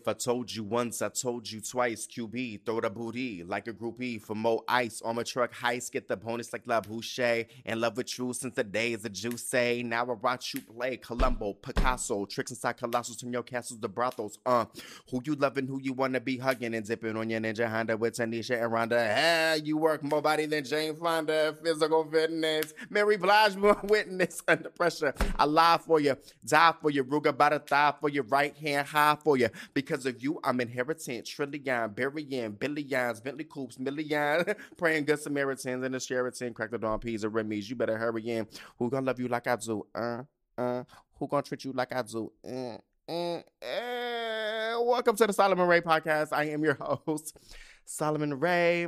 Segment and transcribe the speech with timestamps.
[0.00, 2.06] if I told you once, I told you twice.
[2.06, 5.02] QB, throw the booty like a groupie for more ice.
[5.02, 7.44] On my truck, heist, get the bonus like La Boucher.
[7.66, 9.52] In love with you since the days of Juice.
[9.52, 14.38] Now I watch you play Columbo, Picasso, tricks inside colossals, turn your castles to brothels.
[14.46, 14.64] Uh,
[15.10, 18.14] who you loving, who you wanna be hugging and zipping on your ninja Honda with
[18.14, 19.14] Tanisha and Rhonda.
[19.14, 21.54] Hey, you work more body than Jane Fonda.
[21.62, 25.12] Physical fitness, Mary Blige, more witness under pressure.
[25.38, 28.88] I lie for you, die for you, Ruger by the thigh for your right hand
[28.88, 29.50] high for you.
[29.74, 34.44] Because of you, I'm inheriting trillion, burying billions, Bentley coupes, million,
[34.76, 37.68] praying good Samaritans in the Sheraton, crack the dawn peas and.
[37.68, 38.46] You better hurry in.
[38.78, 39.84] Who gonna love you like I do?
[39.92, 40.22] Uh,
[40.56, 40.84] uh.
[41.18, 42.30] Who gonna treat you like I do?
[42.46, 42.78] Uh,
[43.10, 44.80] uh, uh.
[44.80, 46.28] Welcome to the Solomon Ray podcast.
[46.30, 47.36] I am your host,
[47.84, 48.86] Solomon Ray.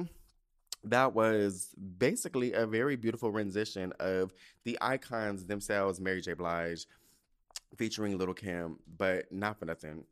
[0.84, 6.34] That was basically a very beautiful rendition of the icons themselves, Mary J.
[6.34, 6.86] Blige,
[7.76, 10.04] featuring Lil' Kim, but not for nothing.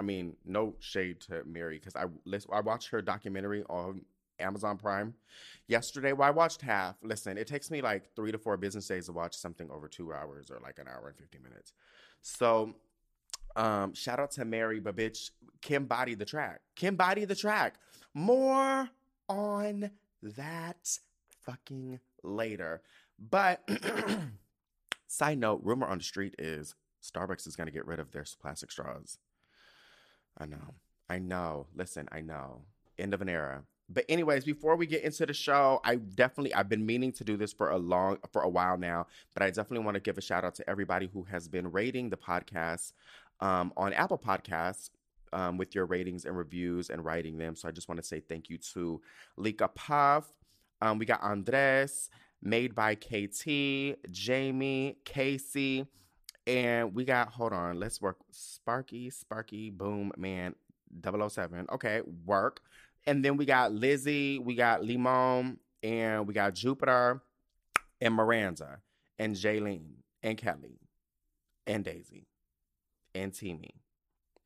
[0.00, 4.00] I mean, no shade to Mary because I listen, I watched her documentary on
[4.38, 5.12] Amazon Prime
[5.68, 6.14] yesterday.
[6.14, 6.96] Well, I watched half.
[7.02, 10.14] Listen, it takes me like three to four business days to watch something over two
[10.14, 11.74] hours or like an hour and fifty minutes.
[12.22, 12.76] So,
[13.56, 16.62] um, shout out to Mary, but bitch, Kim body the track.
[16.76, 17.74] Kim body the track.
[18.14, 18.88] More
[19.28, 19.90] on
[20.22, 20.98] that
[21.44, 22.80] fucking later.
[23.18, 23.68] But
[25.08, 28.24] side note, rumor on the street is Starbucks is going to get rid of their
[28.40, 29.18] plastic straws.
[30.40, 30.74] I know.
[31.08, 31.66] I know.
[31.76, 32.62] Listen, I know.
[32.98, 33.62] End of an era.
[33.92, 37.36] But anyways, before we get into the show, I definitely I've been meaning to do
[37.36, 40.20] this for a long for a while now, but I definitely want to give a
[40.20, 42.92] shout out to everybody who has been rating the podcast
[43.40, 44.90] um, on Apple Podcasts
[45.32, 47.56] um, with your ratings and reviews and writing them.
[47.56, 49.00] So I just want to say thank you to
[49.36, 50.32] Lika Puff.
[50.80, 52.10] Um, we got Andres,
[52.42, 55.86] made by KT, Jamie, Casey,
[56.50, 58.16] and we got, hold on, let's work.
[58.32, 60.56] Sparky, Sparky, Boom, Man,
[61.00, 61.66] 007.
[61.70, 62.60] Okay, work.
[63.06, 67.22] And then we got Lizzie, we got Limon, and we got Jupiter,
[68.00, 68.80] and Miranda,
[69.16, 70.80] and Jaylene, and Kelly,
[71.68, 72.26] and Daisy,
[73.14, 73.70] and Teamy.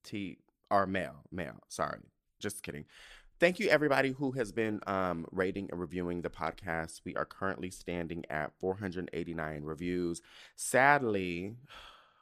[0.05, 0.37] T
[0.71, 2.01] or Mel, Mel, sorry.
[2.39, 2.85] Just kidding.
[3.41, 7.01] Thank you, everybody who has been um, rating and reviewing the podcast.
[7.05, 10.21] We are currently standing at 489 reviews.
[10.55, 11.57] Sadly,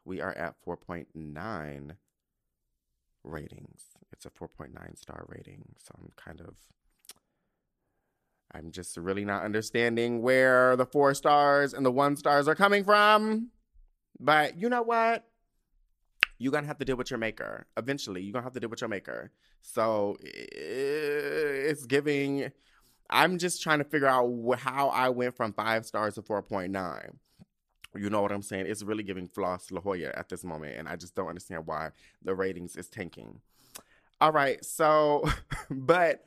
[0.04, 1.96] we are at 4.9
[3.24, 3.82] ratings.
[4.12, 5.64] It's a 4.9 star rating.
[5.78, 6.56] So I'm kind of,
[8.52, 12.84] I'm just really not understanding where the four stars and the one stars are coming
[12.84, 13.50] from.
[14.18, 15.24] But you know what?
[16.42, 18.80] you're gonna have to deal with your maker eventually you're gonna have to deal with
[18.80, 19.30] your maker
[19.60, 22.50] so it's giving
[23.10, 27.12] i'm just trying to figure out how i went from five stars to 4.9
[27.94, 30.88] you know what i'm saying it's really giving floss la jolla at this moment and
[30.88, 31.90] i just don't understand why
[32.22, 33.40] the ratings is tanking
[34.20, 35.28] all right so
[35.70, 36.24] but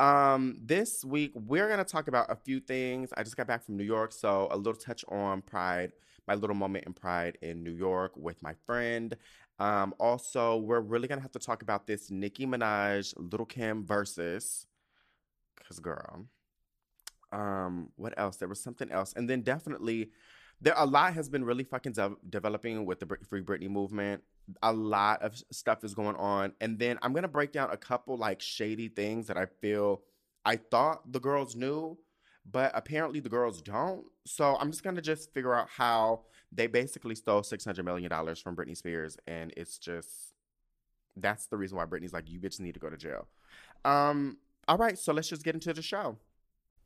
[0.00, 3.10] um, this week we're gonna talk about a few things.
[3.18, 5.92] I just got back from New York, so a little touch on Pride,
[6.26, 9.14] my little moment in Pride in New York with my friend.
[9.58, 14.66] Um, also, we're really gonna have to talk about this Nicki Minaj, Lil' Kim versus,
[15.68, 16.24] cause girl.
[17.30, 18.38] Um, what else?
[18.38, 20.12] There was something else, and then definitely,
[20.60, 24.22] there a lot has been really fucking de- developing with the Free Britney movement.
[24.62, 28.16] A lot of stuff is going on, and then I'm gonna break down a couple
[28.16, 30.02] like shady things that I feel
[30.44, 31.98] I thought the girls knew,
[32.50, 34.04] but apparently the girls don't.
[34.26, 36.22] So I'm just gonna just figure out how
[36.52, 40.34] they basically stole six hundred million dollars from Britney Spears, and it's just
[41.16, 43.26] that's the reason why Britney's like, you bitches need to go to jail.
[43.84, 44.38] Um,
[44.68, 46.16] all right, so let's just get into the show.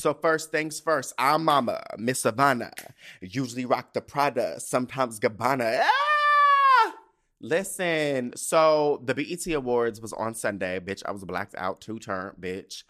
[0.00, 2.72] So first things first, our mama, Miss Savannah,
[3.20, 5.82] usually rock the Prada, sometimes Gabbana.
[5.82, 6.94] Ah!
[7.42, 11.02] Listen, so the BET Awards was on Sunday, bitch.
[11.04, 12.84] I was blacked out two turn, bitch.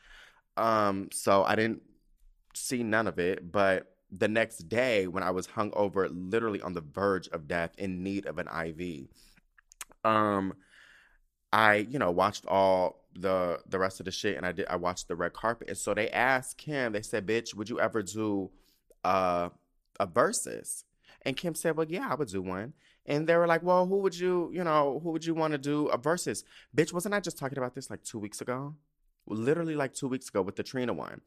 [0.57, 1.83] Um, so I didn't
[2.55, 3.51] see none of it.
[3.51, 7.73] But the next day, when I was hung over, literally on the verge of death,
[7.77, 9.09] in need of an IV,
[10.05, 10.55] um,
[11.53, 14.77] I you know watched all the the rest of the shit, and I did I
[14.77, 18.03] watched the red carpet, and so they asked Kim, they said, "Bitch, would you ever
[18.03, 18.51] do
[19.05, 19.49] uh,
[19.99, 20.85] a versus?"
[21.23, 22.75] And Kim said, Well, yeah, I would do one.
[23.07, 25.59] And they were like, Well, who would you, you know, who would you want to
[25.59, 26.45] do a versus?
[26.77, 28.75] Bitch, wasn't I just talking about this like two weeks ago?
[29.27, 31.21] Literally like two weeks ago with the Trina one.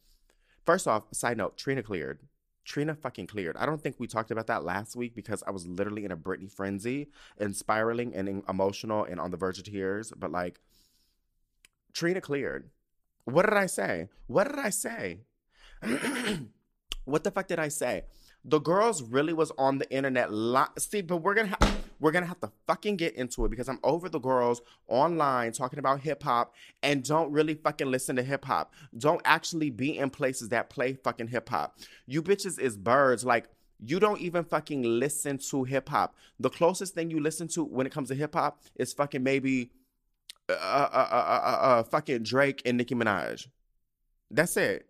[0.66, 2.20] First off, side note, Trina cleared.
[2.66, 3.58] Trina fucking cleared.
[3.58, 6.18] I don't think we talked about that last week because I was literally in a
[6.18, 10.14] Britney frenzy and spiraling and emotional and on the verge of tears.
[10.16, 10.62] But like,
[11.94, 12.70] Trina cleared.
[13.26, 14.10] What did I say?
[14.28, 15.20] What did I say?
[17.06, 18.04] what the fuck did I say?
[18.46, 20.34] The girls really was on the internet.
[20.34, 23.70] Li- See, but we're gonna have we're gonna have to fucking get into it because
[23.70, 28.24] I'm over the girls online talking about hip hop and don't really fucking listen to
[28.24, 28.74] hip hop.
[28.98, 31.78] Don't actually be in places that play fucking hip hop.
[32.06, 33.24] You bitches is birds.
[33.24, 33.48] Like
[33.86, 36.16] you don't even fucking listen to hip hop.
[36.40, 39.72] The closest thing you listen to when it comes to hip hop is fucking maybe
[40.50, 43.48] uh, uh, uh, uh, fucking Drake and Nicki Minaj.
[44.32, 44.88] That's it.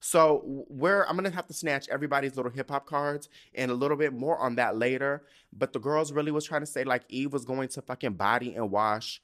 [0.00, 3.96] So we're I'm gonna have to snatch everybody's little hip hop cards and a little
[3.96, 5.24] bit more on that later.
[5.52, 8.54] But the girls really was trying to say like Eve was going to fucking body
[8.54, 9.20] and wash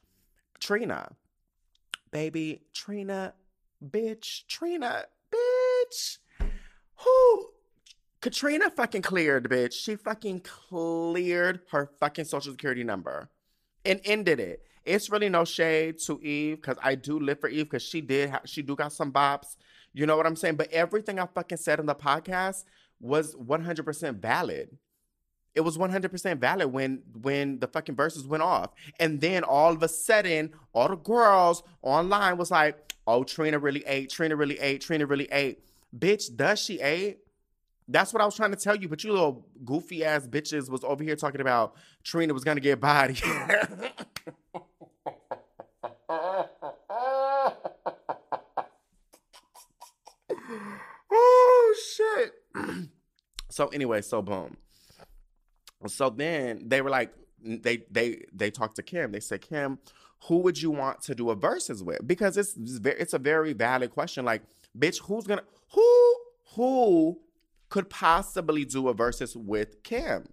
[0.61, 1.13] Trina.
[2.11, 3.35] Baby, Trina,
[3.85, 6.19] bitch, Trina, bitch.
[6.99, 7.49] Who
[8.21, 9.73] Katrina fucking cleared, bitch.
[9.73, 13.31] She fucking cleared her fucking social security number
[13.85, 14.63] and ended it.
[14.87, 18.31] It's really no shade to Eve because I do live for Eve because she did
[18.31, 19.57] ha- she do got some bops.
[19.93, 20.57] You know what I'm saying?
[20.57, 22.65] But everything I fucking said in the podcast
[23.01, 24.71] was 100% valid.
[25.55, 28.71] It was 100% valid when when the fucking verses went off.
[29.01, 33.83] And then all of a sudden, all the girls online was like, "Oh, Trina really
[33.87, 34.11] ate.
[34.11, 34.83] Trina really ate.
[34.83, 35.65] Trina really ate."
[35.99, 37.21] Bitch, does she ate?
[37.89, 40.85] That's what I was trying to tell you, but you little goofy ass bitches was
[40.85, 41.75] over here talking about
[42.05, 43.17] Trina was gonna get body.
[51.11, 52.35] oh shit.
[53.57, 54.59] So anyway, so boom.
[55.87, 57.11] So then they were like,
[57.43, 59.13] they they they talked to Kim.
[59.13, 59.79] They said, Kim,
[60.25, 62.07] who would you want to do a verses with?
[62.07, 62.55] Because it's
[62.85, 64.27] it's a very valid question.
[64.27, 64.43] Like,
[64.79, 66.17] bitch, who's gonna who
[66.55, 67.19] who
[67.71, 70.29] could possibly do a verses with Kim?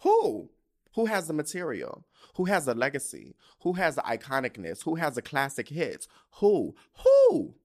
[0.00, 0.48] Who?
[0.94, 2.06] Who has the material?
[2.36, 3.36] Who has a legacy?
[3.60, 4.84] Who has the iconicness?
[4.84, 6.08] Who has the classic hits?
[6.36, 6.74] Who?
[7.04, 7.56] Who?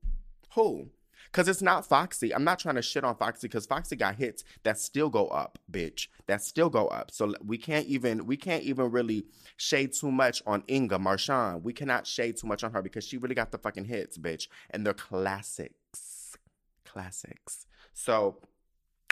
[0.55, 0.89] Who?
[1.31, 2.33] Cause it's not Foxy.
[2.33, 5.59] I'm not trying to shit on Foxy because Foxy got hits that still go up,
[5.71, 6.07] bitch.
[6.25, 7.11] That still go up.
[7.11, 11.63] So we can't even we can't even really shade too much on Inga Marchand.
[11.63, 14.47] We cannot shade too much on her because she really got the fucking hits, bitch.
[14.71, 16.35] And they're classics.
[16.83, 17.67] Classics.
[17.93, 18.37] So,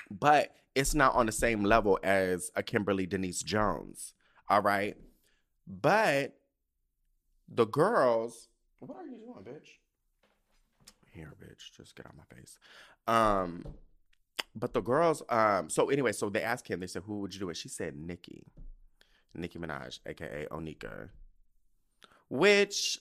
[0.09, 4.13] but it's not on the same level as a Kimberly Denise Jones.
[4.49, 4.97] All right.
[5.67, 6.35] But
[7.47, 8.47] the girls,
[8.79, 9.69] what are you doing, bitch?
[11.17, 12.59] Here, bitch, just get out my face.
[13.07, 13.65] Um,
[14.55, 17.39] but the girls, um, so anyway, so they asked him, they said, who would you
[17.39, 17.57] do it?
[17.57, 18.43] She said Nicki.
[19.33, 21.09] Nicki Minaj, aka Onika.
[22.29, 22.99] Which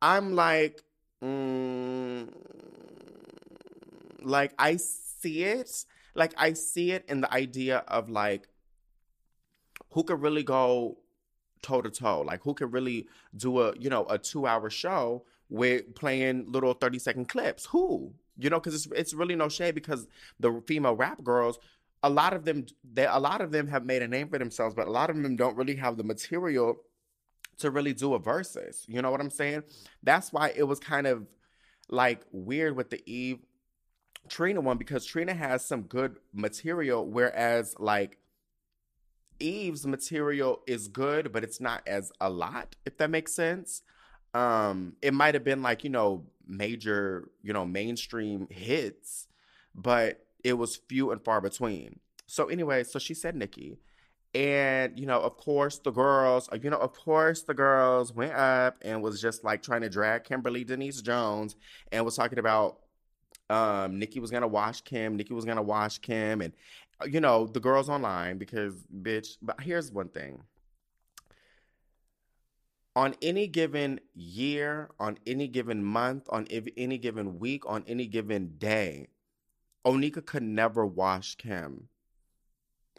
[0.00, 0.84] I'm like,
[1.24, 2.28] mm,
[4.22, 5.84] like I see it.
[6.14, 8.48] Like I see it in the idea of like
[9.90, 10.98] who could really go
[11.62, 12.20] toe to toe?
[12.20, 16.74] Like who could really do a, you know, a two hour show with playing little
[16.74, 17.66] 30 second clips.
[17.66, 18.12] Who?
[18.38, 20.06] You know, because it's it's really no shade because
[20.40, 21.58] the female rap girls,
[22.02, 24.74] a lot of them they a lot of them have made a name for themselves,
[24.74, 26.76] but a lot of them don't really have the material
[27.58, 28.84] to really do a versus.
[28.88, 29.62] You know what I'm saying?
[30.02, 31.26] That's why it was kind of
[31.88, 33.38] like weird with the Eve
[34.28, 38.18] Trina one because Trina has some good material, whereas like
[39.38, 43.82] Eve's material is good, but it's not as a lot, if that makes sense
[44.36, 49.28] um it might have been like you know major you know mainstream hits
[49.74, 53.78] but it was few and far between so anyway so she said Nicki.
[54.34, 58.76] and you know of course the girls you know of course the girls went up
[58.82, 61.56] and was just like trying to drag kimberly denise jones
[61.90, 62.80] and was talking about
[63.48, 66.52] um nicki was gonna wash kim Nicki was gonna wash kim and
[67.06, 70.42] you know the girls online because bitch but here's one thing
[72.96, 78.54] on any given year, on any given month, on any given week, on any given
[78.56, 79.06] day,
[79.84, 81.88] Onika could never wash Kim.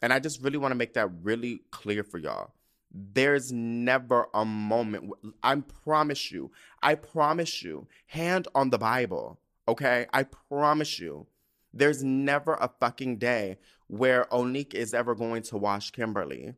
[0.03, 2.53] And I just really want to make that really clear for y'all.
[2.91, 5.11] There's never a moment,
[5.41, 6.51] I promise you,
[6.83, 10.05] I promise you, hand on the Bible, okay?
[10.13, 11.25] I promise you,
[11.73, 16.53] there's never a fucking day where Onika is ever going to wash Kimberly.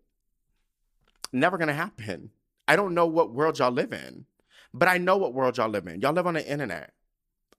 [1.32, 2.32] Never gonna happen.
[2.70, 4.26] I don't know what world y'all live in,
[4.76, 6.02] but I know what world y'all live in.
[6.02, 6.94] Y'all live on the internet.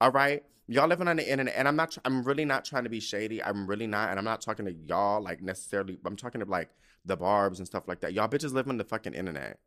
[0.00, 0.44] All right.
[0.68, 1.98] Y'all living on the internet, and I'm not.
[2.04, 3.42] I'm really not trying to be shady.
[3.42, 5.98] I'm really not, and I'm not talking to y'all like necessarily.
[6.06, 6.68] I'm talking to like
[7.04, 8.12] the barbs and stuff like that.
[8.12, 9.58] Y'all bitches live on the fucking internet.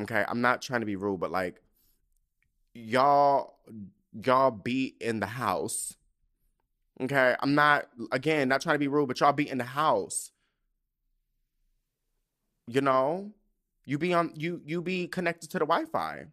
[0.00, 1.62] Okay, I'm not trying to be rude, but like
[2.74, 3.60] y'all,
[4.12, 5.94] y'all be in the house.
[7.00, 10.32] Okay, I'm not again not trying to be rude, but y'all be in the house.
[12.66, 13.30] You know,
[13.86, 16.26] you be on you you be connected to the Wi-Fi.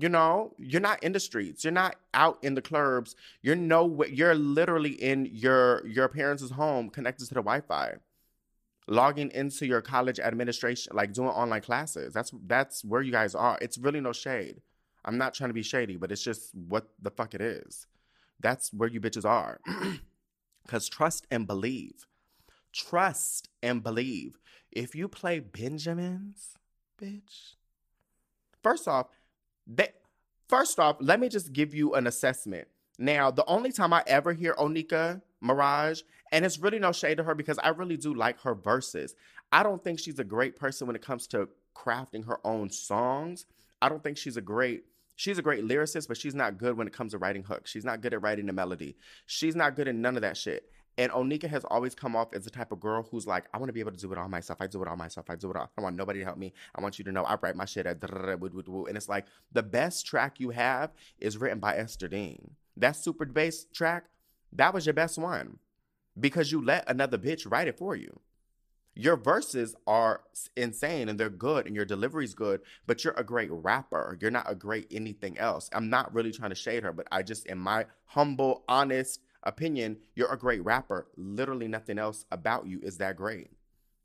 [0.00, 1.64] You know, you're not in the streets.
[1.64, 3.14] You're not out in the clubs.
[3.42, 7.96] You're no you're literally in your your parents' home connected to the Wi-Fi.
[8.90, 12.14] Logging into your college administration, like doing online classes.
[12.14, 13.58] That's that's where you guys are.
[13.60, 14.62] It's really no shade.
[15.04, 17.86] I'm not trying to be shady, but it's just what the fuck it is.
[18.40, 19.60] That's where you bitches are.
[20.68, 22.07] Cause trust and believe.
[22.72, 24.38] Trust and believe.
[24.70, 26.54] If you play Benjamins,
[27.00, 27.54] bitch.
[28.62, 29.06] First off,
[29.66, 29.88] they,
[30.48, 32.68] first off, let me just give you an assessment.
[32.98, 37.22] Now, the only time I ever hear Onika Maraj, and it's really no shade to
[37.24, 39.14] her because I really do like her verses.
[39.52, 43.46] I don't think she's a great person when it comes to crafting her own songs.
[43.80, 44.84] I don't think she's a great
[45.16, 47.70] she's a great lyricist, but she's not good when it comes to writing hooks.
[47.70, 48.96] She's not good at writing the melody.
[49.26, 50.70] She's not good at none of that shit.
[50.98, 53.68] And Onika has always come off as the type of girl who's like, I want
[53.68, 54.60] to be able to do it all myself.
[54.60, 55.30] I do it all myself.
[55.30, 55.70] I do it all.
[55.78, 56.52] I want nobody to help me.
[56.74, 60.04] I want you to know I write my shit at and it's like the best
[60.06, 60.90] track you have
[61.20, 62.56] is written by Esther Dean.
[62.76, 64.06] That super bass track,
[64.52, 65.60] that was your best one
[66.18, 68.20] because you let another bitch write it for you.
[68.94, 70.22] Your verses are
[70.56, 74.18] insane and they're good and your delivery's good, but you're a great rapper.
[74.20, 75.70] You're not a great anything else.
[75.72, 79.98] I'm not really trying to shade her, but I just, in my humble, honest, opinion,
[80.14, 81.06] you're a great rapper.
[81.16, 83.50] Literally nothing else about you is that great.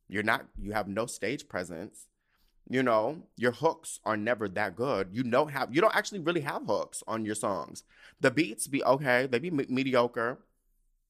[0.07, 2.07] You're not, you have no stage presence.
[2.69, 5.09] You know, your hooks are never that good.
[5.11, 7.83] You don't have, you don't actually really have hooks on your songs.
[8.21, 10.39] The beats be okay, they be me- mediocre.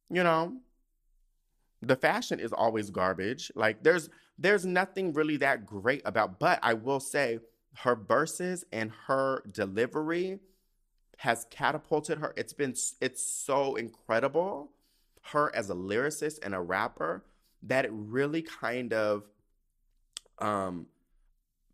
[0.10, 0.58] You know,
[1.82, 3.52] the fashion is always garbage.
[3.56, 7.40] Like there's there's nothing really that great about, but I will say
[7.80, 10.40] her verses and her delivery
[11.24, 12.34] has catapulted her.
[12.36, 14.72] It's been it's so incredible
[15.28, 17.24] her as a lyricist and a rapper
[17.62, 19.24] that it really kind of
[20.40, 20.88] um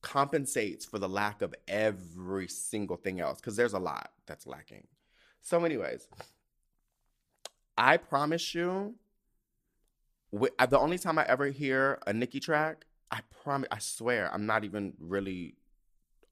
[0.02, 4.86] compensates for the lack of every single thing else cuz there's a lot that's lacking.
[5.42, 6.08] So anyways,
[7.76, 9.00] I promise you
[10.32, 14.64] the only time I ever hear a Nicki track, I promise I swear I'm not
[14.64, 15.56] even really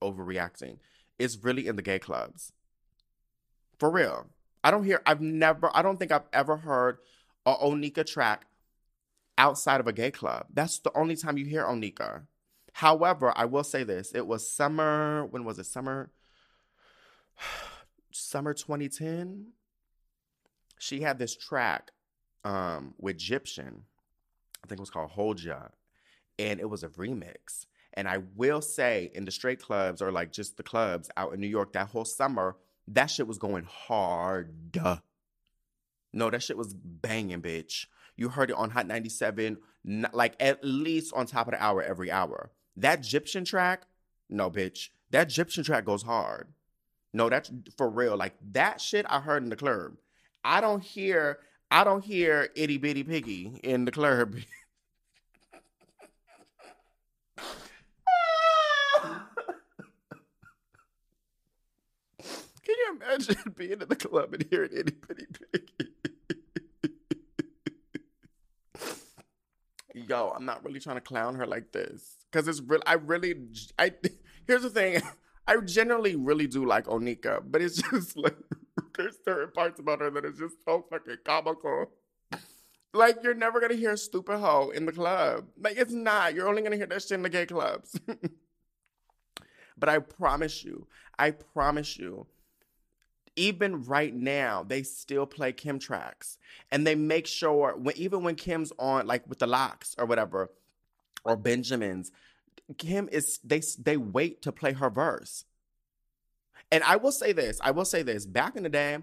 [0.03, 0.77] overreacting.
[1.17, 2.51] It's really in the gay clubs.
[3.77, 4.27] For real.
[4.63, 6.97] I don't hear, I've never, I don't think I've ever heard
[7.45, 8.45] a Onika track
[9.37, 10.47] outside of a gay club.
[10.53, 12.23] That's the only time you hear Onika.
[12.73, 15.65] However, I will say this it was summer, when was it?
[15.65, 16.11] Summer,
[18.11, 19.47] summer 2010.
[20.79, 21.91] She had this track
[22.43, 23.81] um, with Gyptian.
[24.63, 25.69] I think it was called Hold Ya.
[26.37, 27.65] And it was a remix.
[27.93, 31.39] And I will say, in the straight clubs or like just the clubs out in
[31.39, 32.57] New York that whole summer,
[32.87, 34.53] that shit was going hard.
[36.13, 37.85] No, that shit was banging, bitch.
[38.15, 39.57] You heard it on Hot 97,
[40.11, 42.51] like at least on top of the hour every hour.
[42.75, 43.83] That Gyptian track,
[44.29, 44.89] no, bitch.
[45.11, 46.47] That Gyptian track goes hard.
[47.13, 48.17] No, that's for real.
[48.17, 49.97] Like that shit I heard in the club.
[50.43, 51.39] I don't hear,
[51.69, 54.35] I don't hear itty bitty piggy in the club.
[62.73, 65.91] you imagine being in the club and hearing itty bitty piggy?
[69.93, 72.81] Yo, I'm not really trying to clown her like this because it's real.
[72.85, 73.35] I really,
[73.79, 73.93] I
[74.47, 75.01] here's the thing.
[75.47, 78.37] I generally really do like Onika, but it's just like
[78.95, 81.91] there's certain parts about her that is just so fucking comical.
[82.93, 85.45] Like you're never gonna hear stupid hoe in the club.
[85.59, 86.35] Like it's not.
[86.35, 87.99] You're only gonna hear that shit in the gay clubs.
[89.77, 92.27] but I promise you, I promise you,
[93.37, 96.37] even right now, they still play Kim tracks.
[96.71, 100.51] And they make sure when even when Kim's on like with the Lox or whatever,
[101.23, 102.11] or Benjamin's,
[102.77, 105.45] Kim is they they wait to play her verse.
[106.71, 108.95] And I will say this, I will say this, back in the day,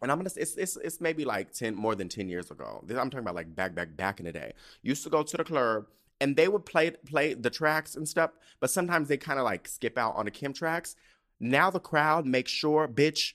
[0.00, 2.82] and I'm gonna it's it's it's maybe like 10 more than 10 years ago.
[2.88, 4.52] I'm talking about like back back back in the day.
[4.82, 5.86] Used to go to the club
[6.20, 8.30] and they would play play the tracks and stuff,
[8.60, 10.96] but sometimes they kind of like skip out on the Kim tracks.
[11.38, 13.34] Now the crowd makes sure, bitch,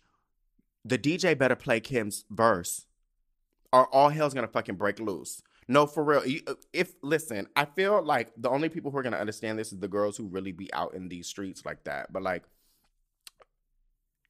[0.86, 2.86] the DJ better play Kim's verse
[3.74, 5.42] or all hell's gonna fucking break loose.
[5.68, 6.22] No, for real.
[6.48, 9.80] Uh, if listen, I feel like the only people who are gonna understand this is
[9.80, 12.14] the girls who really be out in these streets like that.
[12.14, 12.44] But like,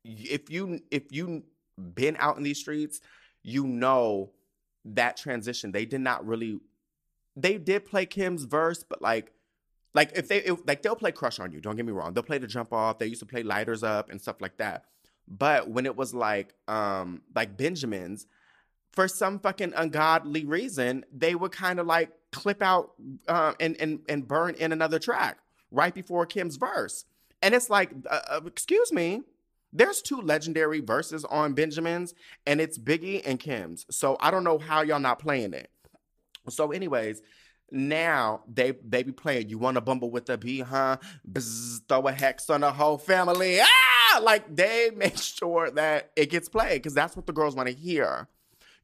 [0.04, 1.44] if you if you
[1.94, 3.02] been out in these streets,
[3.44, 4.32] you know
[4.86, 5.72] that transition.
[5.72, 6.60] They did not really
[7.36, 9.34] they did play Kim's verse, but like
[9.94, 12.14] like if they if, like they'll play Crush on You, don't get me wrong.
[12.14, 12.98] They'll play the jump off.
[12.98, 14.86] They used to play Lighters Up and stuff like that.
[15.28, 18.28] But when it was like um like Benjamin's,
[18.92, 22.92] for some fucking ungodly reason, they would kind of like clip out
[23.28, 25.38] uh, and and and burn in another track
[25.72, 27.06] right before Kim's verse.
[27.42, 29.22] And it's like, uh, uh, excuse me,
[29.72, 32.14] there's two legendary verses on Benjamin's,
[32.48, 33.86] and it's Biggie and Kim's.
[33.92, 35.70] So I don't know how y'all not playing it.
[36.50, 37.22] So, anyways,
[37.72, 39.50] now they they be playing.
[39.50, 40.98] You want to bumble with the B, huh?
[41.30, 43.60] Bzz, throw a hex on the whole family.
[43.62, 43.85] Ah,
[44.24, 47.76] like they make sure that it gets played because that's what the girls want to
[47.76, 48.28] hear.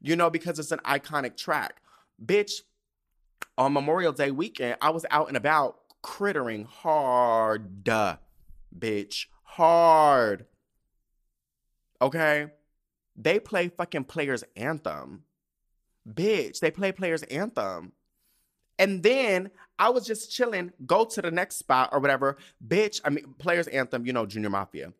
[0.00, 1.80] You know, because it's an iconic track.
[2.24, 2.62] Bitch,
[3.56, 7.84] on Memorial Day weekend, I was out and about crittering hard,
[8.76, 10.46] bitch, hard.
[12.00, 12.48] Okay,
[13.14, 15.22] they play fucking players anthem,
[16.08, 16.58] bitch.
[16.58, 17.92] They play players anthem.
[18.78, 22.36] And then I was just chilling, go to the next spot or whatever.
[22.66, 24.92] Bitch, I mean, Players Anthem, you know, Junior Mafia.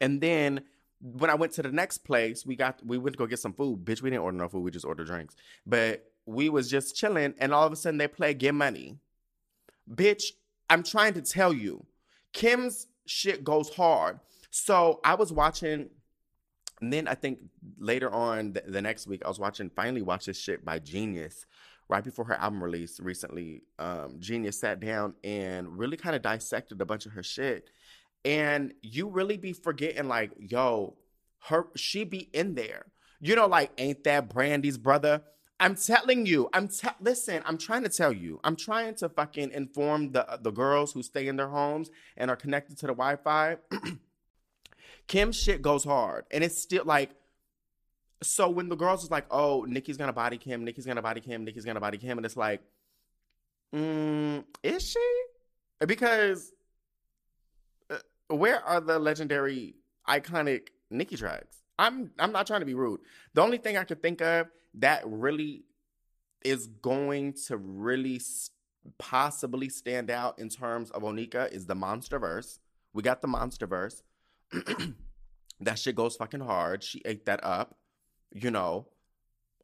[0.00, 0.62] And then
[1.00, 3.52] when I went to the next place, we got we went to go get some
[3.52, 3.84] food.
[3.84, 5.36] Bitch, we didn't order no food, we just ordered drinks.
[5.66, 8.98] But we was just chilling, and all of a sudden they play Get Money.
[9.90, 10.24] Bitch,
[10.70, 11.84] I'm trying to tell you,
[12.32, 14.20] Kim's shit goes hard.
[14.50, 15.90] So I was watching,
[16.80, 17.40] and then I think
[17.78, 21.44] later on the, the next week, I was watching, finally watched this shit by Genius
[21.88, 26.80] right before her album release recently, um, Genius sat down and really kind of dissected
[26.80, 27.68] a bunch of her shit.
[28.24, 30.96] And you really be forgetting, like, yo,
[31.48, 32.86] her she be in there.
[33.20, 35.22] You know, like, ain't that Brandy's brother?
[35.60, 38.40] I'm telling you, I'm te- listen, I'm trying to tell you.
[38.44, 42.36] I'm trying to fucking inform the the girls who stay in their homes and are
[42.36, 43.58] connected to the Wi-Fi.
[45.06, 46.24] Kim's shit goes hard.
[46.30, 47.10] And it's still like
[48.22, 51.44] so when the girls is like, "Oh, nicki's gonna body Kim, nicki's gonna body Kim,
[51.44, 52.62] nicki's gonna body Kim," and it's like,
[53.74, 55.22] mm, is she?
[55.86, 56.52] Because
[58.28, 59.76] where are the legendary,
[60.08, 61.62] iconic Nicki tracks?
[61.78, 63.00] I'm I'm not trying to be rude.
[63.34, 65.64] The only thing I could think of that really
[66.44, 68.20] is going to really
[68.98, 72.60] possibly stand out in terms of Onika is the Monster Verse.
[72.92, 74.02] We got the Monster Verse.
[75.60, 76.84] that shit goes fucking hard.
[76.84, 77.76] She ate that up
[78.34, 78.88] you know,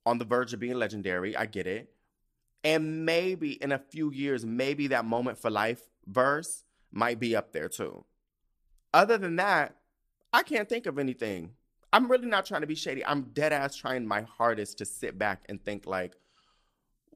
[0.07, 1.37] on the verge of being legendary.
[1.37, 1.92] I get it.
[2.62, 7.53] And maybe in a few years, maybe that moment for life verse might be up
[7.53, 8.05] there too.
[8.92, 9.76] Other than that,
[10.33, 11.50] I can't think of anything.
[11.92, 13.05] I'm really not trying to be shady.
[13.05, 16.14] I'm dead ass trying my hardest to sit back and think like,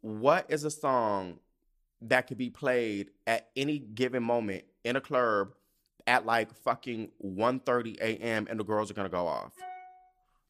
[0.01, 1.39] what is a song
[2.03, 5.55] that could be played at any given moment in a club
[6.07, 8.47] at like fucking 1:30 a.m.
[8.51, 9.53] and the girls are gonna go off?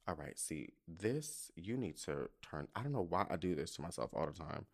[0.07, 3.75] all right, see, this, you need to turn, I don't know why I do this
[3.77, 4.67] to myself all the time.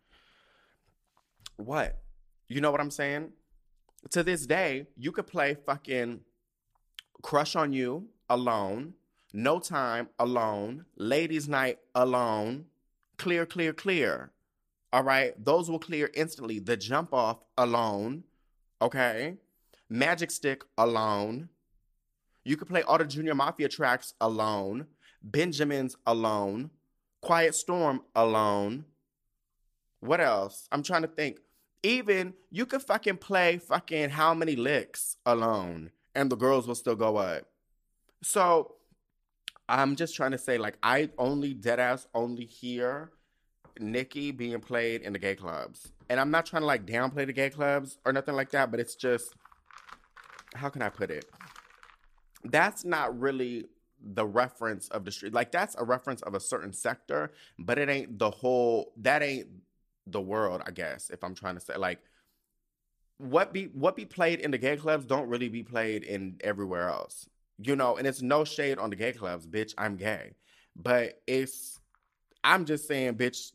[1.55, 2.01] What?
[2.49, 3.31] You know what I'm saying?
[4.11, 6.21] To this day, you could play fucking
[7.21, 8.93] Crush on You alone,
[9.33, 12.65] No Time alone, Ladies Night alone,
[13.17, 14.31] Clear, Clear, Clear.
[14.93, 16.59] All right, those will clear instantly.
[16.59, 18.23] The Jump Off alone,
[18.81, 19.35] okay?
[19.89, 21.49] Magic Stick alone.
[22.43, 24.87] You could play all the Junior Mafia tracks alone.
[25.23, 26.71] Benjamin's alone.
[27.21, 28.85] Quiet Storm alone.
[29.99, 30.67] What else?
[30.71, 31.39] I'm trying to think.
[31.83, 36.95] Even you could fucking play fucking how many licks alone and the girls will still
[36.95, 37.43] go up.
[38.23, 38.75] So
[39.67, 43.11] I'm just trying to say, like, I only deadass only hear
[43.79, 45.91] Nicki being played in the gay clubs.
[46.09, 48.79] And I'm not trying to like downplay the gay clubs or nothing like that, but
[48.79, 49.33] it's just
[50.55, 51.25] how can I put it?
[52.43, 53.65] That's not really
[54.03, 55.33] the reference of the street.
[55.33, 59.47] Like that's a reference of a certain sector, but it ain't the whole that ain't
[60.07, 61.99] the world, I guess, if I'm trying to say like
[63.21, 66.89] what be what be played in the gay clubs don't really be played in everywhere
[66.89, 67.29] else.
[67.57, 70.33] You know, and it's no shade on the gay clubs, bitch, I'm gay.
[70.75, 71.79] But it's
[72.43, 73.51] I'm just saying, bitch,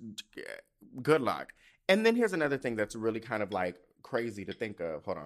[1.02, 1.52] good luck.
[1.88, 5.04] And then here's another thing that's really kind of like crazy to think of.
[5.04, 5.18] Hold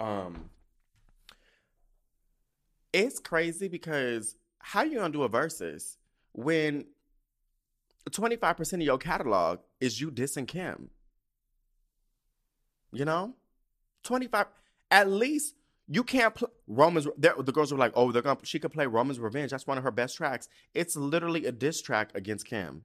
[0.00, 0.26] on.
[0.26, 0.50] Um
[2.92, 5.98] it's crazy because how you gonna do a versus
[6.32, 6.86] when
[8.08, 10.88] 25% of your catalog is you dissing Kim?
[12.92, 13.34] You know?
[14.04, 14.46] 25
[14.90, 15.54] at least
[15.88, 19.18] you can't play Roman's the girls were like, "Oh, they're to she could play Roman's
[19.18, 19.50] Revenge.
[19.50, 22.84] That's one of her best tracks." It's literally a diss track against Kim.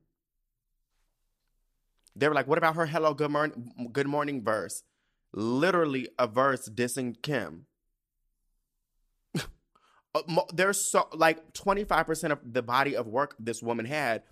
[2.16, 4.84] They were like, "What about her Hello Good Morning Good Morning verse?"
[5.34, 7.66] Literally a verse dissing Kim.
[9.36, 10.22] uh,
[10.54, 14.24] there's so like 25% of the body of work this woman had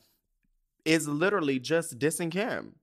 [0.86, 2.76] is literally just dissing Kim.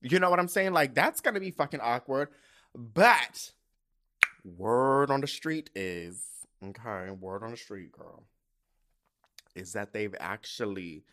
[0.00, 0.72] You know what I'm saying?
[0.72, 2.28] Like that's gonna be fucking awkward.
[2.74, 3.52] But
[4.44, 6.24] word on the street is
[6.64, 8.24] okay, word on the street, girl,
[9.54, 11.04] is that they've actually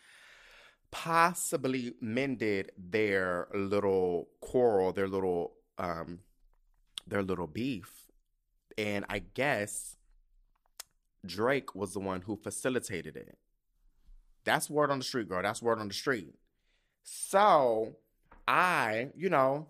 [0.91, 6.19] possibly mended their little quarrel, their little um
[7.07, 8.11] their little beef.
[8.77, 9.97] And I guess
[11.25, 13.37] Drake was the one who facilitated it.
[14.43, 15.41] That's word on the street, girl.
[15.41, 16.35] That's word on the street.
[17.03, 17.95] So
[18.47, 19.67] I, you know,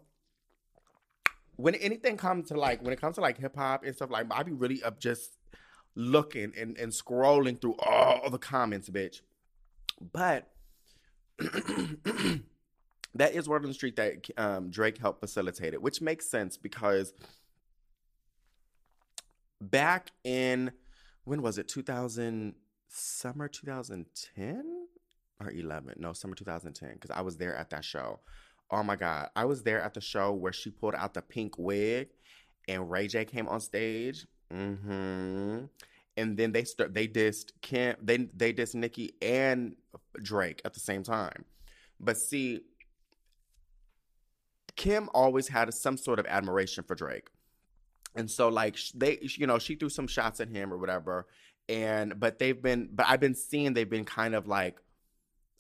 [1.56, 4.28] when anything comes to like when it comes to like hip hop and stuff like
[4.32, 5.38] I be really up just
[5.96, 9.22] looking and, and scrolling through all the comments, bitch.
[10.12, 10.52] But
[11.40, 16.58] that is word on the street that um, Drake helped facilitate it, which makes sense
[16.58, 17.14] because
[19.62, 20.72] back in
[21.24, 21.68] when was it?
[21.68, 22.56] 2000
[22.88, 24.88] summer 2010
[25.42, 28.20] or 11 no summer 2010 because i was there at that show
[28.72, 31.58] oh my god i was there at the show where she pulled out the pink
[31.58, 32.10] wig
[32.68, 35.66] and ray j came on stage mm-hmm
[36.18, 39.76] and then they start they dissed kim they they dissed nicki and
[40.22, 41.46] drake at the same time.
[42.00, 42.62] But see
[44.76, 47.30] kim always had some sort of admiration for drake.
[48.16, 51.28] And so like they you know she threw some shots at him or whatever
[51.68, 54.78] and but they've been but I've been seeing they've been kind of like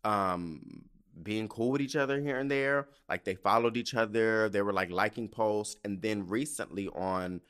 [0.04, 0.86] um
[1.23, 4.73] being cool with each other here and there like they followed each other they were
[4.73, 7.41] like liking posts and then recently on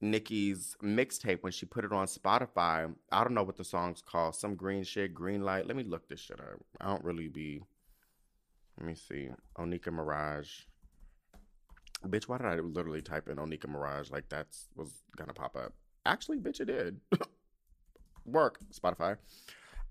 [0.00, 4.34] Nicki's mixtape when she put it on Spotify I don't know what the song's called
[4.34, 7.62] some green shit green light let me look this shit up I don't really be
[8.78, 10.48] let me see Onika Maraj.
[12.06, 14.10] bitch why did I literally type in Onika Maraj?
[14.10, 15.72] like that's was gonna pop up
[16.04, 17.00] actually bitch it did
[18.24, 19.16] work, Spotify.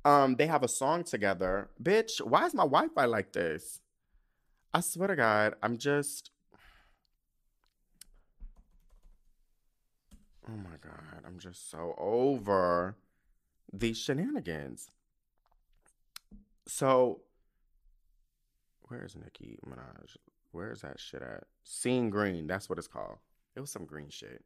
[0.06, 1.70] Um, they have a song together.
[1.82, 3.80] Bitch, why is my Wi-Fi like this?
[4.74, 6.32] I swear to God, I'm just.
[10.50, 12.98] Oh my God, I'm just so over
[13.72, 14.90] these shenanigans.
[16.68, 17.22] So,
[18.84, 20.18] where's Nicki Minaj?
[20.52, 21.46] Where's that shit at?
[21.64, 23.18] Seeing Green, that's what it's called.
[23.56, 24.44] It was some green shit.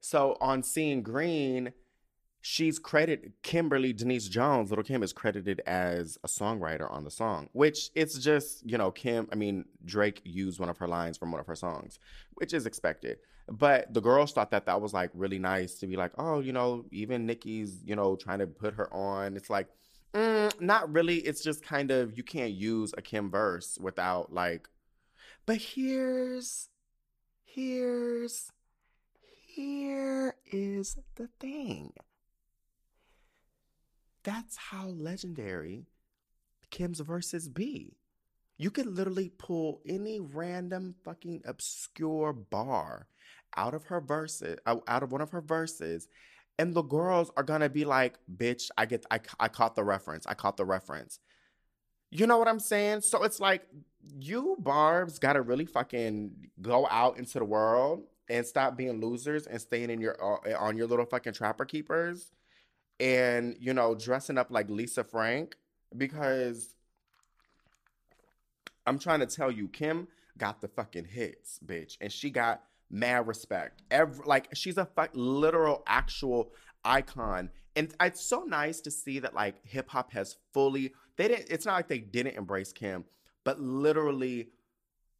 [0.00, 1.72] So on Seeing Green,
[2.40, 7.48] she's credited Kimberly Denise Jones, Lil' Kim is credited as a songwriter on the song,
[7.52, 11.32] which it's just, you know, Kim, I mean, Drake used one of her lines from
[11.32, 11.98] one of her songs,
[12.34, 13.18] which is expected.
[13.48, 16.52] But the girls thought that that was like really nice to be like, oh, you
[16.52, 19.36] know, even Nicki's, you know, trying to put her on.
[19.36, 19.68] It's like,
[20.14, 21.18] mm, not really.
[21.18, 24.68] It's just kind of, you can't use a Kim verse without like,
[25.46, 26.68] but here's,
[27.44, 28.50] here's,
[29.46, 31.92] here is the thing
[34.26, 35.86] that's how legendary
[36.70, 37.96] Kim's verses be.
[38.58, 43.06] You could literally pull any random fucking obscure bar
[43.56, 46.08] out of her verses, out of one of her verses,
[46.58, 50.26] and the girls are gonna be like, "Bitch, I get, I, I caught the reference.
[50.26, 51.20] I caught the reference."
[52.10, 53.02] You know what I'm saying?
[53.02, 53.62] So it's like
[54.18, 59.60] you barbs gotta really fucking go out into the world and stop being losers and
[59.60, 62.32] staying in your uh, on your little fucking trapper keepers
[62.98, 65.56] and you know dressing up like Lisa Frank
[65.96, 66.74] because
[68.86, 73.26] I'm trying to tell you, Kim got the fucking hits, bitch, and she got mad
[73.26, 73.82] respect.
[73.90, 76.52] Every like she's a literal actual
[76.84, 80.94] icon, and it's so nice to see that like hip hop has fully.
[81.16, 81.50] They didn't.
[81.50, 83.04] It's not like they didn't embrace Kim,
[83.44, 84.50] but literally,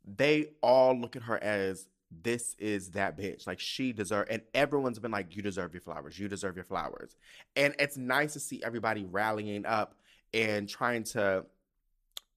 [0.04, 3.46] they all look at her as this is that bitch.
[3.46, 6.18] Like she deserve and everyone's been like, you deserve your flowers.
[6.18, 7.16] You deserve your flowers.
[7.56, 9.94] And it's nice to see everybody rallying up
[10.32, 11.44] and trying to,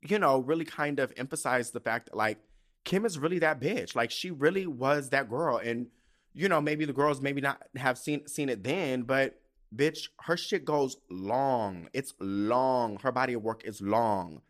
[0.01, 2.39] you know, really kind of emphasize the fact that like
[2.83, 3.95] Kim is really that bitch.
[3.95, 5.57] Like she really was that girl.
[5.57, 5.87] And,
[6.33, 9.39] you know, maybe the girls maybe not have seen seen it then, but
[9.75, 11.89] bitch, her shit goes long.
[11.93, 12.97] It's long.
[12.97, 14.41] Her body of work is long.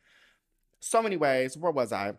[0.80, 1.58] So many ways.
[1.58, 2.14] Where was I?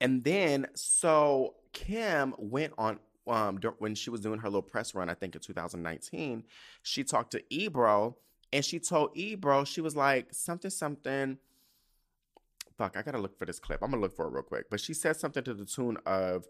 [0.00, 5.08] And then so Kim went on um when she was doing her little press run,
[5.08, 6.44] I think in 2019,
[6.82, 8.16] she talked to Ebro
[8.52, 11.38] and she told Ebro, she was like, something, something.
[12.76, 13.82] Fuck, I gotta look for this clip.
[13.82, 14.70] I'm gonna look for it real quick.
[14.70, 16.46] But she said something to the tune of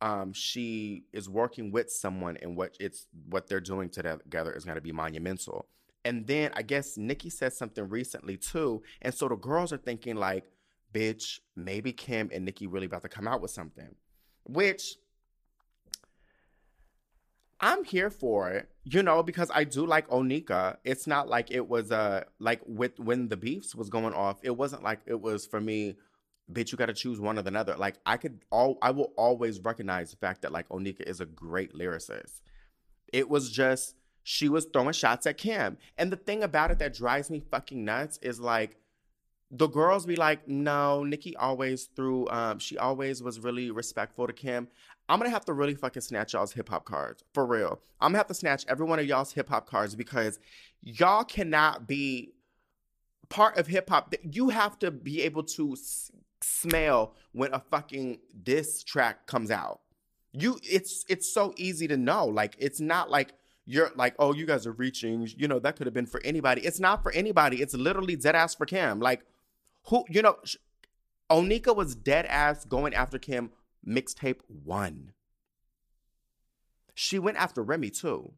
[0.00, 4.80] um, she is working with someone and what it's what they're doing together is gonna
[4.80, 5.66] be monumental.
[6.04, 8.82] And then I guess Nicki said something recently too.
[9.00, 10.44] And so the girls are thinking like,
[10.92, 13.94] bitch, maybe Kim and Nicki really about to come out with something
[14.44, 14.96] which
[17.62, 20.78] I'm here for it, you know, because I do like Onika.
[20.84, 24.40] It's not like it was uh like with when the beefs was going off.
[24.42, 25.96] It wasn't like it was for me.
[26.52, 27.76] Bitch, you got to choose one or the other.
[27.76, 31.24] Like I could all, I will always recognize the fact that like Onika is a
[31.24, 32.40] great lyricist.
[33.12, 36.94] It was just she was throwing shots at Kim, and the thing about it that
[36.94, 38.76] drives me fucking nuts is like
[39.54, 44.32] the girls be like, no, Nicki always threw, um, she always was really respectful to
[44.32, 44.66] Kim.
[45.10, 47.78] I'm gonna have to really fucking snatch y'all's hip hop cards for real.
[48.00, 50.38] I'm gonna have to snatch every one of y'all's hip hop cards because
[50.80, 52.32] y'all cannot be
[53.28, 54.14] part of hip hop.
[54.22, 56.10] You have to be able to s-
[56.40, 59.80] smell when a fucking diss track comes out.
[60.32, 62.24] You, it's it's so easy to know.
[62.26, 63.34] Like it's not like
[63.66, 65.28] you're like, oh, you guys are reaching.
[65.36, 66.62] You know that could have been for anybody.
[66.62, 67.60] It's not for anybody.
[67.60, 68.98] It's literally dead ass for Kim.
[68.98, 69.24] Like
[69.84, 70.36] who, you know,
[71.30, 73.50] Onika was dead ass going after Kim
[73.86, 75.12] mixtape one.
[76.94, 78.32] She went after Remy too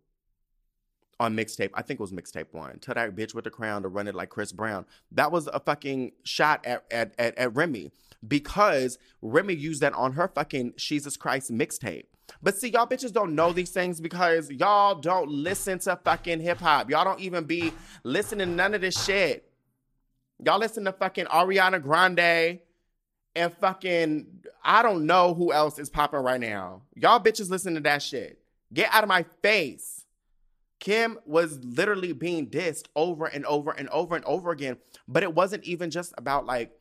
[1.21, 1.71] on mixtape.
[1.75, 2.79] I think it was mixtape one.
[2.79, 4.87] Tell that bitch with the crown to run it like Chris Brown.
[5.13, 7.91] That was a fucking shot at at at, at Remy
[8.27, 12.05] because Remy used that on her fucking Jesus Christ mixtape.
[12.43, 16.59] But see, y'all bitches don't know these things because y'all don't listen to fucking hip
[16.59, 16.91] hop.
[16.91, 19.51] Y'all don't even be listening to none of this shit.
[20.45, 22.61] Y'all listen to fucking Ariana Grande
[23.35, 24.27] and fucking
[24.63, 26.83] I don't know who else is popping right now.
[26.95, 28.41] Y'all bitches listen to that shit.
[28.73, 30.05] Get out of my face.
[30.81, 34.77] Kim was literally being dissed over and over and over and over again,
[35.09, 36.73] but it wasn't even just about like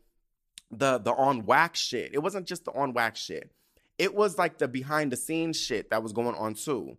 [0.70, 2.12] the the on wax shit.
[2.14, 3.52] It wasn't just the on wax shit.
[3.98, 6.98] It was like the behind the scenes shit that was going on too.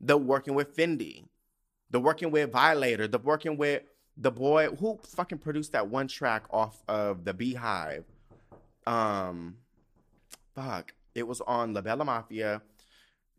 [0.00, 1.24] The working with Fendi,
[1.90, 3.82] the working with Violator, the working with
[4.16, 8.04] the boy who fucking produced that one track off of the Beehive.
[8.86, 9.56] Um,
[10.54, 12.62] fuck, it was on La Bella Mafia.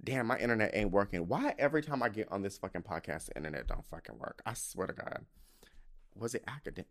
[0.03, 1.27] Damn, my internet ain't working.
[1.27, 4.41] Why every time I get on this fucking podcast, the internet don't fucking work?
[4.45, 5.25] I swear to God.
[6.15, 6.88] Was it academic?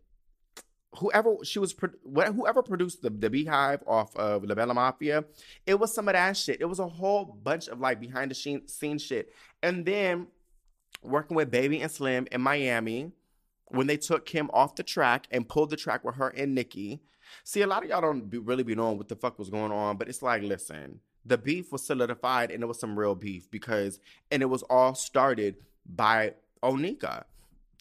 [0.96, 5.24] Whoever she was, whoever produced the, the Beehive off of La Bella Mafia,
[5.66, 6.60] it was some of that shit.
[6.60, 9.32] It was a whole bunch of like behind the scenes shit.
[9.62, 10.28] And then
[11.02, 13.12] working with Baby and Slim in Miami,
[13.70, 17.00] when they took Kim off the track and pulled the track with her and Nicki.
[17.44, 19.72] See, a lot of y'all don't be, really be knowing what the fuck was going
[19.72, 23.50] on, but it's like, listen, the beef was solidified and it was some real beef
[23.50, 25.56] because, and it was all started
[25.86, 27.24] by Onika.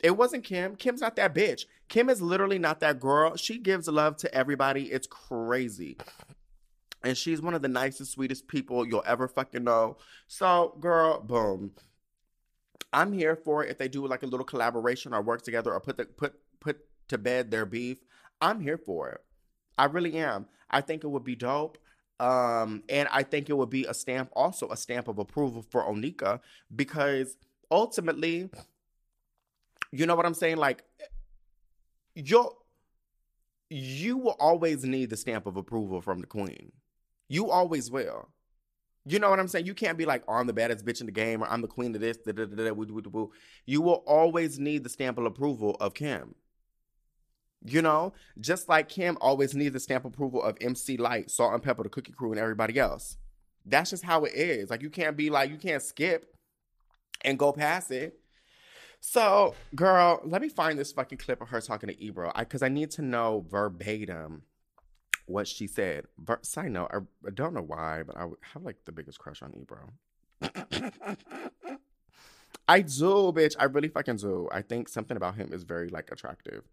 [0.02, 0.75] It wasn't Kim.
[0.75, 1.65] Kim's not that bitch.
[1.89, 3.36] Kim is literally not that girl.
[3.36, 4.91] She gives love to everybody.
[4.91, 5.97] It's crazy.
[7.04, 9.97] And she's one of the nicest, sweetest people you'll ever fucking know.
[10.28, 11.71] So, girl, boom.
[12.91, 15.80] I'm here for it if they do like a little collaboration or work together or
[15.80, 17.97] put the put put to bed their beef.
[18.41, 19.21] I'm here for it.
[19.78, 20.47] I really am.
[20.69, 21.78] I think it would be dope.
[22.19, 25.84] Um, and I think it would be a stamp, also a stamp of approval for
[25.84, 26.41] Onika,
[26.75, 27.38] because
[27.71, 28.49] ultimately,
[29.91, 30.58] you know what I'm saying?
[30.58, 30.84] Like,
[32.15, 32.52] you
[33.69, 36.71] you will always need the stamp of approval from the queen.
[37.28, 38.30] You always will.
[39.10, 39.65] You know what I'm saying?
[39.65, 41.67] You can't be like, oh, I'm the baddest bitch in the game or I'm the
[41.67, 42.17] queen of this.
[42.17, 43.26] Da, da, da,
[43.65, 46.36] you will always need the stamp of approval of Kim.
[47.65, 51.63] You know, just like Kim always needs the stamp approval of MC Lyte, Salt and
[51.63, 53.17] Pepper, the Cookie Crew, and everybody else.
[53.65, 54.69] That's just how it is.
[54.69, 56.34] Like you can't be like you can't skip
[57.22, 58.19] and go past it.
[59.02, 62.67] So, girl, let me find this fucking clip of her talking to Ebro, because I,
[62.67, 64.43] I, need to know verbatim
[65.29, 66.05] what she said.
[66.17, 69.41] Ver- side note, I, I don't know why, but I have like the biggest crush
[69.41, 69.91] on Ebro.
[72.67, 73.55] I do, bitch.
[73.59, 74.49] I really fucking do.
[74.51, 76.63] I think something about him is very like attractive.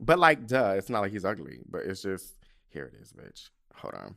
[0.00, 2.34] But like, duh, it's not like he's ugly, but it's just
[2.68, 3.50] here it is, bitch.
[3.76, 4.16] Hold on.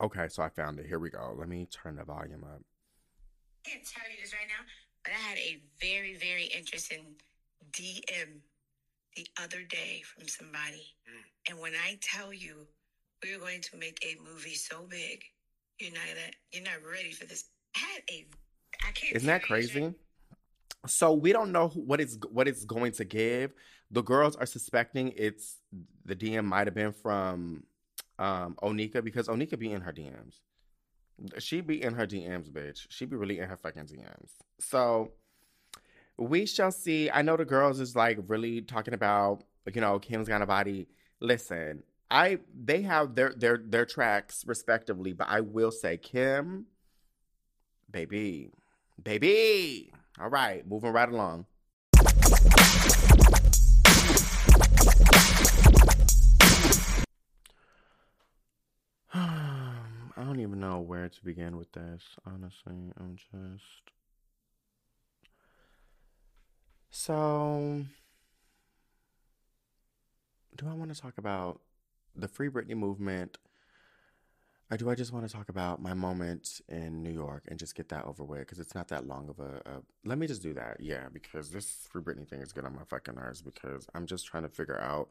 [0.00, 0.86] Okay, so I found it.
[0.86, 1.34] Here we go.
[1.38, 2.62] Let me turn the volume up.
[3.64, 4.64] I can't tell you this right now,
[5.04, 7.16] but I had a very, very interesting
[7.72, 8.40] DM
[9.16, 10.94] the other day from somebody.
[11.08, 11.50] Mm.
[11.50, 12.66] And when I tell you
[13.22, 15.22] we're going to make a movie so big,
[15.78, 17.44] you're not that you're not ready for this.
[17.76, 18.26] I had a
[18.86, 19.94] I can't Isn't that crazy?
[20.86, 23.52] So we don't know what it's what it's going to give.
[23.90, 25.58] The girls are suspecting it's
[26.04, 27.64] the DM might have been from
[28.18, 30.40] um Onika because Onika be in her DMs.
[31.38, 32.86] She be in her DMs, bitch.
[32.88, 34.30] She be really in her fucking DMs.
[34.58, 35.12] So
[36.22, 37.10] we shall see.
[37.10, 40.88] I know the girls is like really talking about, you know, Kim's got a body.
[41.20, 46.66] Listen, I they have their their their tracks respectively, but I will say Kim,
[47.90, 48.50] baby,
[49.02, 49.92] baby.
[50.20, 51.46] All right, moving right along.
[59.14, 59.74] I
[60.16, 62.02] don't even know where to begin with this.
[62.26, 63.92] Honestly, I'm just.
[66.94, 67.86] So,
[70.54, 71.62] do I want to talk about
[72.14, 73.38] the Free Britney movement?
[74.70, 77.74] Or do I just want to talk about my moment in New York and just
[77.74, 78.40] get that over with?
[78.40, 80.80] Because it's not that long of a, a, Let me just do that.
[80.80, 84.26] Yeah, because this Free Britney thing is getting on my fucking nerves because I'm just
[84.26, 85.08] trying to figure out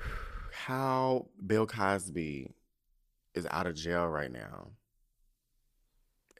[0.52, 2.54] how Bill Cosby
[3.34, 4.70] is out of jail right now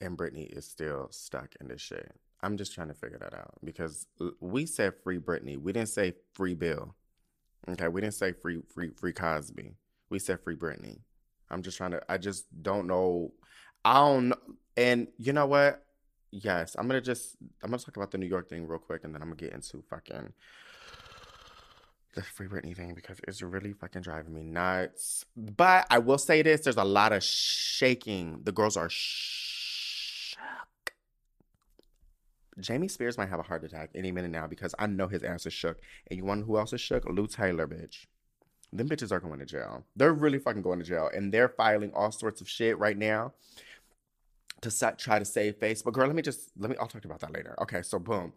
[0.01, 2.17] and Britney is still stuck in this shit.
[2.43, 5.57] I'm just trying to figure that out because uh, we said free Britney.
[5.59, 6.95] We didn't say free Bill.
[7.69, 9.75] Okay, we didn't say free free free Cosby.
[10.11, 10.99] We said free Britney.
[11.51, 12.03] I'm just trying to.
[12.09, 13.33] I just don't know.
[13.85, 14.35] I don't.
[14.77, 15.85] And you know what?
[16.33, 17.37] Yes, I'm gonna just.
[17.63, 19.53] I'm gonna talk about the New York thing real quick, and then I'm gonna get
[19.53, 20.33] into fucking
[22.15, 25.25] the free Britney thing because it's really fucking driving me nuts.
[25.37, 28.41] But I will say this: there's a lot of shaking.
[28.43, 30.41] The girls are shook.
[32.61, 35.47] Jamie Spears might have a heart attack any minute now because I know his ass
[35.47, 35.81] is shook.
[36.09, 37.05] And you want who else is shook?
[37.07, 38.07] Lou Taylor, bitch
[38.73, 39.85] them bitches are going to jail.
[39.97, 43.35] They're really fucking going to jail, and they're filing all sorts of shit right now
[44.63, 45.83] to set, try to save face.
[45.83, 46.77] But girl, let me just let me.
[46.81, 47.55] I'll talk about that later.
[47.61, 48.33] Okay, so boom.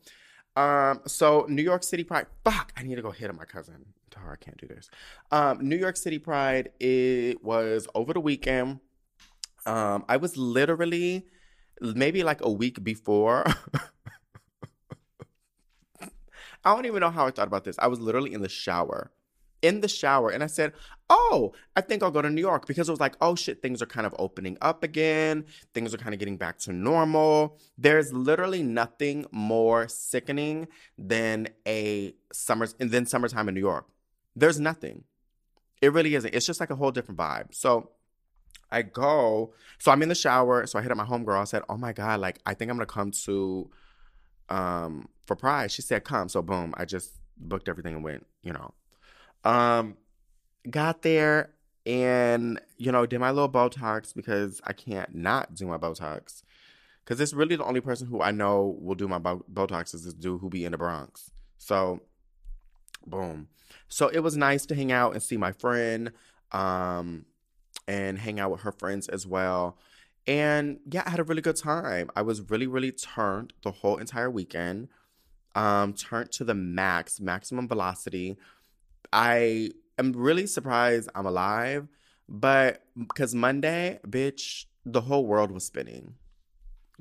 [0.58, 2.28] Um, so New York City Pride.
[2.44, 3.86] Fuck, I need to go hit on my cousin.
[4.16, 4.90] Her I can't do this.
[5.30, 6.70] Um, New York City Pride.
[6.80, 8.80] It was over the weekend.
[9.66, 11.26] Um, I was literally
[11.82, 13.46] maybe like a week before.
[16.02, 17.76] I don't even know how I thought about this.
[17.78, 19.12] I was literally in the shower
[19.66, 20.74] in the shower and I said,
[21.10, 23.82] Oh, I think I'll go to New York because it was like, oh shit, things
[23.82, 25.46] are kind of opening up again.
[25.74, 27.60] Things are kind of getting back to normal.
[27.78, 33.88] There's literally nothing more sickening than a summer and then summertime in New York.
[34.36, 35.04] There's nothing.
[35.82, 36.34] It really isn't.
[36.34, 37.54] It's just like a whole different vibe.
[37.54, 37.92] So
[38.72, 40.66] I go, so I'm in the shower.
[40.68, 41.40] So I hit up my homegirl.
[41.40, 43.70] I said, Oh my God, like I think I'm gonna come to
[44.50, 45.72] um for Pride.
[45.72, 46.30] She said, Come.
[46.30, 48.74] So boom, I just booked everything and went, you know,
[49.44, 49.98] um,
[50.70, 51.52] got there
[51.86, 56.42] and you know did my little Botox because I can't not do my Botox
[57.06, 60.14] because it's really the only person who I know will do my Botox is this
[60.16, 61.30] dude who be in the Bronx.
[61.60, 62.02] So,
[63.06, 63.48] boom.
[63.88, 66.12] So it was nice to hang out and see my friend,
[66.52, 67.26] um,
[67.88, 69.78] and hang out with her friends as well.
[70.28, 72.10] And yeah, I had a really good time.
[72.16, 74.88] I was really, really turned the whole entire weekend.
[75.54, 78.38] Um, turned to the max, maximum velocity.
[79.14, 81.88] I am really surprised I'm alive,
[82.28, 86.16] but because Monday, bitch, the whole world was spinning.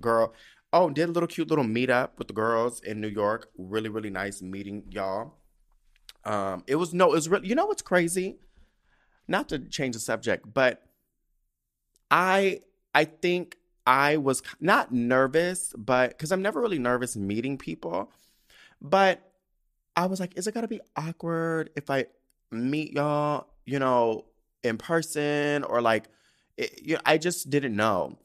[0.01, 0.35] Girl,
[0.73, 3.49] oh, did a little cute little meetup with the girls in New York.
[3.59, 5.35] Really, really nice meeting y'all.
[6.25, 8.39] Um, it was no, it was really, you know what's crazy?
[9.27, 10.83] Not to change the subject, but
[12.11, 12.61] I
[12.95, 13.57] I think
[13.87, 18.11] I was not nervous, but because I'm never really nervous meeting people,
[18.81, 19.21] but
[19.97, 22.07] I was like, is it gonna be awkward if I
[22.51, 24.25] meet y'all, you know,
[24.63, 26.07] in person or like,
[26.57, 28.19] it, you know, I just didn't know.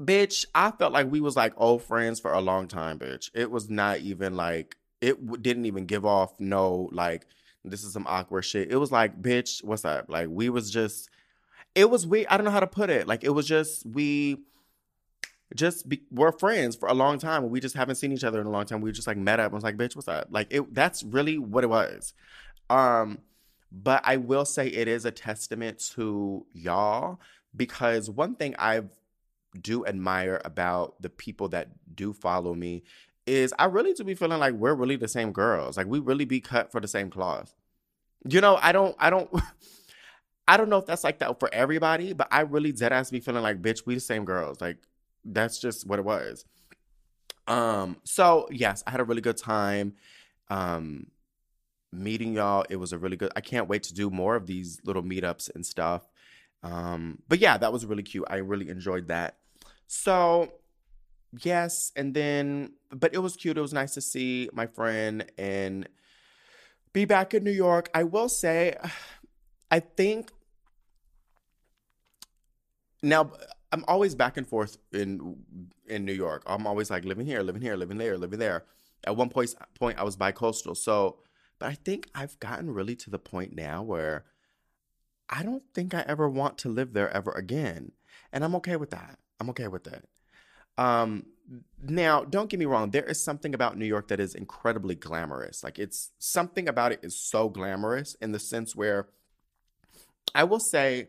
[0.00, 3.30] Bitch, I felt like we was like old friends for a long time, bitch.
[3.34, 7.26] It was not even like it w- didn't even give off no like
[7.70, 8.70] this is some awkward shit.
[8.70, 10.06] It was like, bitch, what's up?
[10.08, 11.10] Like we was just
[11.74, 13.06] it was we I don't know how to put it.
[13.06, 14.38] Like it was just we
[15.54, 17.48] just be, we're friends for a long time.
[17.48, 18.80] We just haven't seen each other in a long time.
[18.80, 20.28] We just like met up and was like, bitch, what's up?
[20.30, 22.12] Like it that's really what it was.
[22.70, 23.18] Um,
[23.70, 27.20] but I will say it is a testament to y'all
[27.54, 28.82] because one thing I
[29.60, 32.82] do admire about the people that do follow me
[33.26, 35.76] is I really do be feeling like we're really the same girls.
[35.76, 37.54] Like we really be cut for the same cloth.
[38.26, 39.30] You know, I don't I don't
[40.48, 43.20] I don't know if that's like that for everybody, but I really dead ass be
[43.20, 44.60] feeling like, bitch, we the same girls.
[44.60, 44.78] Like
[45.24, 46.44] that's just what it was.
[47.46, 49.94] Um, so yes, I had a really good time.
[50.50, 51.08] Um,
[51.92, 52.64] meeting y'all.
[52.68, 53.32] It was a really good.
[53.36, 56.02] I can't wait to do more of these little meetups and stuff.
[56.62, 58.26] Um, but yeah, that was really cute.
[58.28, 59.38] I really enjoyed that.
[59.86, 60.52] So
[61.42, 63.56] yes, and then but it was cute.
[63.56, 65.88] It was nice to see my friend and
[66.98, 67.88] be back in New York.
[67.94, 68.74] I will say,
[69.70, 70.32] I think
[73.02, 73.30] now
[73.70, 75.36] I'm always back and forth in
[75.86, 76.42] in New York.
[76.46, 78.64] I'm always like living here, living here, living there, living there.
[79.04, 80.74] At one point, point I was bi-coastal.
[80.74, 81.18] So,
[81.60, 84.24] but I think I've gotten really to the point now where
[85.28, 87.92] I don't think I ever want to live there ever again,
[88.32, 89.18] and I'm okay with that.
[89.38, 90.08] I'm okay with it.
[90.76, 91.26] Um,
[91.82, 92.90] now, don't get me wrong.
[92.90, 95.64] There is something about New York that is incredibly glamorous.
[95.64, 99.08] Like it's something about it is so glamorous in the sense where
[100.34, 101.08] I will say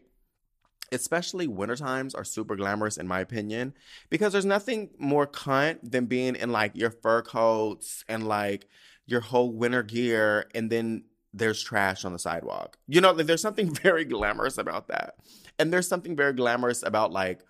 [0.92, 3.74] especially winter times are super glamorous in my opinion
[4.10, 8.68] because there's nothing more cunt than being in like your fur coats and like
[9.06, 12.78] your whole winter gear and then there's trash on the sidewalk.
[12.88, 15.16] You know, like, there's something very glamorous about that.
[15.60, 17.42] And there's something very glamorous about like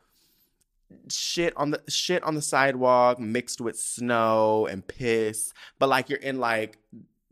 [1.10, 6.20] shit on the shit on the sidewalk mixed with snow and piss, but like you're
[6.20, 6.78] in like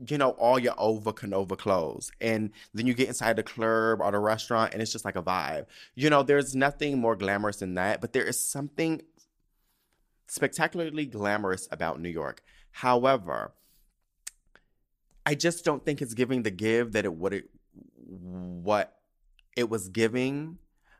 [0.05, 2.11] you know, all your over Canova clothes.
[2.21, 5.23] And then you get inside the club or the restaurant and it's just like a
[5.23, 5.65] vibe.
[5.95, 9.01] You know, there's nothing more glamorous than that, but there is something
[10.27, 12.43] spectacularly glamorous about New York.
[12.71, 13.53] However,
[15.25, 17.49] I just don't think it's giving the give that it would it,
[18.05, 18.93] what
[19.55, 20.59] it was giving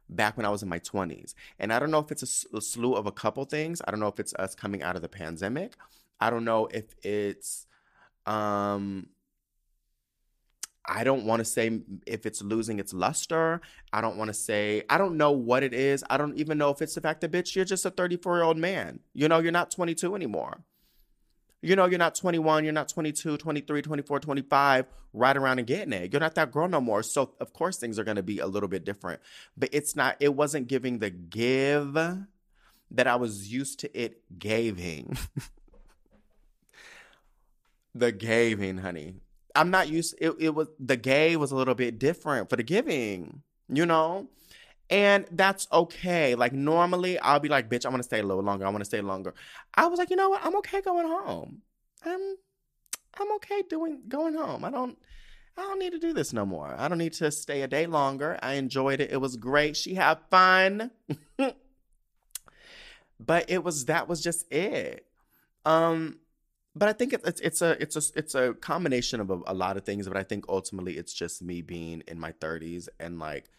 [0.09, 1.33] back when I was in my 20s.
[1.59, 3.81] And I don't know if it's a, a slew of a couple things.
[3.87, 5.75] I don't know if it's us coming out of the pandemic.
[6.19, 7.67] I don't know if it's
[8.25, 9.07] um,
[10.87, 13.61] I don't want to say if it's losing its luster.
[13.91, 16.03] I don't want to say, I don't know what it is.
[16.09, 18.43] I don't even know if it's the fact that, bitch, you're just a 34 year
[18.43, 18.99] old man.
[19.13, 20.63] You know, you're not 22 anymore.
[21.67, 25.91] You know, you're not 21, you're not 22, 23, 24, 25, right around and getting
[25.91, 26.13] it.
[26.13, 27.03] You're not that girl no more.
[27.03, 29.19] So, of course, things are going to be a little bit different.
[29.57, 35.17] But it's not, it wasn't giving the give that I was used to it giving.
[37.93, 39.15] the giving, honey.
[39.53, 40.15] I'm not used.
[40.21, 44.29] It, it was the gay was a little bit different for the giving, you know,
[44.89, 46.35] and that's okay.
[46.35, 48.65] Like normally, I'll be like, "Bitch, I want to stay a little longer.
[48.65, 49.33] I want to stay longer."
[49.73, 50.45] I was like, you know what?
[50.45, 51.61] I'm okay going home.
[52.05, 52.35] I'm,
[53.19, 54.63] I'm okay doing going home.
[54.63, 54.97] I don't.
[55.57, 56.75] I don't need to do this no more.
[56.77, 58.37] I don't need to stay a day longer.
[58.43, 59.11] I enjoyed it.
[59.11, 59.75] It was great.
[59.75, 60.91] She had fun.
[63.19, 65.07] but it was that was just it.
[65.65, 66.19] Um
[66.75, 69.77] but I think it's it's a it's a it's a combination of a, a, lot
[69.77, 70.07] of things.
[70.07, 73.49] But I think ultimately it's just me being in my 30s and like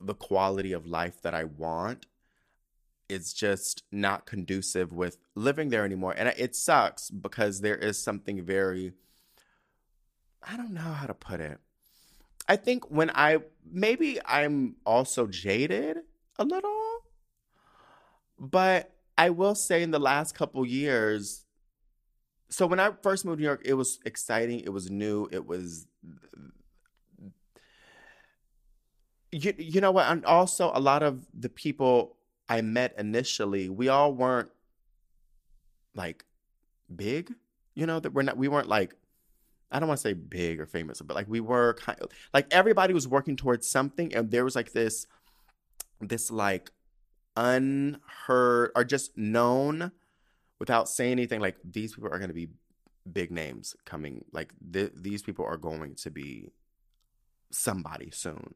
[0.00, 2.06] the quality of life that I want
[3.08, 6.14] is just not conducive with living there anymore.
[6.16, 8.92] And it sucks because there is something very
[10.42, 11.58] I don't know how to put it.
[12.48, 13.40] I think when I
[13.70, 15.98] maybe I'm also jaded
[16.38, 17.04] a little,
[18.38, 21.44] but I will say in the last couple years
[22.50, 24.60] so when I first moved to New York, it was exciting.
[24.60, 25.28] It was new.
[25.30, 25.86] It was
[29.32, 30.06] you, you know what?
[30.06, 32.16] And also a lot of the people
[32.48, 34.50] I met initially, we all weren't
[35.94, 36.24] like
[36.94, 37.32] big,
[37.74, 38.94] you know, that we're not we weren't like
[39.70, 42.46] I don't want to say big or famous, but like we were kind of like
[42.50, 45.06] everybody was working towards something and there was like this
[46.00, 46.70] this like
[47.36, 49.92] unheard or just known
[50.58, 52.48] without saying anything like these people are going to be
[53.10, 56.48] big names coming like th- these people are going to be
[57.50, 58.54] somebody soon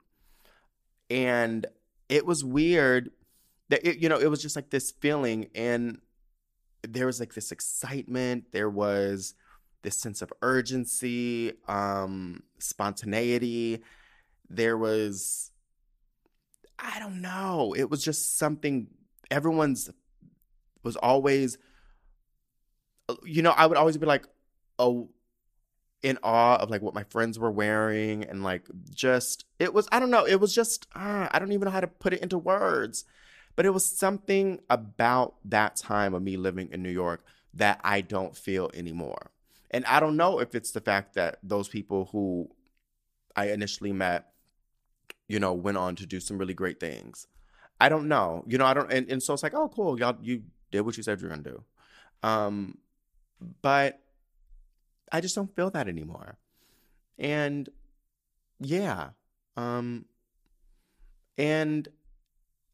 [1.10, 1.66] and
[2.08, 3.10] it was weird
[3.68, 5.98] that it, you know it was just like this feeling and
[6.86, 9.34] there was like this excitement there was
[9.82, 13.82] this sense of urgency um spontaneity
[14.48, 15.50] there was
[16.78, 18.88] i don't know it was just something
[19.30, 19.90] everyone's
[20.82, 21.56] was always
[23.24, 24.26] you know, I would always be like,
[24.78, 25.10] oh,
[26.04, 29.98] in awe of like what my friends were wearing and like just it was I
[29.98, 32.38] don't know it was just uh, I don't even know how to put it into
[32.38, 33.06] words.
[33.56, 37.24] But it was something about that time of me living in New York
[37.54, 39.30] that I don't feel anymore.
[39.70, 42.50] And I don't know if it's the fact that those people who
[43.34, 44.26] I initially met
[45.26, 47.26] you know went on to do some really great things.
[47.80, 50.18] I don't know you know I don't and, and so it's like oh cool y'all
[50.20, 51.64] you did what you said you're gonna do.
[52.22, 52.76] Um
[53.62, 54.03] but
[55.14, 56.38] I just don't feel that anymore.
[57.20, 57.68] And
[58.58, 59.10] yeah,
[59.56, 60.06] um,
[61.38, 61.86] and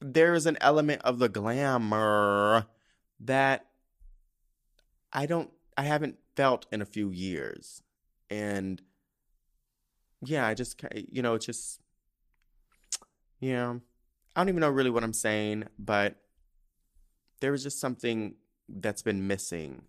[0.00, 2.64] there's an element of the glamour
[3.20, 3.66] that
[5.12, 7.82] I don't, I haven't felt in a few years.
[8.30, 8.80] And
[10.24, 11.78] yeah, I just, you know, it's just,
[13.38, 13.74] yeah,
[14.34, 16.16] I don't even know really what I'm saying, but
[17.42, 18.36] there was just something
[18.66, 19.82] that's been missing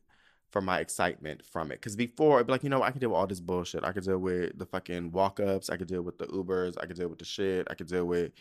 [0.52, 1.76] for my excitement from it.
[1.76, 3.84] Because before, it'd be like, you know, I could deal with all this bullshit.
[3.84, 5.70] I could deal with the fucking walk ups.
[5.70, 6.76] I could deal with the Ubers.
[6.82, 7.68] I could deal with the shit.
[7.72, 8.34] I could deal with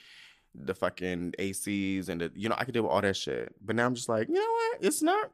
[0.55, 3.55] the fucking ACs and the, you know, I could deal with all that shit.
[3.65, 4.79] But now I'm just like, you know what?
[4.85, 5.31] It's not,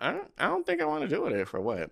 [0.00, 1.90] I don't, I don't think I want to deal with it for what.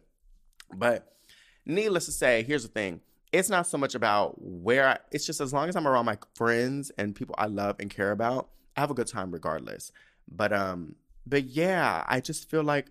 [0.75, 1.17] But
[1.65, 3.01] needless to say, here's the thing.
[3.33, 6.19] It's not so much about where I, it's just as long as I'm around my
[6.35, 9.93] friends and people I love and care about, I have a good time regardless.
[10.31, 12.91] But, um, but yeah, I just feel like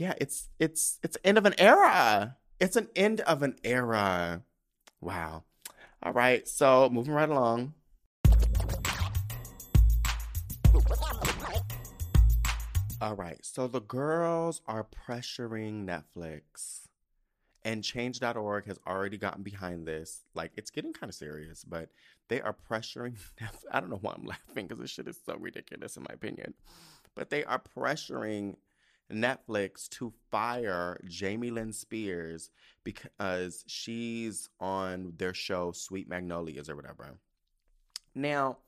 [0.00, 2.36] yeah, it's it's it's end of an era.
[2.60, 4.42] It's an end of an era.
[5.00, 5.44] Wow.
[6.02, 7.74] All right, so moving right along.
[13.00, 16.88] All right, so the girls are pressuring Netflix,
[17.64, 20.20] and Change.org has already gotten behind this.
[20.34, 21.88] Like, it's getting kind of serious, but
[22.28, 23.16] they are pressuring.
[23.40, 23.64] Netflix.
[23.72, 26.54] I don't know why I'm laughing because this shit is so ridiculous, in my opinion.
[27.14, 28.56] But they are pressuring
[29.12, 32.50] Netflix to fire Jamie Lynn Spears
[32.84, 37.18] because she's on their show Sweet Magnolias or whatever.
[38.14, 38.58] Now,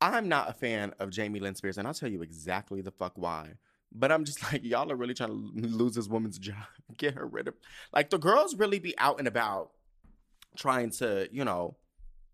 [0.00, 3.12] I'm not a fan of Jamie Lynn Spears, and I'll tell you exactly the fuck
[3.16, 3.54] why.
[3.92, 6.66] But I'm just like, y'all are really trying to lose this woman's job,
[6.96, 7.54] get her rid of.
[7.92, 9.70] Like, the girls really be out and about
[10.56, 11.76] trying to, you know,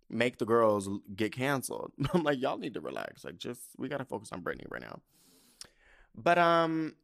[0.09, 1.93] make the girls get canceled.
[2.14, 3.24] I'm like, y'all need to relax.
[3.24, 5.01] Like, just, we got to focus on Britney right now.
[6.14, 6.94] But, um,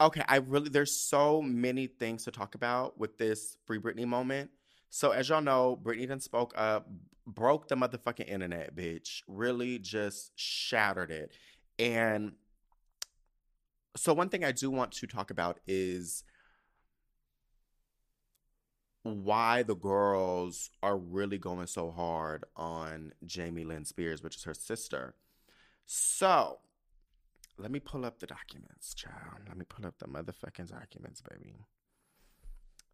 [0.00, 4.50] okay, I really, there's so many things to talk about with this Free Britney moment.
[4.90, 6.88] So as y'all know, Britney done spoke up,
[7.26, 9.22] broke the motherfucking internet, bitch.
[9.26, 11.32] Really just shattered it.
[11.78, 12.32] And
[13.96, 16.24] so one thing I do want to talk about is
[19.02, 24.54] why the girls are really going so hard on Jamie Lynn Spears, which is her
[24.54, 25.14] sister.
[25.86, 26.60] So
[27.58, 29.42] let me pull up the documents, child.
[29.48, 31.66] Let me pull up the motherfucking documents, baby.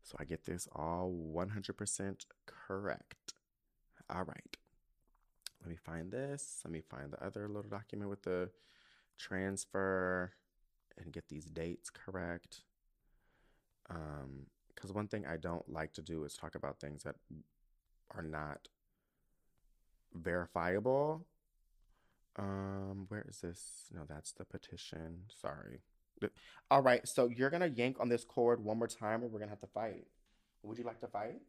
[0.02, 3.34] So I get this all 100% correct.
[4.08, 4.56] All right.
[5.60, 6.60] Let me find this.
[6.64, 8.50] Let me find the other little document with the
[9.18, 10.32] transfer
[10.98, 12.62] and get these dates correct.
[13.88, 17.16] Um, because one thing I don't like to do is talk about things that
[18.14, 18.68] are not
[20.14, 21.26] verifiable.
[22.36, 23.86] Um, where is this?
[23.92, 25.24] No, that's the petition.
[25.40, 25.80] Sorry.
[26.70, 29.50] All right, so you're gonna yank on this cord one more time, or we're gonna
[29.50, 30.06] have to fight.
[30.62, 31.40] Would you like to fight?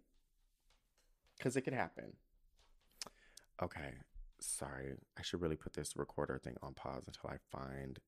[1.37, 2.13] Because it could happen.
[3.61, 3.93] Okay,
[4.39, 4.93] sorry.
[5.17, 7.99] I should really put this recorder thing on pause until I find.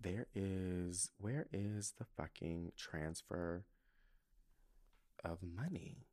[0.00, 1.10] There is.
[1.18, 3.64] Where is the fucking transfer
[5.24, 6.06] of money?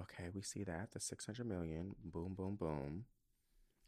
[0.00, 1.94] Okay, we see that the 600 million.
[2.04, 3.04] Boom, boom, boom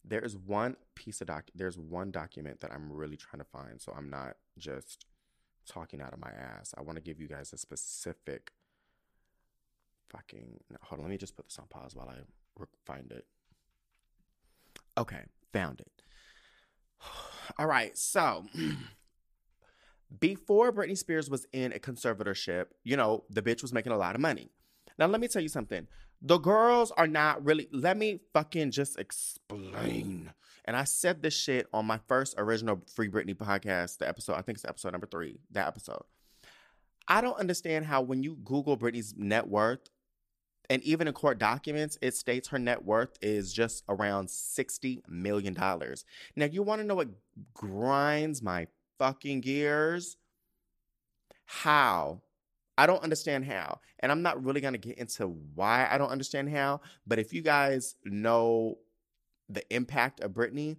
[0.06, 3.80] there is one piece of doc there's one document that I'm really trying to find
[3.80, 5.04] so I'm not just
[5.66, 6.72] talking out of my ass.
[6.78, 8.52] I want to give you guys a specific
[10.08, 12.16] fucking hold on, let me just put this on pause while I
[12.84, 13.26] find it.
[14.96, 16.02] Okay, found it.
[17.58, 18.46] All right, so
[20.20, 24.14] before Britney Spears was in a conservatorship, you know, the bitch was making a lot
[24.14, 24.50] of money.
[24.98, 25.86] Now, let me tell you something.
[26.22, 30.32] The girls are not really, let me fucking just explain.
[30.64, 34.42] And I said this shit on my first original Free Britney podcast, the episode, I
[34.42, 36.02] think it's episode number three, that episode.
[37.06, 39.90] I don't understand how when you Google Britney's net worth,
[40.68, 45.54] and even in court documents, it states her net worth is just around $60 million.
[45.54, 47.10] Now, you want to know what
[47.54, 48.66] grinds my
[48.98, 50.16] fucking gears?
[51.44, 52.22] How
[52.78, 53.80] I don't understand how.
[54.00, 56.80] And I'm not really going to get into why I don't understand how.
[57.06, 58.78] But if you guys know
[59.48, 60.76] the impact of Britney,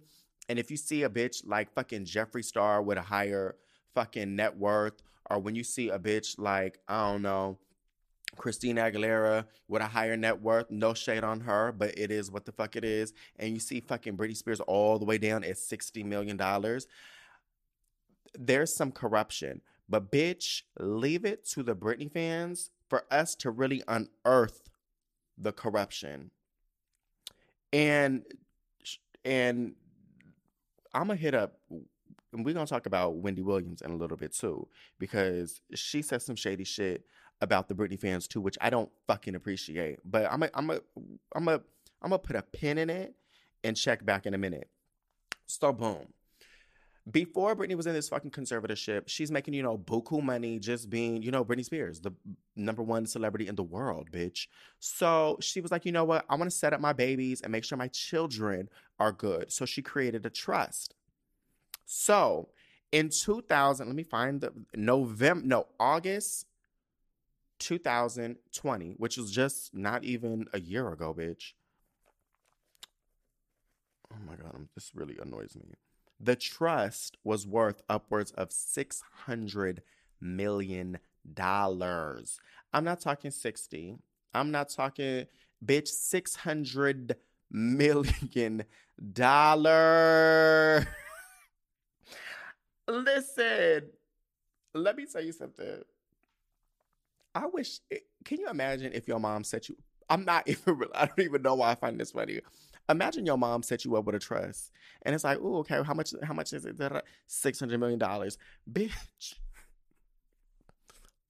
[0.48, 3.56] and if you see a bitch like fucking Jeffree Star with a higher
[3.94, 7.58] fucking net worth, or when you see a bitch like, I don't know,
[8.36, 12.44] Christina Aguilera with a higher net worth, no shade on her, but it is what
[12.44, 13.12] the fuck it is.
[13.38, 16.40] And you see fucking Britney Spears all the way down at $60 million.
[18.38, 19.60] There's some corruption.
[19.88, 24.68] But bitch, leave it to the Britney fans for us to really unearth
[25.36, 26.30] the corruption.
[27.72, 28.24] And
[29.24, 29.74] and
[30.94, 34.34] I'm gonna hit up and we're gonna talk about Wendy Williams in a little bit
[34.34, 34.68] too,
[34.98, 37.04] because she said some shady shit
[37.40, 40.00] about the Britney fans too, which I don't fucking appreciate.
[40.04, 40.80] But I'm a, I'm a,
[41.34, 41.60] I'm a,
[42.02, 43.14] I'm gonna put a pin in it
[43.64, 44.68] and check back in a minute.
[45.46, 46.08] So boom
[47.10, 51.22] before Britney was in this fucking conservatorship, she's making, you know, buku money just being,
[51.22, 52.12] you know, Britney Spears, the
[52.56, 54.46] number one celebrity in the world, bitch.
[54.78, 56.24] So she was like, you know what?
[56.28, 59.52] I want to set up my babies and make sure my children are good.
[59.52, 60.94] So she created a trust.
[61.86, 62.48] So
[62.92, 66.46] in 2000, let me find the November, no, August
[67.60, 71.52] 2020, which was just not even a year ago, bitch.
[74.12, 75.74] Oh my God, this really annoys me.
[76.20, 79.78] The trust was worth upwards of $600
[80.20, 80.98] million.
[81.38, 83.96] I'm not talking 60.
[84.34, 85.26] I'm not talking,
[85.64, 87.14] bitch, $600
[87.50, 88.64] million.
[92.88, 93.90] Listen,
[94.74, 95.82] let me tell you something.
[97.34, 99.76] I wish, eh, can you imagine if your mom set you,
[100.08, 100.80] I'm not even.
[100.94, 102.40] I don't even know why I find this funny.
[102.88, 104.72] Imagine your mom set you up with a trust,
[105.02, 106.14] and it's like, oh, okay, how much?
[106.22, 106.76] How much is it?
[107.26, 108.38] Six hundred million dollars,
[108.72, 109.34] bitch.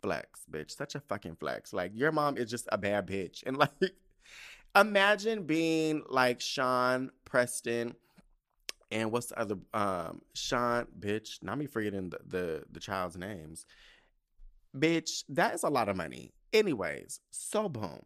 [0.03, 0.71] Flex, bitch.
[0.71, 1.73] Such a fucking flex.
[1.73, 3.71] Like your mom is just a bad bitch, and like,
[4.77, 7.95] imagine being like Sean Preston.
[8.91, 11.43] And what's the other um Sean bitch?
[11.43, 13.67] Not me forgetting the, the the child's names.
[14.77, 16.33] Bitch, that is a lot of money.
[16.53, 18.01] Anyways, so boom.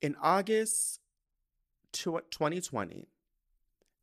[0.00, 1.00] In August
[1.92, 3.08] 2020,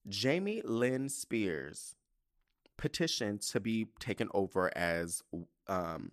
[0.07, 1.95] Jamie Lynn Spears
[2.77, 5.23] petitioned to be taken over as
[5.67, 6.11] um,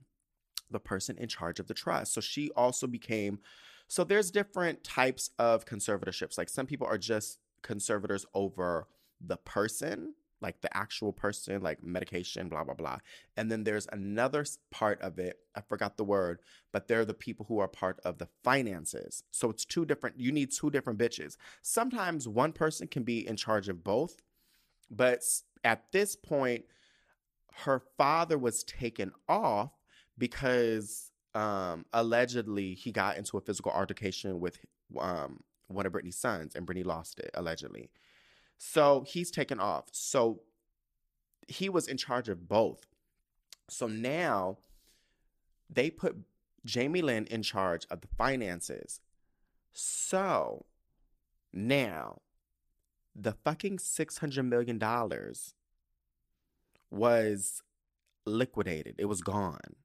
[0.71, 2.15] the person in charge of the trust.
[2.15, 3.41] So she also became.
[3.87, 6.39] So there's different types of conservatorships.
[6.39, 8.89] Like some people are just conservators over
[9.21, 10.15] the person
[10.45, 12.99] like the actual person, like medication, blah, blah, blah.
[13.35, 16.41] And then there's another part of it, I forgot the word,
[16.71, 19.25] but they're the people who are part of the finances.
[19.31, 21.39] So it's two different, you need two different bitches.
[21.63, 24.21] Sometimes one person can be in charge of both,
[24.91, 25.23] but
[25.65, 26.67] at this point,
[27.65, 29.71] her father was taken off
[30.19, 34.59] because um, allegedly he got into a physical altercation with
[35.01, 37.89] um, one of Britney's sons and Britney lost it, allegedly.
[38.59, 39.87] So he's taken off.
[39.93, 40.41] So
[41.47, 42.87] he was in charge of both.
[43.69, 44.59] So now
[45.71, 46.17] they put
[46.65, 49.01] Jamie Lynn in charge of the finances.
[49.73, 50.67] So
[51.53, 52.21] now
[53.15, 54.81] the fucking $600 million
[56.91, 57.63] was
[58.27, 59.77] liquidated, it was gone.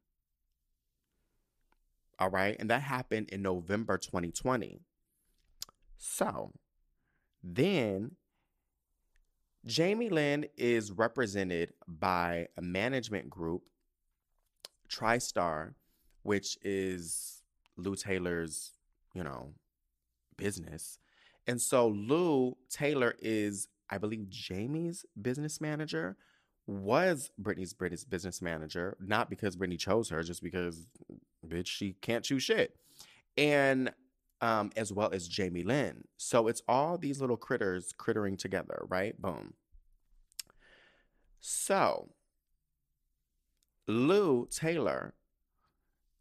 [2.20, 2.58] All right.
[2.60, 4.82] And that happened in November 2020.
[5.98, 6.52] So
[7.42, 8.18] then
[9.66, 13.64] Jamie Lynn is represented by a management group,
[14.90, 15.74] TriStar,
[16.24, 17.44] which is
[17.78, 18.72] Lou Taylor's,
[19.14, 19.54] you know,
[20.38, 21.00] business.
[21.46, 26.16] And so Lou Taylor is, I believe, Jamie's business manager,
[26.68, 30.88] was Britney's British business manager, not because Britney chose her, just because,
[31.46, 32.76] bitch, she can't choose shit.
[33.38, 33.92] And
[34.42, 36.04] um, as well as Jamie Lynn.
[36.18, 39.20] So it's all these little critters crittering together, right?
[39.22, 39.54] Boom.
[41.40, 42.10] So
[43.88, 45.14] Lou Taylor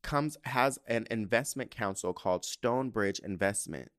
[0.02, 3.90] comes has an investment council called Stonebridge Investment.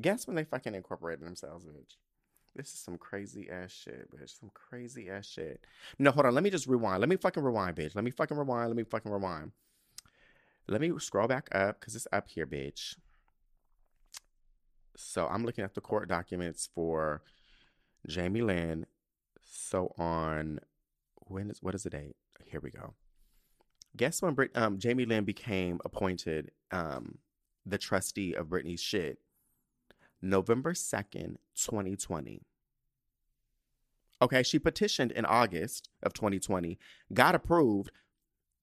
[0.00, 1.96] Guess when they fucking incorporated themselves, bitch?
[2.58, 4.40] This is some crazy ass shit, bitch.
[4.40, 5.64] Some crazy ass shit.
[6.00, 6.34] No, hold on.
[6.34, 6.98] Let me just rewind.
[6.98, 7.94] Let me fucking rewind, bitch.
[7.94, 8.68] Let me fucking rewind.
[8.68, 9.52] Let me fucking rewind.
[10.66, 12.96] Let me scroll back up because it's up here, bitch.
[14.96, 17.22] So I'm looking at the court documents for
[18.08, 18.86] Jamie Lynn.
[19.44, 20.58] So on
[21.28, 22.16] when is what is the date?
[22.44, 22.94] Here we go.
[23.96, 27.18] Guess when Brit, um, Jamie Lynn became appointed um,
[27.64, 29.18] the trustee of Britney's shit?
[30.20, 32.42] November 2nd, 2020.
[34.20, 36.78] Okay, she petitioned in August of 2020,
[37.12, 37.92] got approved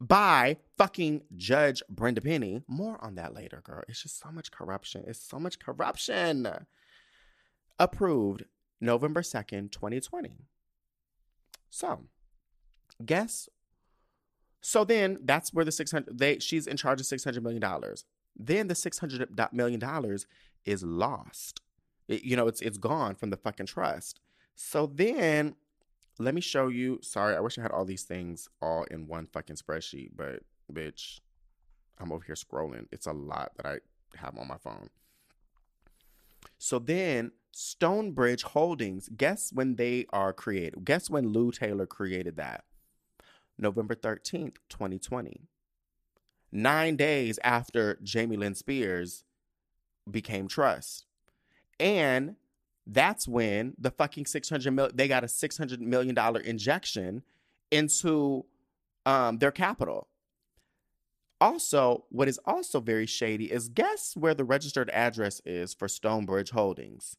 [0.02, 2.62] by fucking Judge Brenda Penny.
[2.68, 3.84] More on that later, girl.
[3.88, 5.06] It's just so much corruption.
[5.08, 6.48] It's so much corruption.
[7.80, 8.44] Approved
[8.82, 10.40] November 2nd, 2020.
[11.70, 12.06] So,
[13.06, 13.50] guess
[14.68, 18.04] so then that's where the 600 they she's in charge of 600 million dollars.
[18.36, 20.26] Then the 600 million dollars
[20.66, 21.62] is lost.
[22.08, 24.20] It, you know, it's it's gone from the fucking trust.
[24.56, 25.56] So then
[26.20, 27.00] let me show you.
[27.02, 30.42] Sorry, I wish I had all these things all in one fucking spreadsheet, but
[30.72, 31.20] bitch,
[32.00, 32.86] I'm over here scrolling.
[32.92, 33.78] It's a lot that I
[34.18, 34.90] have on my phone.
[36.58, 40.86] So then Stonebridge Holdings, guess when they are created?
[40.86, 42.64] Guess when Lou Taylor created that?
[43.58, 45.48] November 13th, 2020.
[46.52, 49.24] Nine days after Jamie Lynn Spears
[50.10, 51.06] became trust.
[51.80, 52.36] And
[52.88, 57.24] that's when the fucking 600 million, they got a $600 million injection
[57.72, 58.46] into
[59.06, 60.08] um, their capital.
[61.42, 66.52] Also, what is also very shady is guess where the registered address is for Stonebridge
[66.52, 67.18] Holdings?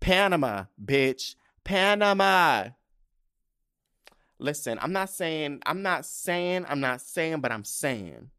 [0.00, 1.34] Panama, bitch.
[1.64, 2.68] Panama.
[4.38, 8.30] Listen, I'm not saying, I'm not saying, I'm not saying, but I'm saying.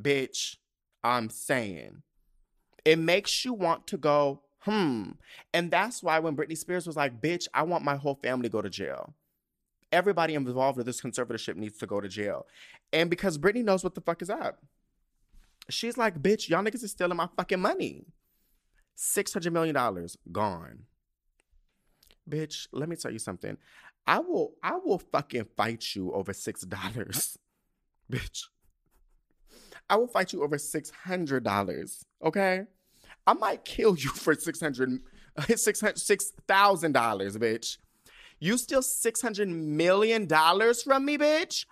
[0.00, 0.56] Bitch,
[1.04, 2.02] I'm saying.
[2.88, 5.10] It makes you want to go, hmm.
[5.52, 8.52] And that's why when Britney Spears was like, bitch, I want my whole family to
[8.52, 9.12] go to jail.
[9.92, 12.46] Everybody involved with this conservatorship needs to go to jail.
[12.90, 14.62] And because Britney knows what the fuck is up.
[15.68, 18.06] She's like, bitch, y'all niggas is stealing my fucking money.
[18.96, 19.76] $600 million
[20.32, 20.84] gone.
[22.26, 23.58] Bitch, let me tell you something.
[24.06, 27.36] I will I will fucking fight you over six dollars.
[28.10, 28.44] Bitch.
[29.90, 32.02] I will fight you over six hundred dollars.
[32.24, 32.64] Okay?
[33.28, 35.00] I might kill you for six hundred
[35.54, 37.76] six six thousand dollars, bitch.
[38.40, 41.66] You steal $600 million from me, bitch?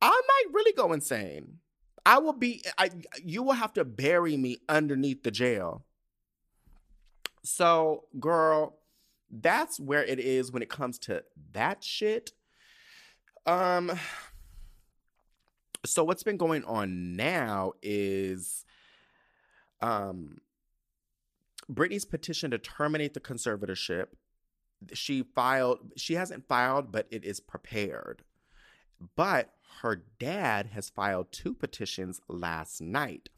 [0.00, 1.58] I might really go insane.
[2.06, 2.90] I will be, I,
[3.22, 5.84] you will have to bury me underneath the jail.
[7.42, 8.78] So, girl,
[9.28, 12.32] that's where it is when it comes to that shit.
[13.44, 13.92] Um,
[15.84, 18.64] so what's been going on now is
[19.82, 20.38] um
[21.70, 24.06] Britney's petition to terminate the conservatorship
[24.92, 28.22] she filed she hasn't filed but it is prepared
[29.16, 29.50] but
[29.80, 33.28] her dad has filed two petitions last night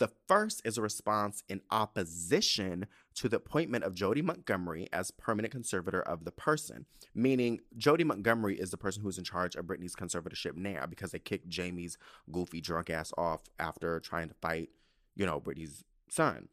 [0.00, 5.52] the first is a response in opposition to the appointment of Jodi Montgomery as permanent
[5.52, 9.94] conservator of the person, meaning Jodi Montgomery is the person who's in charge of Britney's
[9.94, 11.98] conservatorship now because they kicked Jamie's
[12.32, 14.70] goofy drunk ass off after trying to fight,
[15.16, 16.48] you know, Britney's son.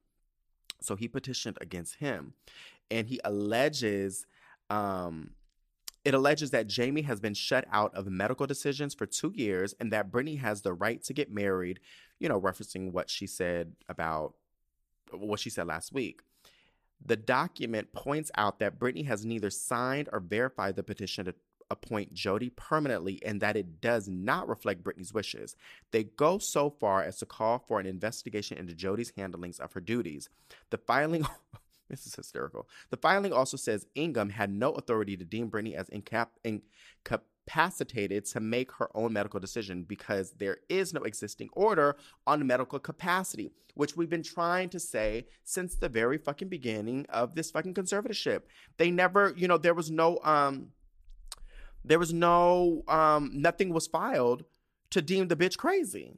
[0.82, 2.34] So he petitioned against him
[2.90, 4.26] and he alleges
[4.70, 5.32] um,
[6.08, 9.92] it alleges that Jamie has been shut out of medical decisions for two years and
[9.92, 11.82] that Britney has the right to get married,
[12.18, 14.34] you know, referencing what she said about
[15.12, 16.22] what she said last week.
[17.06, 21.28] The document points out that Britney has neither signed or verified the petition
[21.70, 25.56] appoint Jodi permanently and that it does not reflect Britney's wishes.
[25.92, 29.82] They go so far as to call for an investigation into Jodi's handlings of her
[29.82, 30.30] duties.
[30.70, 31.26] The filing
[31.90, 32.68] This is hysterical.
[32.90, 38.40] The filing also says Ingham had no authority to deem Britney as incap- incapacitated to
[38.40, 41.96] make her own medical decision because there is no existing order
[42.26, 47.36] on medical capacity, which we've been trying to say since the very fucking beginning of
[47.36, 48.42] this fucking conservatorship.
[48.78, 50.70] They never, you know, there was no um
[51.88, 54.44] there was no um nothing was filed
[54.90, 56.18] to deem the bitch crazy.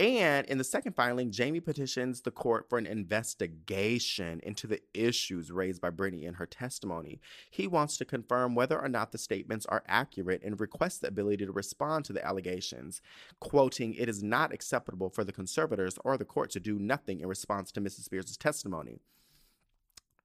[0.00, 5.52] And in the second filing, Jamie petitions the court for an investigation into the issues
[5.52, 7.20] raised by Britney in her testimony.
[7.50, 11.44] He wants to confirm whether or not the statements are accurate and requests the ability
[11.44, 13.02] to respond to the allegations,
[13.40, 17.28] quoting, It is not acceptable for the conservators or the court to do nothing in
[17.28, 18.04] response to Mrs.
[18.04, 19.00] Spears' testimony.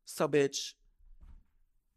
[0.05, 0.75] So, bitch,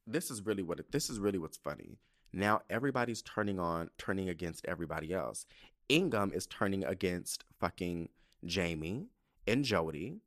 [0.04, 1.98] this is really what it, this is really what's funny.
[2.32, 5.46] Now everybody's turning on, turning against everybody else.
[5.88, 8.10] Ingham is turning against fucking
[8.44, 9.06] Jamie
[9.46, 10.20] and Jodi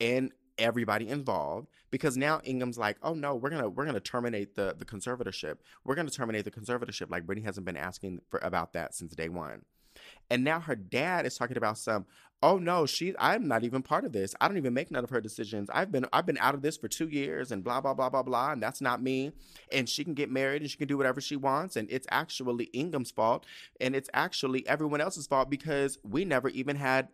[0.00, 4.74] and everybody involved because now Ingham's like, oh no, we're gonna we're gonna terminate the
[4.76, 5.56] the conservatorship.
[5.84, 7.10] We're gonna terminate the conservatorship.
[7.10, 9.64] Like Britney hasn't been asking for about that since day one.
[10.30, 12.06] And now her dad is talking about some,
[12.42, 14.34] oh no, she I'm not even part of this.
[14.40, 15.70] I don't even make none of her decisions.
[15.72, 18.22] I've been I've been out of this for two years and blah blah blah blah
[18.22, 18.52] blah.
[18.52, 19.32] And that's not me.
[19.70, 21.76] And she can get married and she can do whatever she wants.
[21.76, 23.46] And it's actually Ingham's fault.
[23.80, 27.08] And it's actually everyone else's fault because we never even had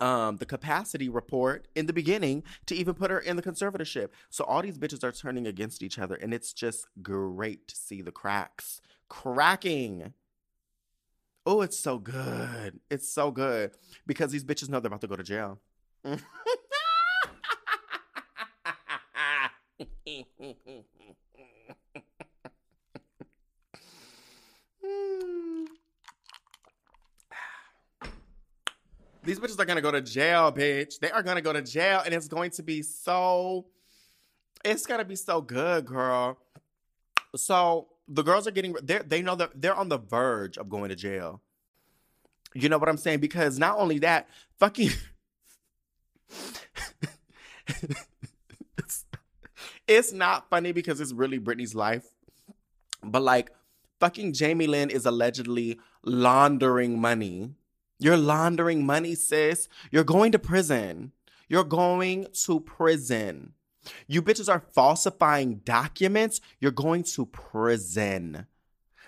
[0.00, 4.10] um, the capacity report in the beginning to even put her in the conservatorship.
[4.30, 8.00] So all these bitches are turning against each other, and it's just great to see
[8.00, 10.12] the cracks cracking
[11.50, 12.78] Oh, it's so good.
[12.90, 13.70] It's so good
[14.06, 15.58] because these bitches know they're about to go to jail.
[29.24, 31.00] These bitches are gonna go to jail, bitch.
[31.00, 33.64] They are gonna go to jail, and it's going to be so.
[34.66, 36.36] It's gonna be so good, girl.
[37.36, 40.88] So the girls are getting they they know that they're on the verge of going
[40.88, 41.40] to jail.
[42.54, 43.20] You know what I'm saying?
[43.20, 44.28] Because not only that,
[44.58, 44.90] fucking
[48.78, 49.04] it's,
[49.88, 52.06] it's not funny because it's really Britney's life.
[53.02, 53.50] But like
[54.00, 57.50] Fucking Jamie Lynn is allegedly laundering money.
[57.98, 59.68] You're laundering money, sis.
[59.90, 61.12] You're going to prison.
[61.48, 63.54] You're going to prison.
[64.06, 66.40] You bitches are falsifying documents.
[66.60, 68.46] You're going to prison.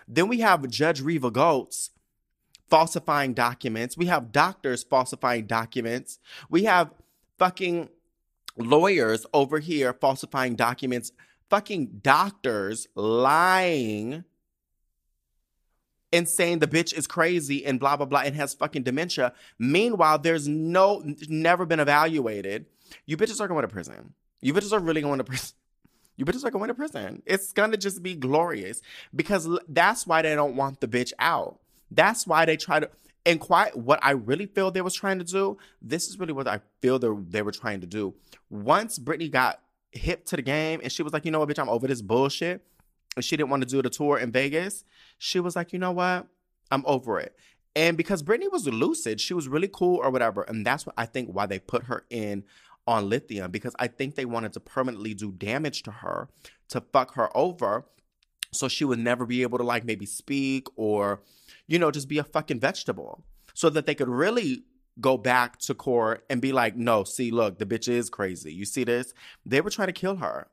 [0.07, 1.91] Then we have Judge Reva Goetz
[2.69, 3.97] falsifying documents.
[3.97, 6.19] We have doctors falsifying documents.
[6.49, 6.91] We have
[7.39, 7.89] fucking
[8.57, 11.13] lawyers over here falsifying documents.
[11.51, 14.25] Fucking doctors lying
[16.13, 19.33] and saying the bitch is crazy and blah blah blah and has fucking dementia.
[19.59, 22.67] Meanwhile, there's no never been evaluated.
[23.07, 24.15] You bitches are going to prison.
[24.41, 25.55] You bitches are really going to prison.
[26.17, 27.23] You bitches are going to prison.
[27.25, 28.83] It's gonna just be glorious
[29.17, 31.61] because that's why they don't want the bitch out.
[31.91, 32.91] That's why they try to.
[33.25, 35.57] And quite what I really feel they was trying to do.
[35.81, 38.13] This is really what I feel they they were trying to do.
[38.51, 39.61] Once Britney got
[39.93, 42.03] hip to the game and she was like, you know what, bitch, I'm over this
[42.03, 42.63] bullshit.
[43.17, 44.85] And she didn't want to do the tour in Vegas.
[45.19, 46.27] She was like, you know what,
[46.71, 47.35] I'm over it.
[47.75, 50.43] And because Britney was lucid, she was really cool or whatever.
[50.43, 52.45] And that's what I think why they put her in
[52.91, 56.29] on lithium because I think they wanted to permanently do damage to her
[56.71, 57.87] to fuck her over
[58.53, 61.23] so she would never be able to like maybe speak or
[61.69, 63.25] you know just be a fucking vegetable.
[63.55, 64.65] So that they could really
[65.01, 68.53] go back to court and be like no see look the bitch is crazy.
[68.53, 69.15] You see this?
[69.47, 70.49] They were trying to kill her.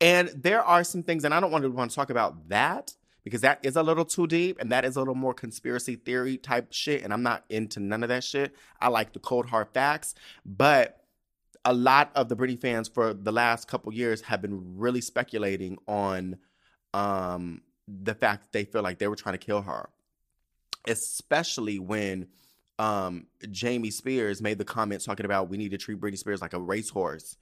[0.00, 2.94] And there are some things and I don't want to want to talk about that
[3.22, 6.38] because that is a little too deep and that is a little more conspiracy theory
[6.38, 8.54] type shit and I'm not into none of that shit.
[8.80, 10.14] I like the cold hard facts
[10.46, 10.99] but
[11.64, 15.78] a lot of the Britney fans for the last couple years have been really speculating
[15.86, 16.36] on
[16.94, 19.90] um, the fact that they feel like they were trying to kill her,
[20.86, 22.28] especially when
[22.78, 26.54] um, Jamie Spears made the comment talking about we need to treat Britney Spears like
[26.54, 27.36] a racehorse.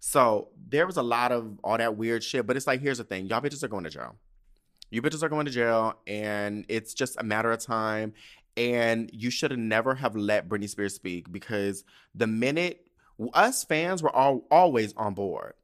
[0.00, 3.04] So there was a lot of all that weird shit, but it's like here's the
[3.04, 4.16] thing: y'all bitches are going to jail.
[4.90, 8.12] You bitches are going to jail, and it's just a matter of time.
[8.54, 12.86] And you should have never have let Britney Spears speak because the minute
[13.34, 15.54] us fans were all always on board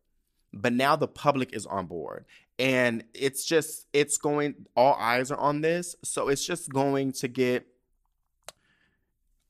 [0.53, 2.25] but now the public is on board.
[2.59, 5.95] And it's just it's going all eyes are on this.
[6.03, 7.67] So it's just going to get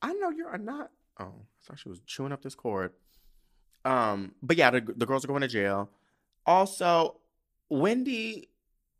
[0.01, 2.91] i know you're not oh i thought she was chewing up this cord.
[3.85, 5.89] Um but yeah the, the girls are going to jail.
[6.45, 7.17] Also
[7.69, 8.49] wendy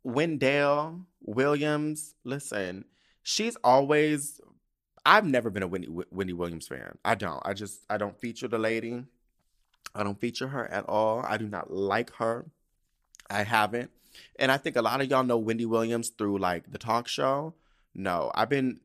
[0.02, 2.84] wendell williams listen
[3.22, 4.40] she's always
[5.04, 6.98] I've never been a Wendy, Wendy Williams fan.
[7.04, 7.40] I don't.
[7.44, 9.04] I just I don't feature the lady.
[9.94, 11.24] I don't feature her at all.
[11.26, 12.46] I do not like her.
[13.28, 13.90] I haven't.
[14.38, 17.54] And I think a lot of y'all know Wendy Williams through like the talk show.
[17.94, 18.80] No, I've been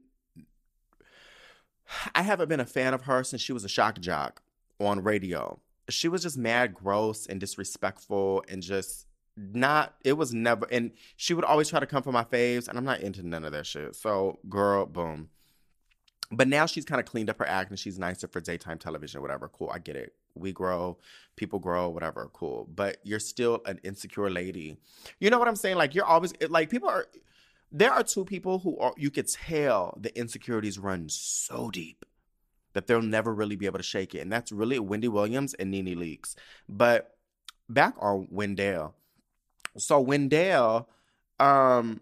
[2.13, 4.41] I haven't been a fan of her since she was a shock jock
[4.79, 5.59] on radio.
[5.89, 9.05] She was just mad gross and disrespectful and just
[9.37, 12.77] not it was never and she would always try to come for my faves and
[12.77, 13.95] I'm not into none of that shit.
[13.95, 15.29] So girl, boom.
[16.35, 19.21] But now she's kind of cleaned up her act and she's nicer for daytime television,
[19.21, 19.47] whatever.
[19.47, 20.13] Cool, I get it.
[20.35, 20.97] We grow,
[21.35, 22.29] people grow, whatever.
[22.33, 22.67] Cool.
[22.73, 24.77] But you're still an insecure lady.
[25.19, 25.77] You know what I'm saying?
[25.77, 27.07] Like you're always like people are.
[27.71, 32.05] There are two people who are you could tell the insecurities run so deep
[32.73, 35.71] that they'll never really be able to shake it, and that's really Wendy Williams and
[35.71, 36.35] NeNe Leakes.
[36.69, 37.15] But
[37.69, 38.93] back on Wendell.
[39.77, 40.89] So Wendell,
[41.39, 42.01] um,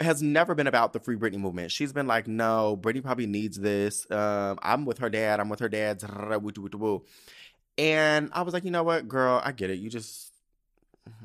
[0.00, 1.70] has never been about the free Britney movement.
[1.70, 4.10] She's been like, no, Britney probably needs this.
[4.10, 5.40] Um, I'm with her dad.
[5.40, 6.02] I'm with her dad.
[7.78, 9.78] And I was like, you know what, girl, I get it.
[9.78, 10.32] You just,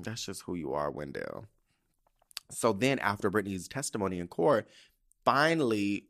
[0.02, 1.46] that's just who you are, Wendell.
[2.52, 4.68] So then after Britney's testimony in court,
[5.24, 6.06] finally,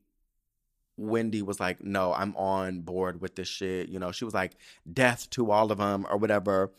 [0.97, 3.89] Wendy was like, no, I'm on board with this shit.
[3.89, 4.57] You know, she was like,
[4.91, 6.71] death to all of them or whatever.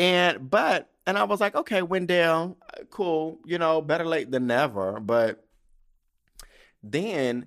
[0.00, 4.46] And, but and I was like, okay, Wendell, uh, cool, you know, better late than
[4.46, 4.98] never.
[4.98, 5.44] But
[6.82, 7.46] then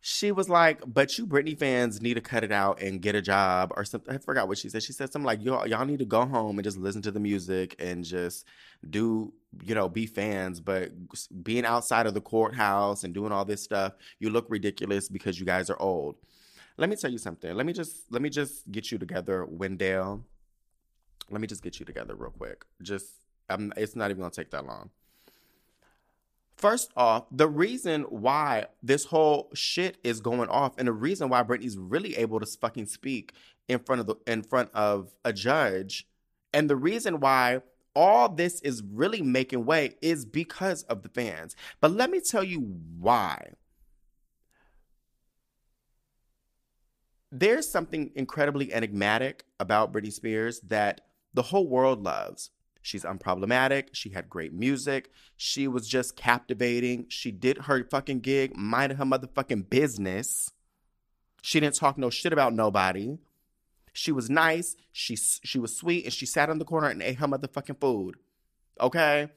[0.00, 3.20] she was like, but you Britney fans need to cut it out and get a
[3.20, 4.14] job or something.
[4.14, 4.84] I forgot what she said.
[4.84, 7.18] She said something like, y'all, y'all need to go home and just listen to the
[7.18, 8.46] music and just
[8.88, 9.32] do,
[9.64, 10.60] you know, be fans.
[10.60, 10.92] But
[11.42, 15.44] being outside of the courthouse and doing all this stuff, you look ridiculous because you
[15.44, 16.14] guys are old.
[16.76, 17.52] Let me tell you something.
[17.52, 20.24] Let me just let me just get you together, Wendell
[21.30, 22.64] let me just get you together real quick.
[22.82, 23.06] Just,
[23.48, 24.90] I'm, it's not even gonna take that long.
[26.56, 31.42] First off, the reason why this whole shit is going off, and the reason why
[31.42, 33.32] Britney's really able to fucking speak
[33.66, 36.06] in front of the in front of a judge,
[36.52, 37.62] and the reason why
[37.94, 41.56] all this is really making way is because of the fans.
[41.80, 42.60] But let me tell you
[42.98, 43.54] why.
[47.32, 51.00] There's something incredibly enigmatic about Britney Spears that
[51.34, 52.50] the whole world loves.
[52.82, 53.88] She's unproblematic.
[53.92, 55.10] She had great music.
[55.36, 57.06] She was just captivating.
[57.08, 60.50] She did her fucking gig, minded her motherfucking business.
[61.42, 63.18] She didn't talk no shit about nobody.
[63.92, 64.76] She was nice.
[64.92, 68.16] She she was sweet, and she sat on the corner and ate her motherfucking food.
[68.80, 69.28] Okay,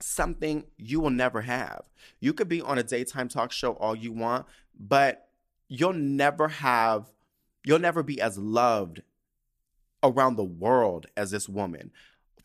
[0.00, 1.82] something you will never have.
[2.20, 4.46] You could be on a daytime talk show all you want,
[4.78, 5.28] but
[5.68, 7.10] you'll never have.
[7.64, 9.02] You'll never be as loved
[10.02, 11.90] around the world as this woman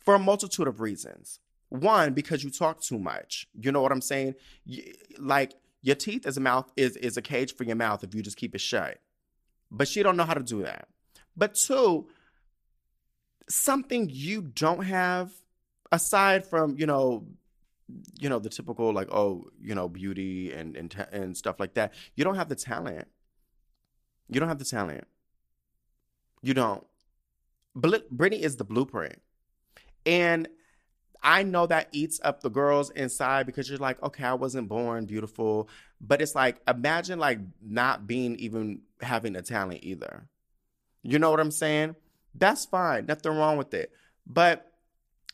[0.04, 1.40] for a multitude of reasons.
[1.68, 3.46] One, because you talk too much.
[3.58, 4.34] You know what I'm saying?
[5.18, 8.22] like your teeth as a mouth is is a cage for your mouth if you
[8.22, 8.98] just keep it shut.
[9.70, 10.88] But she don't know how to do that.
[11.36, 12.08] But two,
[13.48, 15.30] something you don't have
[15.92, 17.26] aside from, you know,
[18.18, 21.94] you know, the typical like, oh, you know, beauty and and and stuff like that.
[22.16, 23.08] You don't have the talent.
[24.28, 25.04] You don't have the talent.
[26.42, 26.84] You don't.
[27.78, 29.20] Britney is the blueprint.
[30.06, 30.48] And
[31.22, 35.06] I know that eats up the girls inside because you're like, okay, I wasn't born
[35.06, 35.68] beautiful.
[36.00, 40.28] But it's like, imagine like not being even having a talent either.
[41.02, 41.96] You know what I'm saying?
[42.34, 43.06] That's fine.
[43.06, 43.92] Nothing wrong with it.
[44.26, 44.72] But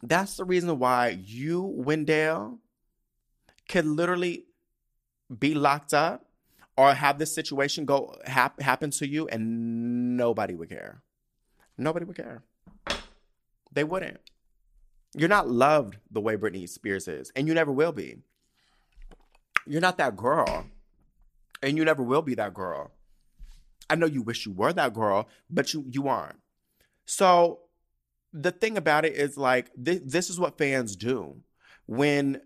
[0.03, 2.59] that's the reason why you, Wendell,
[3.69, 4.45] could literally
[5.39, 6.27] be locked up
[6.77, 11.03] or have this situation go hap- happen to you and nobody would care.
[11.77, 12.43] Nobody would care.
[13.73, 14.19] They wouldn't.
[15.17, 18.19] You're not loved the way Britney Spears is, and you never will be.
[19.67, 20.67] You're not that girl,
[21.63, 22.93] and you never will be that girl.
[23.89, 26.39] I know you wish you were that girl, but you you aren't.
[27.07, 27.61] So
[28.33, 31.37] the thing about it is like th- this is what fans do
[31.87, 32.41] when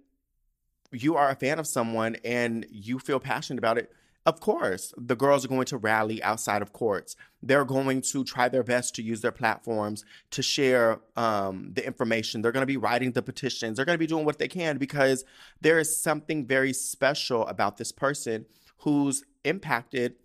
[0.93, 3.91] you are a fan of someone and you feel passionate about it
[4.29, 7.17] of course, the girls are going to rally outside of courts.
[7.43, 12.43] They're going to try their best to use their platforms to share um, the information.
[12.43, 13.77] They're going to be writing the petitions.
[13.77, 15.25] They're going to be doing what they can because
[15.63, 18.45] there is something very special about this person
[18.81, 20.17] who's impacted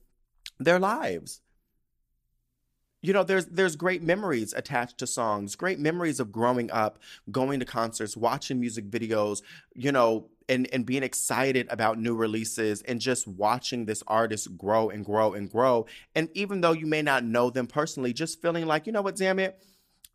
[0.59, 1.39] their lives
[3.03, 6.97] you know there's there's great memories attached to songs great memories of growing up
[7.31, 9.43] going to concerts watching music videos
[9.75, 14.89] you know and and being excited about new releases and just watching this artist grow
[14.89, 15.85] and grow and grow.
[16.15, 19.15] And even though you may not know them personally just feeling like you know what
[19.15, 19.61] damn it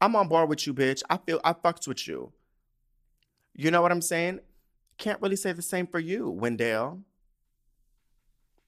[0.01, 1.03] i'm on board with you bitch.
[1.09, 2.32] I feel i fucks with you.
[3.55, 4.41] You know what i'm saying?
[4.99, 7.01] Can't really say the same for you wendell.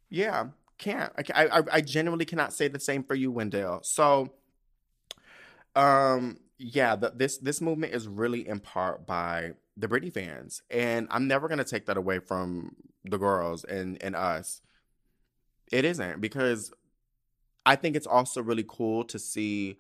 [0.09, 0.49] Yeah
[0.81, 1.13] can't.
[1.35, 3.81] I, I, I genuinely cannot say the same for you, Wendell.
[3.83, 4.31] So,
[5.77, 11.07] um, yeah, the, this this movement is really in part by the Britney fans, and
[11.11, 12.75] I'm never gonna take that away from
[13.05, 14.63] the girls and and us.
[15.71, 16.73] It isn't because
[17.65, 19.79] I think it's also really cool to see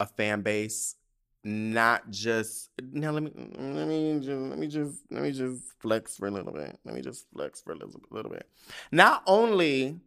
[0.00, 0.94] a fan base
[1.44, 6.16] not just now let me let me just let me just let me just flex
[6.16, 8.46] for a little bit let me just flex for a little, little bit
[8.90, 10.00] not only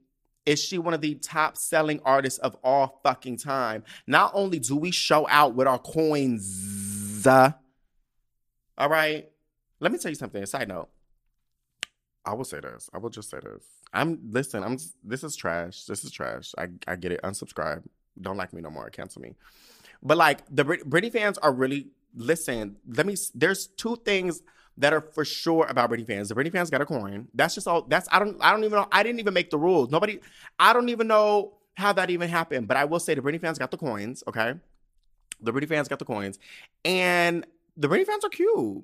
[0.46, 3.84] is she one of the top selling artists of all fucking time?
[4.08, 7.52] Not only do we show out with our coins, uh,
[8.78, 9.30] all right.
[9.80, 10.42] Let me tell you something.
[10.42, 10.90] A side note.
[12.26, 12.90] I will say this.
[12.94, 13.64] I will just say this.
[13.94, 14.64] I'm listen.
[14.64, 14.78] I'm.
[15.04, 15.86] This is trash.
[15.86, 16.54] This is trash.
[16.58, 17.22] I I get it.
[17.24, 17.84] Unsubscribe.
[18.20, 18.90] Don't like me no more.
[18.90, 19.36] Cancel me.
[20.04, 22.78] But like the Brit- Britney fans are really listen.
[22.88, 23.16] Let me.
[23.34, 24.42] There's two things
[24.82, 26.30] that are for sure about Britney fans.
[26.30, 27.28] The Britney fans got a coin.
[27.36, 27.84] That's just all.
[27.84, 28.36] That's I don't.
[28.42, 28.88] I don't even know.
[28.92, 29.92] I didn't even make the rules.
[29.92, 30.20] Nobody.
[30.60, 32.68] I don't even know how that even happened.
[32.68, 34.24] But I will say the Britney fans got the coins.
[34.28, 34.56] Okay,
[35.40, 36.40] the Britney fans got the coins,
[36.84, 37.46] and
[37.78, 38.84] the Britney fans are cute.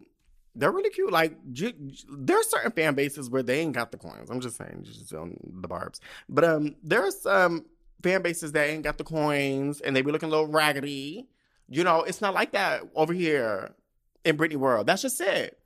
[0.55, 1.11] They're really cute.
[1.11, 4.29] Like there are certain fan bases where they ain't got the coins.
[4.29, 5.99] I'm just saying, just on the barbs.
[6.29, 7.65] But um, there are some
[8.03, 11.27] fan bases that ain't got the coins, and they be looking a little raggedy.
[11.69, 13.73] You know, it's not like that over here
[14.23, 14.85] in Britney world.
[14.85, 15.56] That's just it.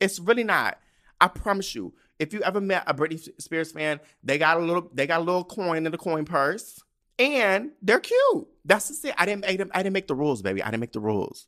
[0.00, 0.78] It's really not.
[1.20, 1.94] I promise you.
[2.18, 5.24] If you ever met a Britney Spears fan, they got a little they got a
[5.24, 6.80] little coin in the coin purse.
[7.18, 8.48] And they're cute.
[8.64, 9.14] That's just it.
[9.18, 10.62] I didn't make them, I didn't make the rules, baby.
[10.62, 11.46] I didn't make the rules.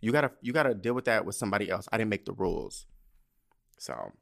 [0.00, 1.88] You gotta you gotta deal with that with somebody else.
[1.92, 2.86] I didn't make the rules.
[3.78, 4.12] So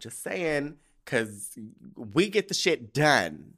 [0.00, 1.56] just saying, cause
[1.94, 3.54] we get the shit done.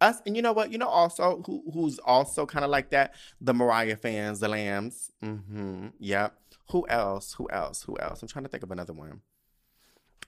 [0.00, 0.70] Us, and you know what?
[0.70, 3.14] You know also who who's also kind of like that?
[3.40, 5.10] The Mariah fans, the lambs.
[5.22, 5.88] Mm-hmm.
[5.98, 6.36] Yep.
[6.70, 7.34] Who else?
[7.34, 7.82] Who else?
[7.82, 8.22] Who else?
[8.22, 9.20] I'm trying to think of another one.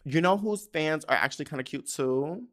[0.04, 2.44] You know whose fans are actually kind of cute too?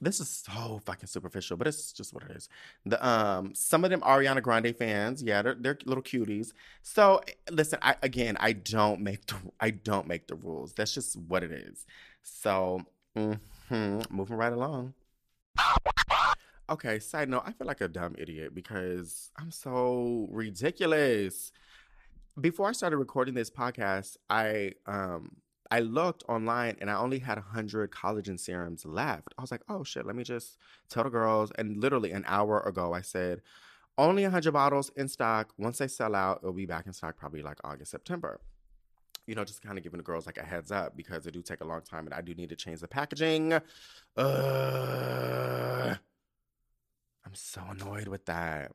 [0.00, 2.48] This is so fucking superficial, but it's just what it is.
[2.84, 6.52] The um some of them Ariana Grande fans, yeah, they're they're little cuties.
[6.82, 7.20] So
[7.50, 10.72] listen, I again I don't make the I don't make the rules.
[10.74, 11.86] That's just what it is.
[12.22, 12.82] So
[13.16, 14.94] mm-hmm, moving right along.
[16.70, 21.52] Okay, side note, I feel like a dumb idiot because I'm so ridiculous.
[22.40, 25.36] Before I started recording this podcast, I um
[25.70, 29.28] I looked online and I only had 100 collagen serums left.
[29.38, 30.58] I was like, "Oh shit, let me just
[30.88, 33.40] tell the girls." And literally an hour ago I said,
[33.96, 35.54] "Only 100 bottles in stock.
[35.58, 38.40] Once they sell out, it'll be back in stock probably like August, September."
[39.26, 41.40] you know, just kind of giving the girls like a heads up because it do
[41.40, 43.54] take a long time and I do need to change the packaging.
[44.16, 45.94] Uh,
[47.24, 48.72] I'm so annoyed with that.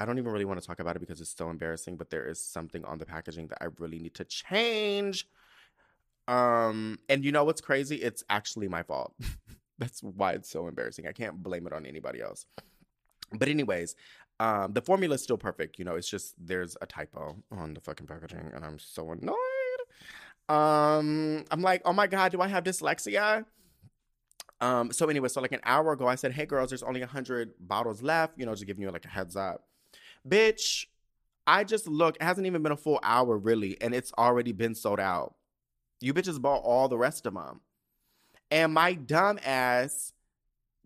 [0.00, 2.26] I don't even really want to talk about it because it's so embarrassing, but there
[2.26, 5.28] is something on the packaging that I really need to change.
[6.26, 7.96] Um, and you know what's crazy?
[7.96, 9.14] It's actually my fault.
[9.78, 11.06] That's why it's so embarrassing.
[11.06, 12.46] I can't blame it on anybody else.
[13.32, 13.94] But anyways,
[14.40, 15.78] um, the formula is still perfect.
[15.78, 19.36] You know, it's just there's a typo on the fucking packaging, and I'm so annoyed.
[20.48, 23.44] Um, I'm like, oh my god, do I have dyslexia?
[24.62, 27.52] Um, so anyway, so like an hour ago, I said, hey girls, there's only hundred
[27.60, 29.64] bottles left, you know, just giving you like a heads up.
[30.28, 30.86] Bitch,
[31.46, 34.74] I just look, it hasn't even been a full hour really, and it's already been
[34.74, 35.34] sold out.
[36.00, 37.60] You bitches bought all the rest of them.
[38.50, 40.12] And my dumb ass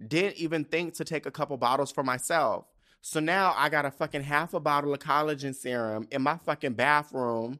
[0.07, 2.67] didn't even think to take a couple bottles for myself.
[3.01, 6.73] So now I got a fucking half a bottle of collagen serum in my fucking
[6.73, 7.59] bathroom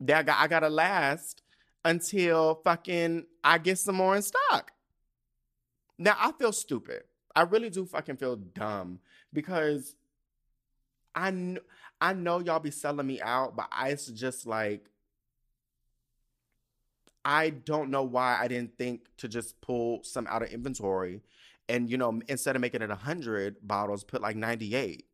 [0.00, 1.42] that I got, I gotta last
[1.84, 4.72] until fucking I get some more in stock.
[5.98, 7.04] Now I feel stupid.
[7.34, 9.00] I really do fucking feel dumb
[9.32, 9.96] because
[11.14, 11.58] I kn-
[12.00, 14.90] I know y'all be selling me out, but I just like
[17.24, 21.22] I don't know why I didn't think to just pull some out of inventory
[21.68, 25.04] and you know instead of making it 100 bottles put like 98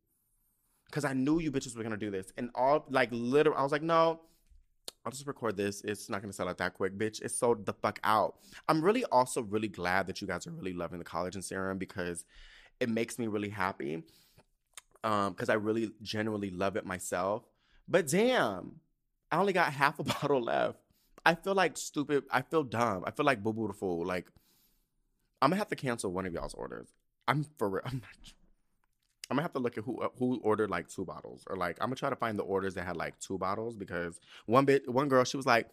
[0.85, 3.71] because I knew you bitches were gonna do this and all like literally I was
[3.71, 4.21] like no
[5.05, 5.81] I'll just record this.
[5.81, 7.21] It's not gonna sell out that quick, bitch.
[7.21, 8.35] It's sold the fuck out.
[8.67, 12.25] I'm really also really glad that you guys are really loving the collagen serum because
[12.79, 14.03] it makes me really happy.
[15.03, 17.43] Um, because I really genuinely love it myself.
[17.87, 18.81] But damn,
[19.31, 20.79] I only got half a bottle left.
[21.25, 22.23] I feel like stupid.
[22.31, 23.03] I feel dumb.
[23.05, 24.05] I feel like boo boo the fool.
[24.05, 24.27] Like
[25.41, 26.93] I'm gonna have to cancel one of y'all's orders.
[27.27, 27.83] I'm for real.
[27.85, 28.33] I'm not,
[29.29, 31.77] I'm gonna have to look at who uh, who ordered like two bottles, or like
[31.81, 34.89] I'm gonna try to find the orders that had like two bottles because one bit
[34.89, 35.69] one girl she was like,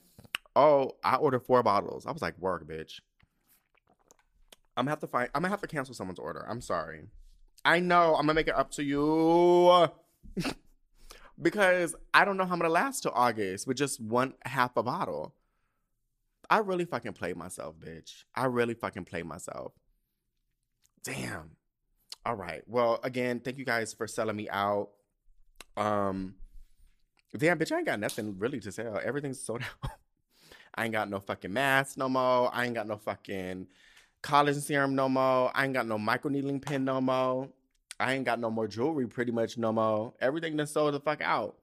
[0.55, 3.01] "Oh, I ordered four bottles." I was like, "Work, bitch."
[4.77, 5.31] I'm gonna have to find.
[5.35, 6.45] I'm gonna have to cancel someone's order.
[6.49, 7.05] I'm sorry.
[7.67, 8.14] I know.
[8.14, 9.89] I'm gonna make it up to you
[11.43, 14.85] because I don't know how I'm gonna last till August with just one half a
[14.85, 15.35] bottle.
[16.49, 18.23] I really fucking played myself, bitch.
[18.37, 19.73] I really fucking played myself.
[21.03, 21.57] Damn.
[22.25, 22.62] All right.
[22.69, 24.91] Well, again, thank you guys for selling me out.
[25.77, 26.37] Um,
[27.37, 29.01] damn, bitch, I ain't got nothing really to sell.
[29.05, 29.91] Everything's sold out.
[30.73, 32.49] I ain't got no fucking mask no more.
[32.55, 33.67] I ain't got no fucking
[34.23, 35.51] collagen serum no more.
[35.53, 37.49] I ain't got no microneedling pen no more.
[37.99, 40.13] I ain't got no more jewelry pretty much no more.
[40.21, 41.57] Everything done sold the fuck out.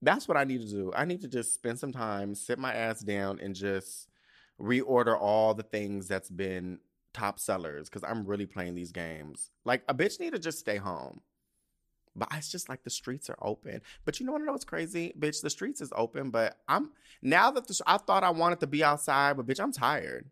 [0.00, 0.92] That's what I need to do.
[0.94, 4.08] I need to just spend some time, sit my ass down, and just
[4.60, 6.78] reorder all the things that's been
[7.12, 9.50] top sellers because I'm really playing these games.
[9.64, 11.20] Like a bitch need to just stay home.
[12.16, 13.80] But it's just like the streets are open.
[14.04, 15.14] But you know what I know what's crazy?
[15.18, 16.90] Bitch, the streets is open, but I'm
[17.22, 20.30] now that the, I thought I wanted to be outside, but bitch, I'm tired.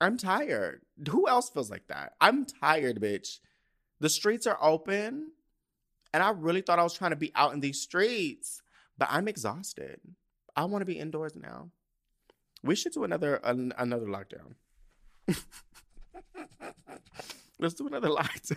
[0.00, 0.82] I'm tired.
[1.08, 2.14] Who else feels like that?
[2.20, 3.38] I'm tired, bitch.
[4.00, 5.32] The streets are open,
[6.12, 8.62] and I really thought I was trying to be out in these streets,
[8.96, 10.00] but I'm exhausted.
[10.54, 11.70] I want to be indoors now.
[12.62, 14.54] We should do another an, another lockdown.
[17.58, 18.50] Let's do another light.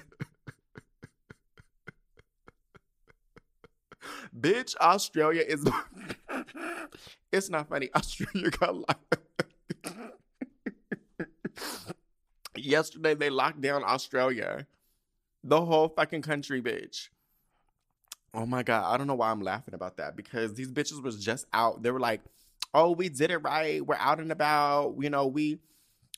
[4.40, 5.68] Bitch, Australia is.
[7.32, 7.90] it's not funny.
[7.96, 9.18] Australia got locked.
[12.56, 14.68] Yesterday, they locked down Australia.
[15.44, 17.10] The whole fucking country, bitch.
[18.34, 18.94] Oh my God.
[18.94, 21.84] I don't know why I'm laughing about that because these bitches was just out.
[21.84, 22.22] They were like,
[22.74, 23.86] oh, we did it right.
[23.86, 24.96] We're out and about.
[25.00, 25.60] You know, we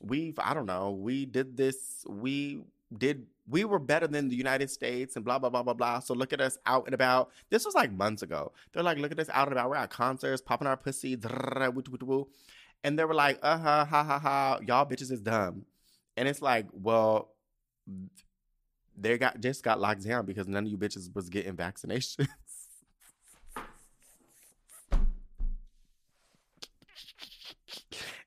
[0.02, 2.62] we've I don't know, we did this, we
[2.96, 6.00] did we were better than the United States and blah blah blah blah blah.
[6.00, 7.32] So look at us out and about.
[7.50, 8.54] This was like months ago.
[8.72, 9.70] They're like, look at us out and about.
[9.70, 11.18] We're at concerts, popping our pussy,
[12.86, 15.66] and they were like, uh huh, ha ha ha, y'all bitches is dumb.
[16.16, 17.30] And it's like, well,
[18.98, 22.28] they got just got locked down because none of you bitches was getting vaccinations.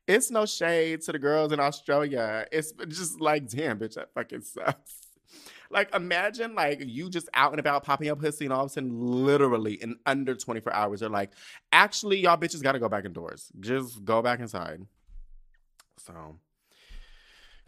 [0.06, 2.46] It's no shade to the girls in Australia.
[2.52, 5.00] It's just like, damn, bitch, that fucking sucks.
[5.68, 8.72] Like, imagine like you just out and about popping up pussy, and all of a
[8.72, 11.32] sudden, literally in under 24 hours, they're like,
[11.72, 13.50] actually, y'all bitches gotta go back indoors.
[13.58, 14.86] Just go back inside.
[15.98, 16.36] So,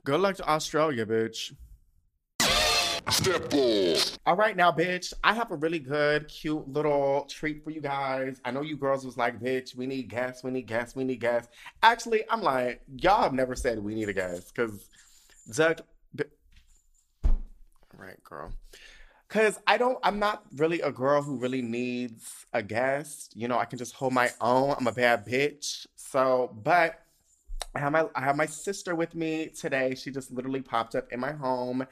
[0.04, 1.52] good luck to Australia, bitch.
[3.10, 4.18] Step off.
[4.26, 8.40] All right, now, bitch, I have a really good, cute little treat for you guys.
[8.44, 11.20] I know you girls was like, bitch, we need gas, we need gas, we need
[11.20, 11.48] gas.
[11.82, 12.76] Actually, I'm lying.
[12.98, 14.88] Y'all have never said we need a gas because
[16.14, 16.24] bi-
[17.24, 17.34] All
[17.96, 18.52] right, girl.
[19.28, 23.34] Cause I don't, I'm not really a girl who really needs a guest.
[23.36, 24.74] You know, I can just hold my own.
[24.78, 25.86] I'm a bad bitch.
[25.96, 27.02] So, but
[27.74, 29.94] I have my I have my sister with me today.
[29.94, 31.86] She just literally popped up in my home,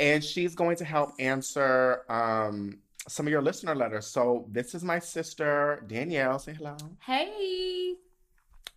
[0.00, 4.06] and she's going to help answer um, some of your listener letters.
[4.06, 6.38] So this is my sister Danielle.
[6.38, 6.76] Say hello.
[7.04, 7.94] Hey.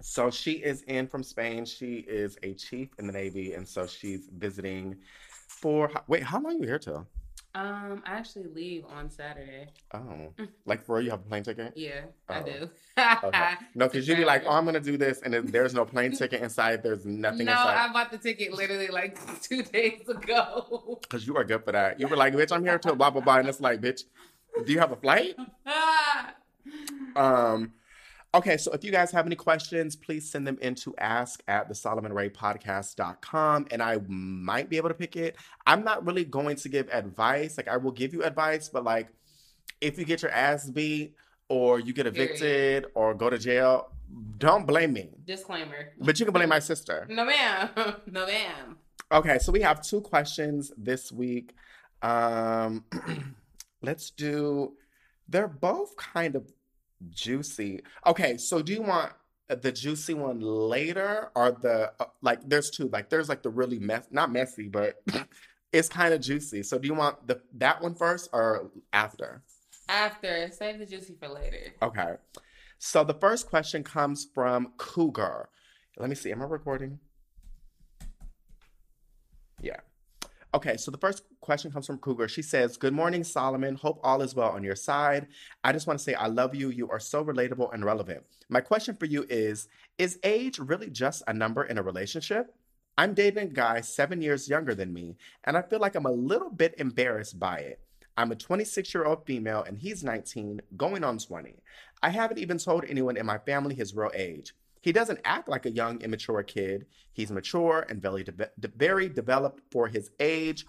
[0.01, 1.65] So she is in from Spain.
[1.65, 4.97] She is a chief in the Navy, and so she's visiting
[5.47, 5.89] for.
[6.07, 7.07] Wait, how long are you here till?
[7.55, 9.67] Um, I actually leave on Saturday.
[9.93, 10.33] Oh,
[10.65, 11.73] like for real, you have a plane ticket?
[11.75, 12.43] Yeah, I Oh.
[12.43, 12.69] do.
[13.23, 13.53] Okay.
[13.75, 16.41] No, because you'd be like, oh, I'm gonna do this, and there's no plane ticket
[16.41, 16.81] inside.
[16.83, 17.75] There's nothing no, inside.
[17.89, 20.99] I bought the ticket literally like two days ago.
[21.01, 21.99] Because you are good for that.
[21.99, 24.03] You were like, bitch, I'm here to blah blah blah, and it's like, bitch,
[24.65, 25.35] do you have a flight?
[27.15, 27.73] Um,
[28.33, 31.69] okay, so if you guys have any questions, please send them in to ask at
[31.69, 35.35] the Solomon Ray podcast.com and I might be able to pick it.
[35.67, 37.57] I'm not really going to give advice.
[37.57, 39.09] Like I will give you advice, but like
[39.81, 41.15] if you get your ass beat
[41.49, 43.89] or you get evicted or go to jail,
[44.37, 45.09] don't blame me.
[45.25, 45.93] Disclaimer.
[45.99, 47.05] But you can blame my sister.
[47.09, 47.69] No ma'am.
[48.07, 48.77] No ma'am.
[49.11, 51.53] Okay, so we have two questions this week.
[52.01, 52.85] Um,
[53.81, 54.73] let's do.
[55.27, 56.51] They're both kind of
[57.09, 57.81] juicy.
[58.05, 59.13] Okay, so do you want
[59.47, 62.39] the juicy one later or the uh, like?
[62.47, 62.89] There's two.
[62.89, 65.01] Like, there's like the really mess, not messy, but
[65.73, 66.63] it's kind of juicy.
[66.63, 69.43] So do you want the that one first or after?
[69.89, 71.73] After, save the juicy for later.
[71.81, 72.15] Okay.
[72.79, 75.49] So the first question comes from Cougar.
[75.97, 76.31] Let me see.
[76.31, 76.99] Am I recording?
[79.61, 79.79] Yeah.
[80.55, 82.27] Okay, so the first question comes from Cougar.
[82.27, 83.73] She says, Good morning, Solomon.
[83.73, 85.25] Hope all is well on your side.
[85.63, 86.69] I just want to say I love you.
[86.69, 88.23] You are so relatable and relevant.
[88.49, 89.67] My question for you is
[89.97, 92.53] Is age really just a number in a relationship?
[92.99, 95.15] I'm dating a guy seven years younger than me,
[95.45, 97.79] and I feel like I'm a little bit embarrassed by it.
[98.15, 101.55] I'm a 26 year old female, and he's 19, going on 20.
[102.03, 104.53] I haven't even told anyone in my family his real age.
[104.83, 106.87] He doesn't act like a young, immature kid.
[107.13, 110.65] He's mature and very, de- very developed for his age,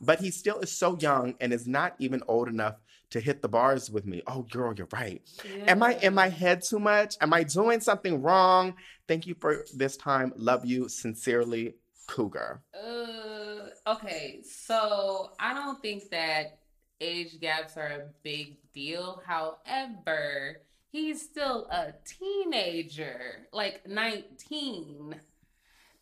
[0.00, 2.76] but he still is so young and is not even old enough
[3.10, 4.22] to hit the bars with me.
[4.28, 5.20] Oh, girl, you're right.
[5.66, 7.16] Am I in my head too much?
[7.20, 8.74] Am I doing something wrong?
[9.08, 10.32] Thank you for this time.
[10.36, 11.74] Love you sincerely,
[12.06, 12.62] Cougar.
[12.72, 16.60] Uh, okay, so I don't think that
[17.00, 19.20] age gaps are a big deal.
[19.26, 20.58] However,
[20.90, 25.14] he's still a teenager, like 19.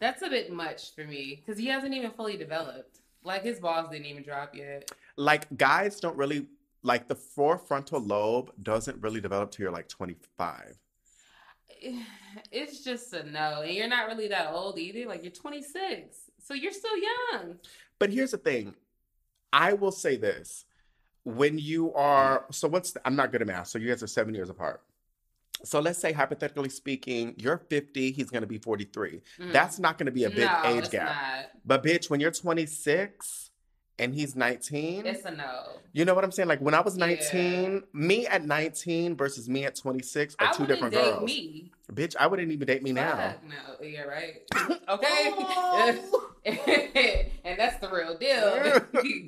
[0.00, 3.00] That's a bit much for me because he hasn't even fully developed.
[3.22, 4.90] Like his balls didn't even drop yet.
[5.16, 6.46] Like, guys don't really,
[6.82, 10.78] like, the forefrontal lobe doesn't really develop till you're like 25.
[12.52, 13.62] It's just a no.
[13.62, 15.08] And you're not really that old either.
[15.08, 16.18] Like you're 26.
[16.44, 17.56] So you're still young.
[17.98, 18.74] But here's the thing
[19.54, 20.65] I will say this.
[21.26, 23.66] When you are, so what's, the, I'm not good at math.
[23.66, 24.80] So you guys are seven years apart.
[25.64, 29.20] So let's say, hypothetically speaking, you're 50, he's going to be 43.
[29.40, 29.52] Mm.
[29.52, 31.08] That's not going to be a big no, age it's gap.
[31.08, 31.50] Not.
[31.64, 33.50] But bitch, when you're 26
[33.98, 35.62] and he's 19, It's a no.
[35.92, 36.48] you know what I'm saying?
[36.48, 37.06] Like when I was Yeah.
[37.06, 41.24] 19, me at 19 versus me at 26 are I two different date girls.
[41.24, 41.72] me.
[41.92, 43.34] Bitch, I wouldn't even date me now.
[43.48, 44.42] No, you're right.
[44.88, 45.32] Okay.
[45.36, 46.30] Oh.
[46.44, 48.82] and that's the real deal.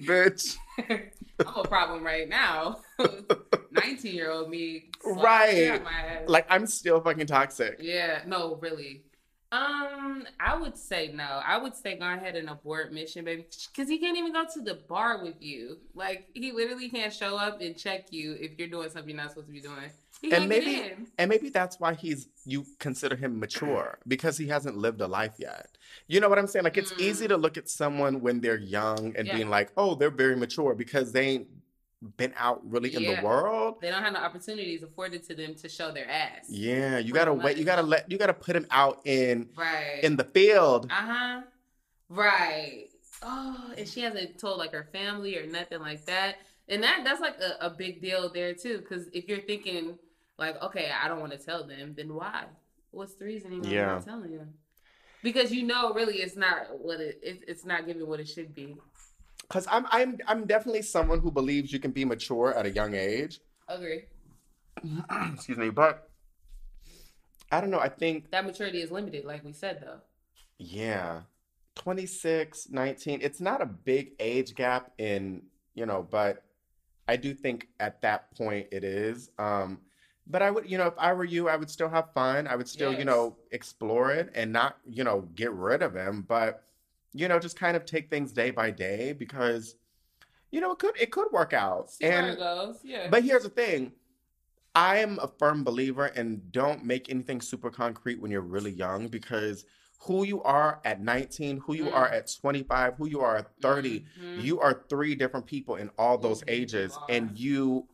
[0.06, 0.56] bitch.
[1.46, 2.80] I'm a problem right now.
[3.70, 4.90] 19 year old me.
[5.04, 5.50] Right.
[5.50, 6.28] shit out my ass.
[6.28, 7.78] Like I'm still fucking toxic.
[7.80, 9.04] Yeah, no, really.
[9.50, 11.24] Um, I would say no.
[11.24, 14.60] I would say go ahead and abort mission, baby, because he can't even go to
[14.60, 15.78] the bar with you.
[15.94, 19.30] Like he literally can't show up and check you if you're doing something you're not
[19.30, 19.90] supposed to be doing.
[20.20, 20.82] He And maybe
[21.18, 25.34] and maybe that's why he's you consider him mature because he hasn't lived a life
[25.38, 25.78] yet.
[26.06, 26.64] You know what I'm saying?
[26.64, 29.26] Like it's easy to look at someone when they're young and Mm.
[29.26, 29.34] Yeah.
[29.36, 31.48] being like, "Oh, they're very mature" because they ain't
[32.16, 33.76] been out really in the world.
[33.80, 36.46] They don't have the opportunities afforded to them to show their ass.
[36.48, 37.56] Yeah, you gotta wait.
[37.56, 38.10] You gotta let.
[38.10, 40.00] You gotta put him out in Right.
[40.02, 40.86] in the field.
[40.90, 41.42] Uh huh.
[42.08, 42.86] Right.
[43.22, 46.36] Oh, and she hasn't told like her family or nothing like that.
[46.68, 48.78] And that that's like a, a big deal there too.
[48.78, 49.98] Because if you're thinking
[50.38, 52.44] like, okay, I don't want to tell them, then why?
[52.90, 53.94] What's the reason you're Yeah.
[53.94, 54.54] not telling them?
[55.22, 58.54] Because you know, really, it's not what it, it it's not giving what it should
[58.54, 58.76] be.
[59.42, 62.94] Because I'm I'm I'm definitely someone who believes you can be mature at a young
[62.94, 63.40] age.
[63.68, 64.04] Agree.
[65.34, 66.08] Excuse me, but
[67.50, 67.80] I don't know.
[67.80, 70.00] I think That maturity is limited, like we said though.
[70.58, 71.22] yeah,
[71.74, 73.20] 26, 19.
[73.22, 75.42] It's not a big age gap in,
[75.74, 76.44] you know, but
[77.08, 79.30] I do think at that point it is.
[79.38, 79.78] Um,
[80.28, 82.46] but I would, you know, if I were you, I would still have fun.
[82.46, 86.24] I would still, you know, explore it and not, you know, get rid of him,
[86.28, 86.62] but
[87.14, 89.76] you know, just kind of take things day by day because,
[90.50, 91.90] you know, it could it could work out.
[91.90, 92.80] See and goes.
[92.84, 93.08] Yeah.
[93.10, 93.92] but here's the thing.
[94.74, 99.08] I am a firm believer in don't make anything super concrete when you're really young
[99.08, 99.64] because
[100.00, 101.94] who you are at 19, who you Mm.
[101.96, 104.44] are at 25, who you are at 30, Mhm.
[104.44, 107.88] you are three different people in all those Mhm, you ages and you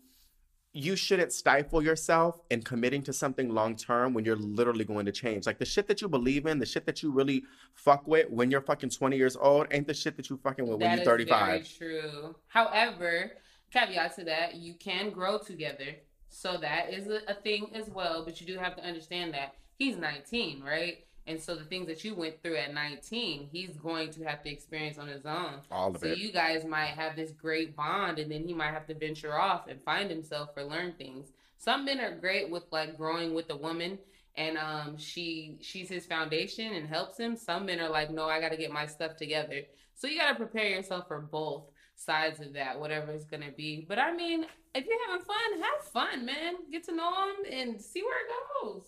[0.76, 5.12] you shouldn't stifle yourself in committing to something long term when you're literally going to
[5.12, 5.46] change.
[5.46, 7.44] Like the shit that you believe in, the shit that you really
[7.74, 10.80] fuck with when you're fucking 20 years old ain't the shit that you fucking with
[10.80, 11.46] when you're is 35.
[11.46, 12.34] very true.
[12.48, 13.30] However,
[13.72, 15.94] caveat to that, you can grow together.
[16.28, 18.24] So that is a, a thing as well.
[18.24, 21.04] But you do have to understand that he's 19, right?
[21.26, 24.50] And so the things that you went through at 19, he's going to have to
[24.50, 25.54] experience on his own.
[25.70, 26.18] All of So it.
[26.18, 29.66] you guys might have this great bond, and then he might have to venture off
[29.68, 31.32] and find himself or learn things.
[31.56, 33.98] Some men are great with like growing with a woman,
[34.36, 37.36] and um, she she's his foundation and helps him.
[37.36, 39.62] Some men are like, no, I got to get my stuff together.
[39.94, 43.86] So you got to prepare yourself for both sides of that, whatever it's gonna be.
[43.88, 44.44] But I mean,
[44.74, 46.54] if you're having fun, have fun, man.
[46.70, 48.32] Get to know him and see where it
[48.62, 48.82] goes.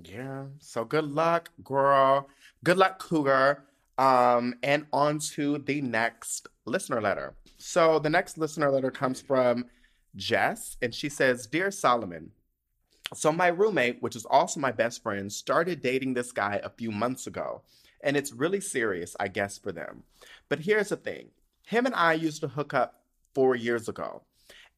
[0.00, 0.44] Yeah.
[0.58, 2.28] So good luck, girl.
[2.64, 3.64] Good luck, Cougar.
[3.98, 7.34] Um, and on to the next listener letter.
[7.58, 9.66] So the next listener letter comes from
[10.16, 12.32] Jess, and she says, Dear Solomon,
[13.14, 16.90] so my roommate, which is also my best friend, started dating this guy a few
[16.90, 17.62] months ago.
[18.02, 20.02] And it's really serious, I guess, for them.
[20.48, 21.28] But here's the thing.
[21.66, 23.02] Him and I used to hook up
[23.34, 24.22] four years ago.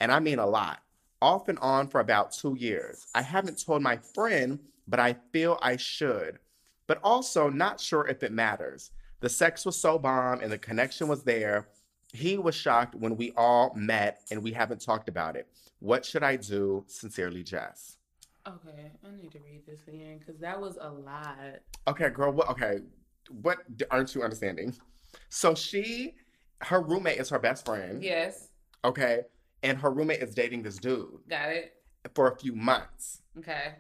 [0.01, 0.83] And I mean a lot.
[1.23, 3.07] Off and on for about two years.
[3.15, 4.59] I haven't told my friend,
[4.89, 6.39] but I feel I should.
[6.87, 8.91] But also not sure if it matters.
[9.21, 11.69] The sex was so bomb and the connection was there.
[12.13, 15.49] He was shocked when we all met and we haven't talked about it.
[15.81, 16.85] What should I do?
[16.87, 17.97] Sincerely, Jess.
[18.47, 21.39] Okay, I need to read this again because that was a lot.
[21.89, 22.31] Okay, girl.
[22.33, 22.51] What?
[22.51, 22.81] Okay,
[23.43, 23.59] what
[23.91, 24.75] aren't you understanding?
[25.31, 26.15] So she,
[26.61, 28.03] her roommate is her best friend.
[28.03, 28.49] Yes,
[28.85, 29.23] Okay,
[29.63, 31.73] and her roommate is dating this dude got it.
[32.15, 33.23] for a few months.
[33.39, 33.77] Okay.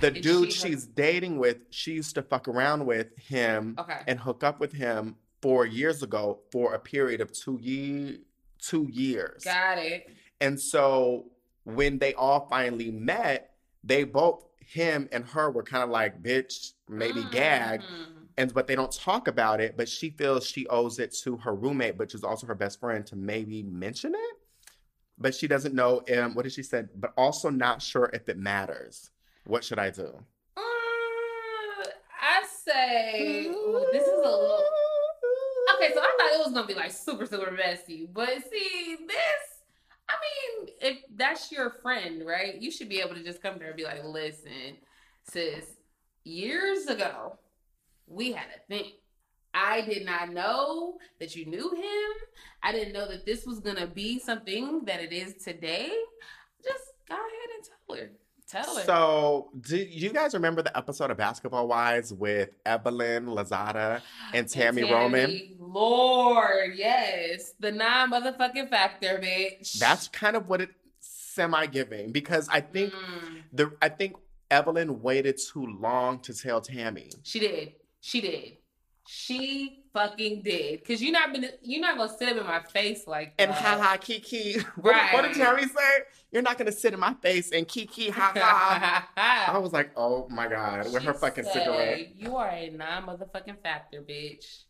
[0.00, 4.00] The And dude she she's dating with, she used to fuck around with him Okay.
[4.06, 8.20] and hook up with him four years ago for a period of two ye-
[8.58, 9.44] two years.
[9.44, 10.08] Got it.
[10.40, 11.30] And so
[11.64, 16.72] when they all finally met, they both him and her were kind of like bitch,
[16.88, 18.06] maybe gag, Mhm.
[18.38, 19.76] and but they don't talk about it.
[19.76, 23.06] But she feels she owes it to her roommate, which is also her best friend,
[23.06, 24.36] to maybe mention it.
[25.18, 26.02] But she doesn't know.
[26.16, 29.10] Um, what did she said, But also not sure if it matters.
[29.44, 30.14] What should I do?
[30.56, 34.64] Uh, I say ooh, this is a little.
[35.76, 39.62] Okay, so I thought it was gonna be like super super messy, but see this.
[40.08, 42.60] I mean, if that's your friend, right?
[42.60, 44.76] You should be able to just come there and be like, "Listen,
[45.22, 45.64] sis,
[46.22, 47.38] years ago,
[48.06, 48.92] we had a thing.
[49.54, 52.28] I did not know that you knew him.
[52.62, 55.90] I didn't know that this was gonna be something that it is today.
[56.62, 58.10] Just go ahead and tell her.
[58.54, 58.82] Tell her.
[58.84, 64.00] So, do you guys remember the episode of Basketball Wives with Evelyn Lozada
[64.32, 65.56] and Tami, Roman?
[65.58, 67.54] Lord, yes.
[67.58, 69.78] The non motherfucking factor, bitch.
[69.80, 70.70] That's kind of what it
[71.00, 74.14] semi giving because I think Mm, the I think
[74.50, 77.12] Evelyn waited too long to tell Tami.
[77.24, 77.72] she did.
[78.00, 78.52] She did.
[79.06, 80.84] She fucking did.
[80.86, 83.56] Cause you're not been you're not gonna sit up in my face like And that.
[83.62, 84.58] ha ha kiki.
[84.76, 85.62] What, what did Right.
[85.62, 86.02] Say?
[86.32, 89.08] You're not gonna sit in my face and kiki ha ha.
[89.54, 92.16] I was like, oh my god, with her fucking said, cigarette.
[92.16, 94.64] You are a non motherfucking factor, bitch.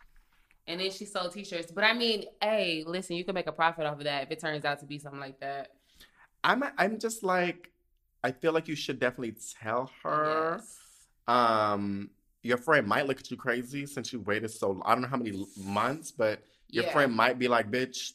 [0.67, 1.73] And then she sold t-shirts.
[1.73, 4.39] But I mean, hey, listen, you can make a profit off of that if it
[4.41, 5.73] turns out to be something like that.
[6.43, 7.71] I'm I'm just like,
[8.23, 10.57] I feel like you should definitely tell her.
[10.59, 10.79] Yes.
[11.27, 12.11] Um,
[12.45, 14.81] your friend might look at you crazy since you waited so.
[14.85, 16.93] I don't know how many months, but your Yeah.
[16.93, 18.13] friend might be like, "Bitch,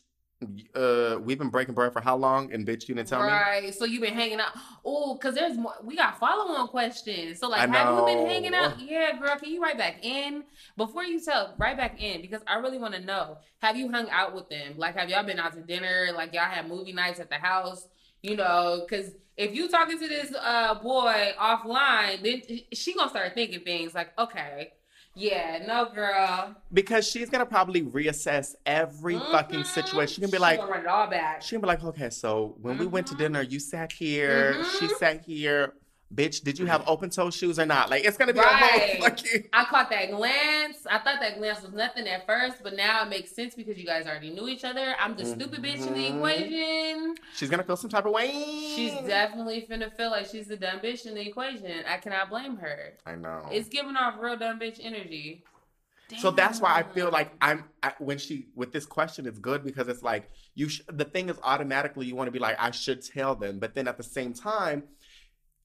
[0.75, 3.27] uh, we've been breaking bread for how long?" And bitch, you didn't tell me.
[3.27, 3.73] right.
[3.73, 4.51] So you've been hanging out.
[4.85, 5.73] Oh, because there's more.
[5.83, 7.39] We got follow on questions.
[7.39, 8.79] So, like, have you been hanging out?
[8.79, 9.35] Yeah, girl.
[9.37, 10.43] Can you write back in?
[10.77, 13.37] Before you tell, write back in because I really want to know.
[13.61, 14.75] Have you hung out with them?
[14.77, 16.11] Like, have y'all been out to dinner?
[16.15, 17.87] Like, y'all had movie nights at the house?
[18.21, 22.41] You know, because if you talking to this uh boy offline, then
[22.73, 24.73] she gonna start thinking things like, okay,
[25.15, 26.55] yeah, no, girl.
[26.71, 29.65] Because she's gonna probably reassess every fucking Mhm.
[29.65, 30.07] situation.
[30.07, 31.41] She's gonna be She like, gonna run it all back.
[31.41, 33.19] she's gonna be like, okay, so when we went to Mhm.
[33.19, 34.97] dinner, you sat here, she Mhm.
[34.97, 35.73] sat here.
[36.13, 37.89] Bitch, did you have open toe shoes or not?
[37.89, 39.45] Like it's gonna be a whole fucking.
[39.53, 40.85] I caught that glance.
[40.89, 43.85] I thought that glance was nothing at first, but now it makes sense because you
[43.85, 44.95] guys already knew each other.
[44.99, 46.15] I'm the stupid bitch in the Mhm.
[46.17, 47.15] equation.
[47.35, 48.29] She's gonna feel some type of way.
[48.31, 51.83] She's definitely finna feel like she's the dumb bitch in the equation.
[51.87, 52.97] I cannot blame her.
[53.05, 53.47] I know.
[53.51, 55.43] It's giving off real dumb bitch energy.
[56.17, 59.63] So that's why I feel like I'm I, when she with this question it's good
[59.63, 62.71] because it's like you sh- the thing is automatically you want to be like I
[62.71, 64.85] should tell them but then at the same time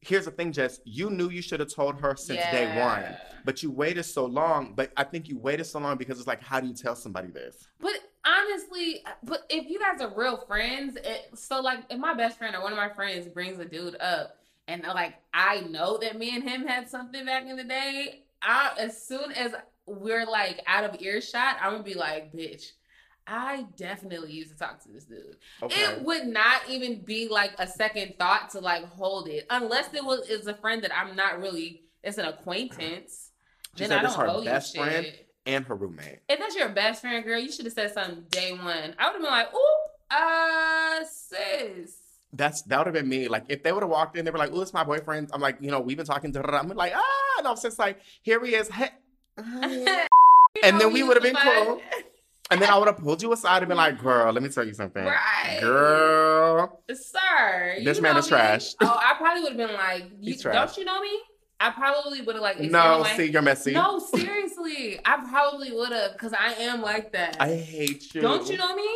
[0.07, 3.05] here's the thing Jess you knew you should have told her since day one
[3.45, 6.43] but you waited so long but I think you waited so long because it's like
[6.43, 7.95] how do you tell somebody this But
[8.25, 12.55] honestly, but if you guys are real friends, it, so like if my best friend
[12.55, 16.35] or one of my friends brings a dude up, and like I know that me
[16.35, 19.55] and him had something back in the day, I as soon as
[19.87, 22.73] we're like out of earshot, I'm gonna be like, bitch.
[23.27, 25.37] I definitely used to talk to this dude.
[25.63, 29.93] okay It would not even be like a second thought to like hold it, unless
[29.95, 31.83] it was is a friend that I'm not really.
[32.03, 33.31] It's an acquaintance.
[33.77, 35.07] She then said I don't her owe best you friend?
[35.07, 35.27] shit.
[35.47, 38.53] and her roommate If that's your best friend, girl, you should have said something day
[38.53, 38.95] one.
[38.99, 41.99] I would have been like, "Oop, uh, sis."
[42.37, 44.39] that's that would have been me like if they would have walked in they were
[44.39, 46.93] like oh it's my boyfriend I'm like you know we've been talking to I'm like
[46.93, 48.91] ah and I was just like here he is hey.
[50.63, 51.81] And then we would have been cool.
[52.55, 54.65] And then I would have pulled you aside and been like, girl, let me tell
[54.65, 55.05] you something.
[55.05, 55.59] Right.
[55.61, 56.81] Girl.
[56.89, 58.29] Sir, This man is me.
[58.29, 58.75] trash.
[58.81, 60.37] Oh, I probably would have been like, you.
[60.37, 61.19] "Don't you know me?"
[61.59, 62.61] I probably would have like.
[62.61, 63.73] No, my- see, you're messy.
[63.73, 67.39] No, seriously, I probably would have because I am like that.
[67.41, 68.21] I hate you.
[68.21, 68.89] Don't you know me?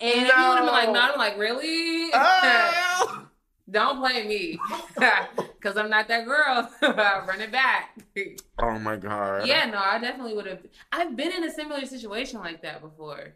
[0.00, 0.92] And if you would have been like, No.
[0.94, 3.25] "No," I'm like, "Really?" Oh.
[3.68, 4.58] Don't blame me
[4.94, 6.70] because I'm not that girl.
[6.82, 7.98] Run it back.
[8.60, 9.46] oh my God.
[9.46, 10.60] Yeah, no, I definitely would have.
[10.92, 13.34] I've been in a similar situation like that before.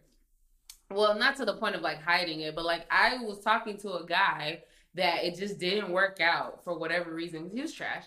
[0.90, 3.94] Well, not to the point of like hiding it, but like I was talking to
[3.94, 4.62] a guy
[4.94, 7.50] that it just didn't work out for whatever reason.
[7.52, 8.04] He was trash.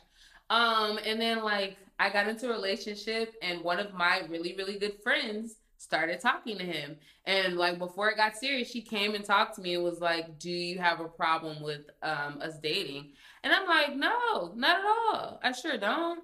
[0.49, 4.79] Um, and then like I got into a relationship, and one of my really, really
[4.79, 6.95] good friends started talking to him.
[7.25, 10.39] And like before it got serious, she came and talked to me and was like,
[10.39, 13.11] "Do you have a problem with um us dating?"
[13.43, 15.39] And I'm like, "No, not at all.
[15.43, 16.23] I sure don't."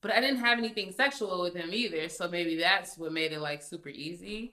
[0.00, 3.38] But I didn't have anything sexual with him either, so maybe that's what made it
[3.40, 4.52] like super easy.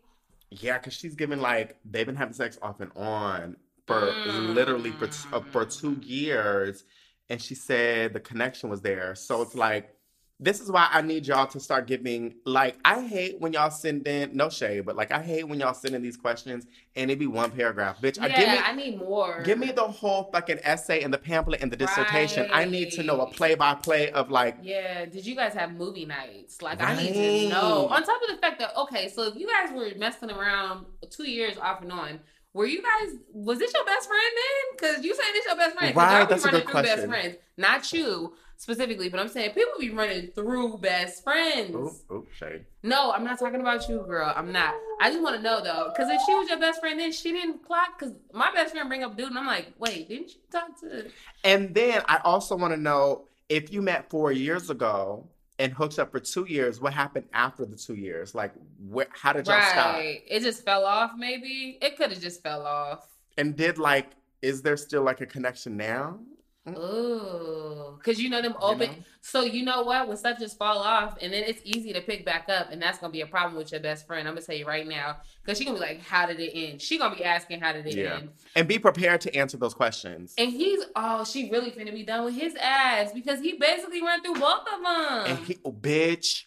[0.51, 3.55] Yeah, because she's given like, they've been having sex off and on
[3.87, 4.53] for Mm.
[4.53, 6.85] literally for, t- uh, for two years.
[7.29, 9.13] And she said the connection was there.
[9.15, 9.95] So it's like,
[10.41, 14.07] this is why I need y'all to start giving, like, I hate when y'all send
[14.07, 17.19] in, no shade, but like, I hate when y'all send in these questions and it
[17.19, 17.99] be one paragraph.
[17.99, 19.43] Bitch, Yeah, I give me, I need more.
[19.43, 22.47] Give me the whole fucking essay and the pamphlet and the dissertation.
[22.53, 25.73] I need to know a play by play of like, Yeah, did you guys have
[25.73, 26.61] movie nights?
[26.61, 27.87] Like, I need to know.
[27.87, 31.29] On top of the fact that, okay, so if you guys were messing around two
[31.29, 32.19] years off and on,
[32.53, 34.77] were you guys, was this your best friend then?
[34.93, 35.95] Because you saying this your best friend.
[35.95, 37.09] Right, that's a good through best question.
[37.09, 37.35] friends.
[37.57, 41.73] Not you specifically, but I'm saying people be running through best friends.
[41.73, 42.65] oop, oop, shade.
[42.83, 44.31] No, I'm not talking about you, girl.
[44.35, 44.75] I'm not.
[44.99, 47.31] I just want to know though, because if she was your best friend, then she
[47.31, 47.97] didn't clock.
[47.97, 51.09] Because my best friend bring up dude, and I'm like, wait, didn't you talk to?
[51.45, 55.25] And then I also want to know if you met four years ago
[55.57, 58.35] and hooked up for two years, what happened after the two years?
[58.35, 58.51] Like,
[58.89, 59.95] where, how did y'all stop?
[59.99, 61.11] It just fell off.
[61.17, 63.07] Maybe it could have just fell off.
[63.37, 64.11] And did like,
[64.41, 66.19] is there still like a connection now?
[66.67, 66.77] Mm-hmm.
[66.77, 68.87] Ooh, because you know them You open.
[68.91, 68.95] know?
[69.21, 70.07] So you know what?
[70.07, 72.97] When stuff just fall off, and then it's easy to pick back up, and that's
[72.99, 74.27] gonna be a problem with your best friend.
[74.27, 76.81] I'm gonna tell you right now, because she gonna be like, "How did it end?"
[76.81, 78.17] She gonna be asking, "How did it Yeah.
[78.17, 80.33] end?" And be prepared to answer those questions.
[80.37, 84.23] And he's, oh, she really finna be done with his ass because he basically went
[84.23, 85.25] through both of them.
[85.37, 86.43] And he, oh, bitch,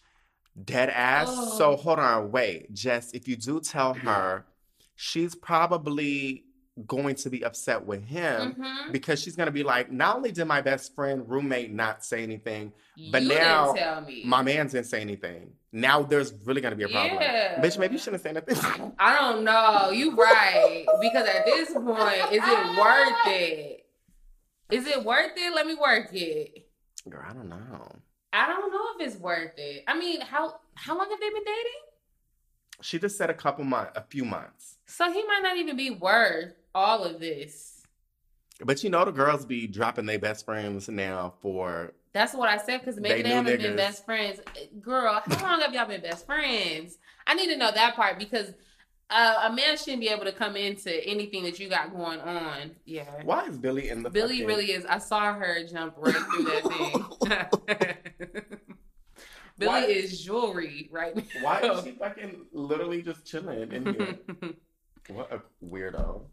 [0.63, 1.27] dead ass.
[1.31, 1.57] Oh.
[1.57, 3.11] So hold on, wait, Jess.
[3.13, 4.45] If you do tell her,
[4.95, 6.45] she's probably
[6.87, 8.91] going to be upset with him Mhm.
[8.91, 12.73] because she's gonna be like, not only did my best friend roommate not say anything,
[13.11, 14.23] But you now, didn't tell me.
[14.25, 15.53] my man didn't say anything.
[15.71, 17.21] Now there's really gonna be a problem.
[17.21, 17.61] Yeah.
[17.61, 18.55] Bitch, maybe you shouldn't say anything.
[18.99, 19.91] I don't know.
[19.91, 20.85] You right.
[20.99, 23.85] Because at this point, is it worth it?
[24.71, 25.53] Is it worth it?
[25.53, 26.67] Let me work it.
[27.07, 27.95] Girl, I don't know.
[28.31, 29.83] I don't know if it's worth it.
[29.87, 31.81] I mean, how how long have they been dating?
[32.81, 34.77] She just said a couple months, a few months.
[34.87, 37.81] So he might not even be worth all of this.
[38.63, 42.57] But you know the girls be dropping their best friends now for That's what I
[42.57, 44.39] said because maybe They they, haven't been best friends.
[44.79, 46.97] Girl, how long have y'all been best friends?
[47.27, 48.53] I need to know that part because
[49.09, 52.71] uh, a man shouldn't be able to come into anything that you got going on.
[52.85, 53.05] Yeah.
[53.23, 54.85] why is Billy in the Billy fucking- really is.
[54.85, 58.43] I saw her jump right through that thing.
[59.57, 61.23] Billy Why- is jewelry right now.
[61.41, 64.17] Why is she fucking literally just chilling in here?
[65.09, 66.23] what a weirdo.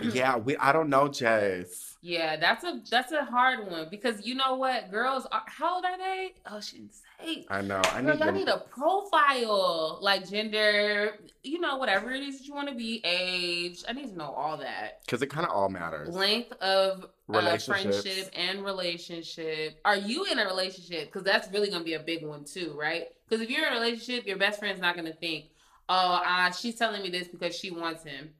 [0.00, 0.56] Yeah, we.
[0.56, 1.96] I don't know, Jess.
[2.00, 5.42] Yeah, that's a that's a hard one because you know what, girls are.
[5.46, 6.34] How old are they?
[6.50, 7.46] Oh, she didn't say.
[7.48, 7.80] I know.
[7.92, 8.24] I Girl, need.
[8.24, 11.12] y'all need a profile, like gender,
[11.42, 13.84] you know, whatever it is that you want to be, age.
[13.88, 15.02] I need to know all that.
[15.04, 16.14] Because it kind of all matters.
[16.14, 19.78] Length of uh, friendship and relationship.
[19.84, 21.06] Are you in a relationship?
[21.06, 23.04] Because that's really going to be a big one too, right?
[23.28, 25.50] Because if you're in a relationship, your best friend's not going to think,
[25.88, 28.30] oh, uh, she's telling me this because she wants him.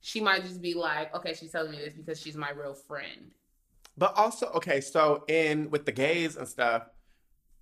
[0.00, 3.32] She might just be like, okay, she's telling me this because she's my real friend.
[3.98, 6.84] But also, okay, so in with the gays and stuff,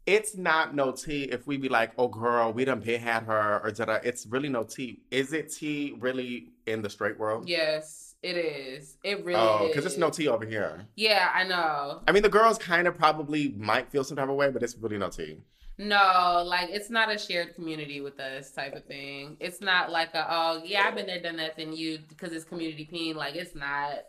[0.07, 3.61] it's not no tea if we be like, oh girl, we done been had her
[3.63, 5.03] or da It's really no tea.
[5.11, 7.49] Is it tea really in the straight world?
[7.49, 8.97] Yes, it is.
[9.05, 9.69] It really Oh, is.
[9.69, 10.87] because it's no tea over here.
[10.97, 12.01] Yeah, I know.
[12.07, 14.77] I mean, the girls kind of probably might feel some type of way, but it's
[14.77, 15.39] really no tea.
[15.79, 19.37] No, like it's not a shared community with us type of thing.
[19.39, 22.45] It's not like a oh yeah I've been there done that than you because it's
[22.45, 23.17] community peen.
[23.17, 24.05] Like it's not.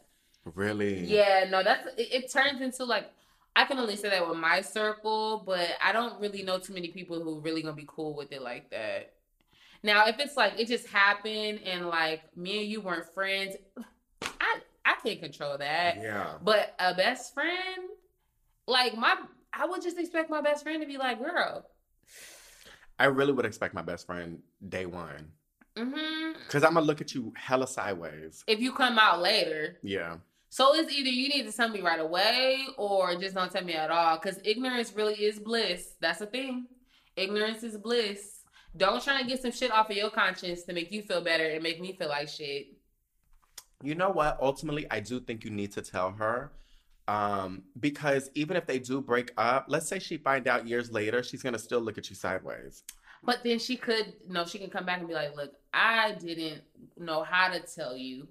[0.55, 0.99] Really?
[1.05, 2.31] Yeah, no, that's it, it.
[2.31, 3.11] Turns into like
[3.55, 6.87] I can only say that with my circle, but I don't really know too many
[6.87, 9.13] people who really gonna be cool with it like that.
[9.83, 13.55] Now, if it's like it just happened and like me and you weren't friends,
[14.23, 15.97] I I can't control that.
[16.01, 16.33] Yeah.
[16.41, 17.89] But a best friend,
[18.67, 19.15] like my,
[19.59, 21.65] I would just expect my best friend to be like, girl.
[22.97, 25.31] I really would expect my best friend day one.
[25.77, 28.43] hmm Because I'm going to look at you hella sideways.
[28.47, 30.17] If you come out later, Yeah.
[30.49, 33.73] so it's either you need to tell me right away or just don't tell me
[33.73, 34.17] at all.
[34.17, 35.95] Because ignorance really is bliss.
[35.99, 36.67] That's the thing.
[37.17, 38.37] Ignorance is bliss.
[38.77, 41.45] Don't try and get some shit off of your conscience to make you feel better
[41.45, 42.67] and make me feel like shit.
[43.83, 44.37] You know what?
[44.41, 46.51] Ultimately, I do think you need to tell her.
[47.09, 51.23] Um, because even if they do break up, let's say she find out years later,
[51.23, 52.83] she's gonna still look at you sideways.
[53.23, 56.61] But then she could, no, she can come back and be like, look, I didn't
[56.99, 58.27] know how to tell you.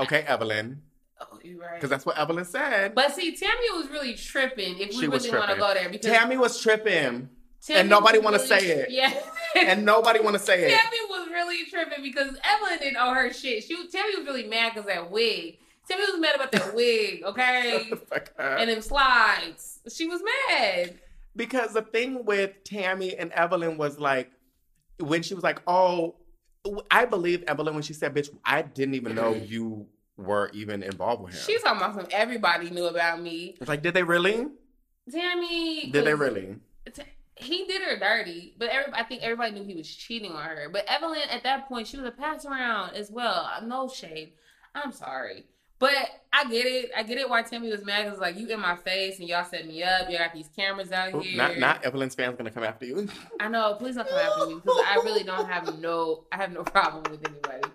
[0.00, 0.82] Okay, Evelyn.
[1.20, 1.76] Oh, you're right.
[1.76, 2.96] Because that's what Evelyn said.
[2.96, 4.80] But see, Tami was really tripping.
[4.80, 7.28] If we She really want to go there, because Tami was tripping.
[7.62, 8.90] Tami and nobody wanna really- say it.
[8.90, 9.14] Yeah,
[9.64, 10.76] And nobody wanna say it.
[10.76, 13.62] Tami was really tripping because Evelyn didn't owe her shit.
[13.62, 15.58] She Tami was really mad because that wig.
[15.90, 17.90] Tami was mad about that wig, okay,
[18.38, 19.80] and them slides.
[19.92, 20.98] She was mad.
[21.34, 24.30] Because the thing with Tami and Evelyn was like,
[24.98, 26.16] when she was like, oh,
[26.90, 29.46] I believe Evelyn when she said, bitch, I didn't even know mm-hmm.
[29.46, 29.86] you
[30.16, 31.40] were even involved with him.
[31.44, 33.56] She's talking about some everybody knew about me.
[33.60, 34.46] It's like, did they really?
[35.10, 36.56] Tami, Did they was- really?
[37.34, 40.68] he did her dirty, but every, I think everybody knew he was cheating on her.
[40.70, 43.50] But Evelyn, at that point, she was a pass around as well.
[43.64, 44.32] No shade.
[44.74, 45.46] I'm sorry.
[45.82, 45.96] But
[46.32, 46.92] I get it.
[46.96, 48.04] I get it why Tami was mad.
[48.04, 50.08] Because, like, you in my face and y'all set me up.
[50.08, 51.36] You got these cameras out here.
[51.36, 53.08] Not, not Evelyn's fans gonna come after you.
[53.40, 53.74] I know.
[53.80, 54.54] Please don't come after me.
[54.54, 57.68] Because I really don't have no, I have no problem with anybody.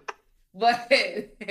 [0.53, 0.87] But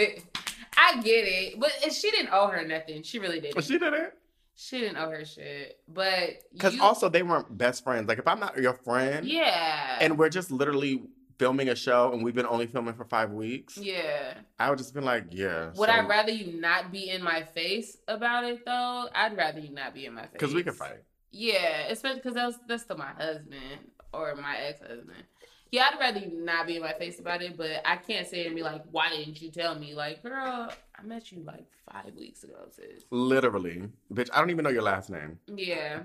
[0.78, 1.60] I get it.
[1.60, 3.02] But she didn't owe her nothing.
[3.02, 3.62] She really didn't.
[3.62, 4.14] she did it.
[4.54, 5.78] She didn't owe her shit.
[5.86, 8.08] But Because you- also they weren't best friends.
[8.08, 9.98] Like if I'm not your friend, yeah.
[10.00, 11.02] and we're just literally
[11.38, 14.34] filming a show, and we've been only filming for five weeks, yeah.
[14.58, 15.70] I would just be like, yeah.
[15.76, 19.08] Would I rather you not be in my face about it though?
[19.14, 20.30] I'd rather you not be in my face.
[20.32, 21.02] Because we can fight.
[21.30, 25.24] Yeah, especially because that's that's still my husband or my ex husband.
[25.72, 28.46] Yeah, I'd rather you not be in my face about it, but I can't say
[28.46, 32.14] and be like, "Why didn't you tell me?" Like, girl, I met you like five
[32.14, 33.04] weeks ago, sis.
[33.10, 33.82] Literally,
[34.12, 34.30] bitch.
[34.32, 35.38] I don't even know your last name.
[35.48, 36.02] Yeah,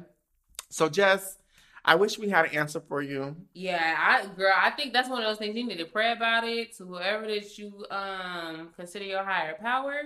[0.69, 1.37] So Jess,
[1.83, 3.35] I wish we had an answer for you.
[3.53, 6.43] yeah, I girl, I think that's one of those things you need to pray about
[6.43, 10.01] it to whoever that you um consider your higher power.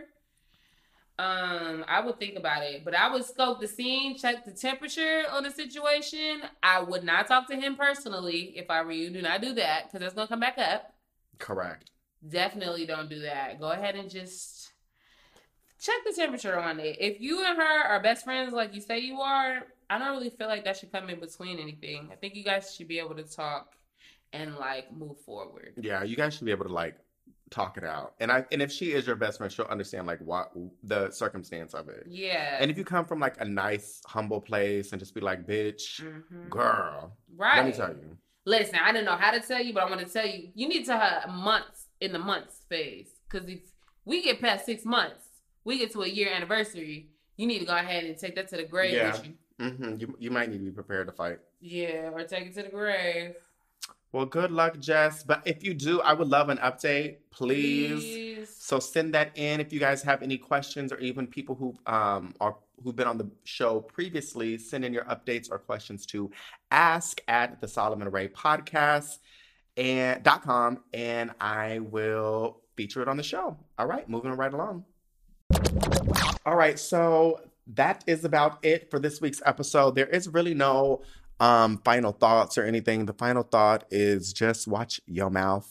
[1.18, 5.24] Um, I would think about it, but I would scope the scene, check the temperature
[5.32, 6.42] on the situation.
[6.62, 9.10] I would not talk to him personally if I were you.
[9.10, 10.94] Do not do that because that's gonna come back up.
[11.40, 11.90] Correct.
[12.28, 13.60] Definitely don't do that.
[13.60, 14.72] Go ahead and just
[15.80, 16.98] check the temperature on it.
[17.00, 20.30] If you and her are best friends like you say you are, I don't really
[20.30, 22.10] feel like that should come in between anything.
[22.12, 23.76] I think you guys should be able to talk
[24.34, 25.74] and like move forward.
[25.82, 26.98] Yeah, you guys should be able to like
[27.52, 28.16] talk it out.
[28.20, 30.52] And I and if she is your best friend, she'll understand like what
[30.84, 32.06] the circumstance of it.
[32.10, 32.58] Yeah.
[32.60, 36.02] And if you come from like a nice, humble place and just be like, bitch,
[36.02, 36.50] Mhm.
[36.50, 37.58] girl, right.
[37.58, 38.18] let me tell you.
[38.48, 40.68] Listen, I didn't know how to tell you, but I want to tell you, you
[40.68, 43.10] need to have months in the months phase.
[43.30, 43.60] Because if
[44.06, 45.24] we get past six months,
[45.64, 48.58] we get to a year anniversary, you need to go ahead and take that to
[48.58, 49.12] the grave Yeah.
[49.14, 49.34] with you.
[49.60, 51.40] Hmm You, you might need to be prepared to fight.
[51.60, 53.36] Yeah, or take it to the grave.
[54.12, 55.24] Well, good luck, Jess.
[55.24, 58.02] But if you do, I would love an update, please.
[58.02, 58.56] Please.
[58.58, 62.34] So send that in if you guys have any questions or even people who um
[62.40, 66.32] are who've been on the show previously, send in your updates or questions to
[66.72, 69.20] ask at the Solomon Ray podcast
[69.78, 73.58] and dot com and I will feature it on the show.
[73.78, 74.86] All right, moving right along.
[76.46, 77.42] All right, so
[77.74, 79.96] that is about it for this week's episode.
[79.96, 81.02] There is really no
[81.40, 83.06] um final thoughts or anything.
[83.06, 85.70] The final thought is just watch your mouth.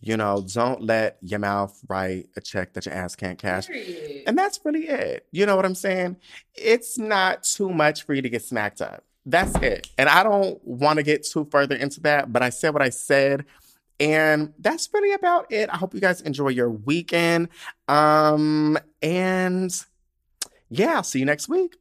[0.00, 3.66] You know, don't let your mouth write a check that your ass can't cash.
[3.66, 4.22] Period.
[4.28, 5.26] And that's really it.
[5.32, 6.16] You know what I'm saying?
[6.54, 9.04] It's not too much for you to get smacked up.
[9.26, 9.88] That's it.
[9.98, 12.90] And I don't want to get too further into that, but I said what I
[12.90, 13.44] said.
[14.00, 15.68] And that's really about it.
[15.70, 17.48] I hope you guys enjoy your weekend.
[17.88, 19.74] Um, and
[20.70, 21.76] yeah, see you next week.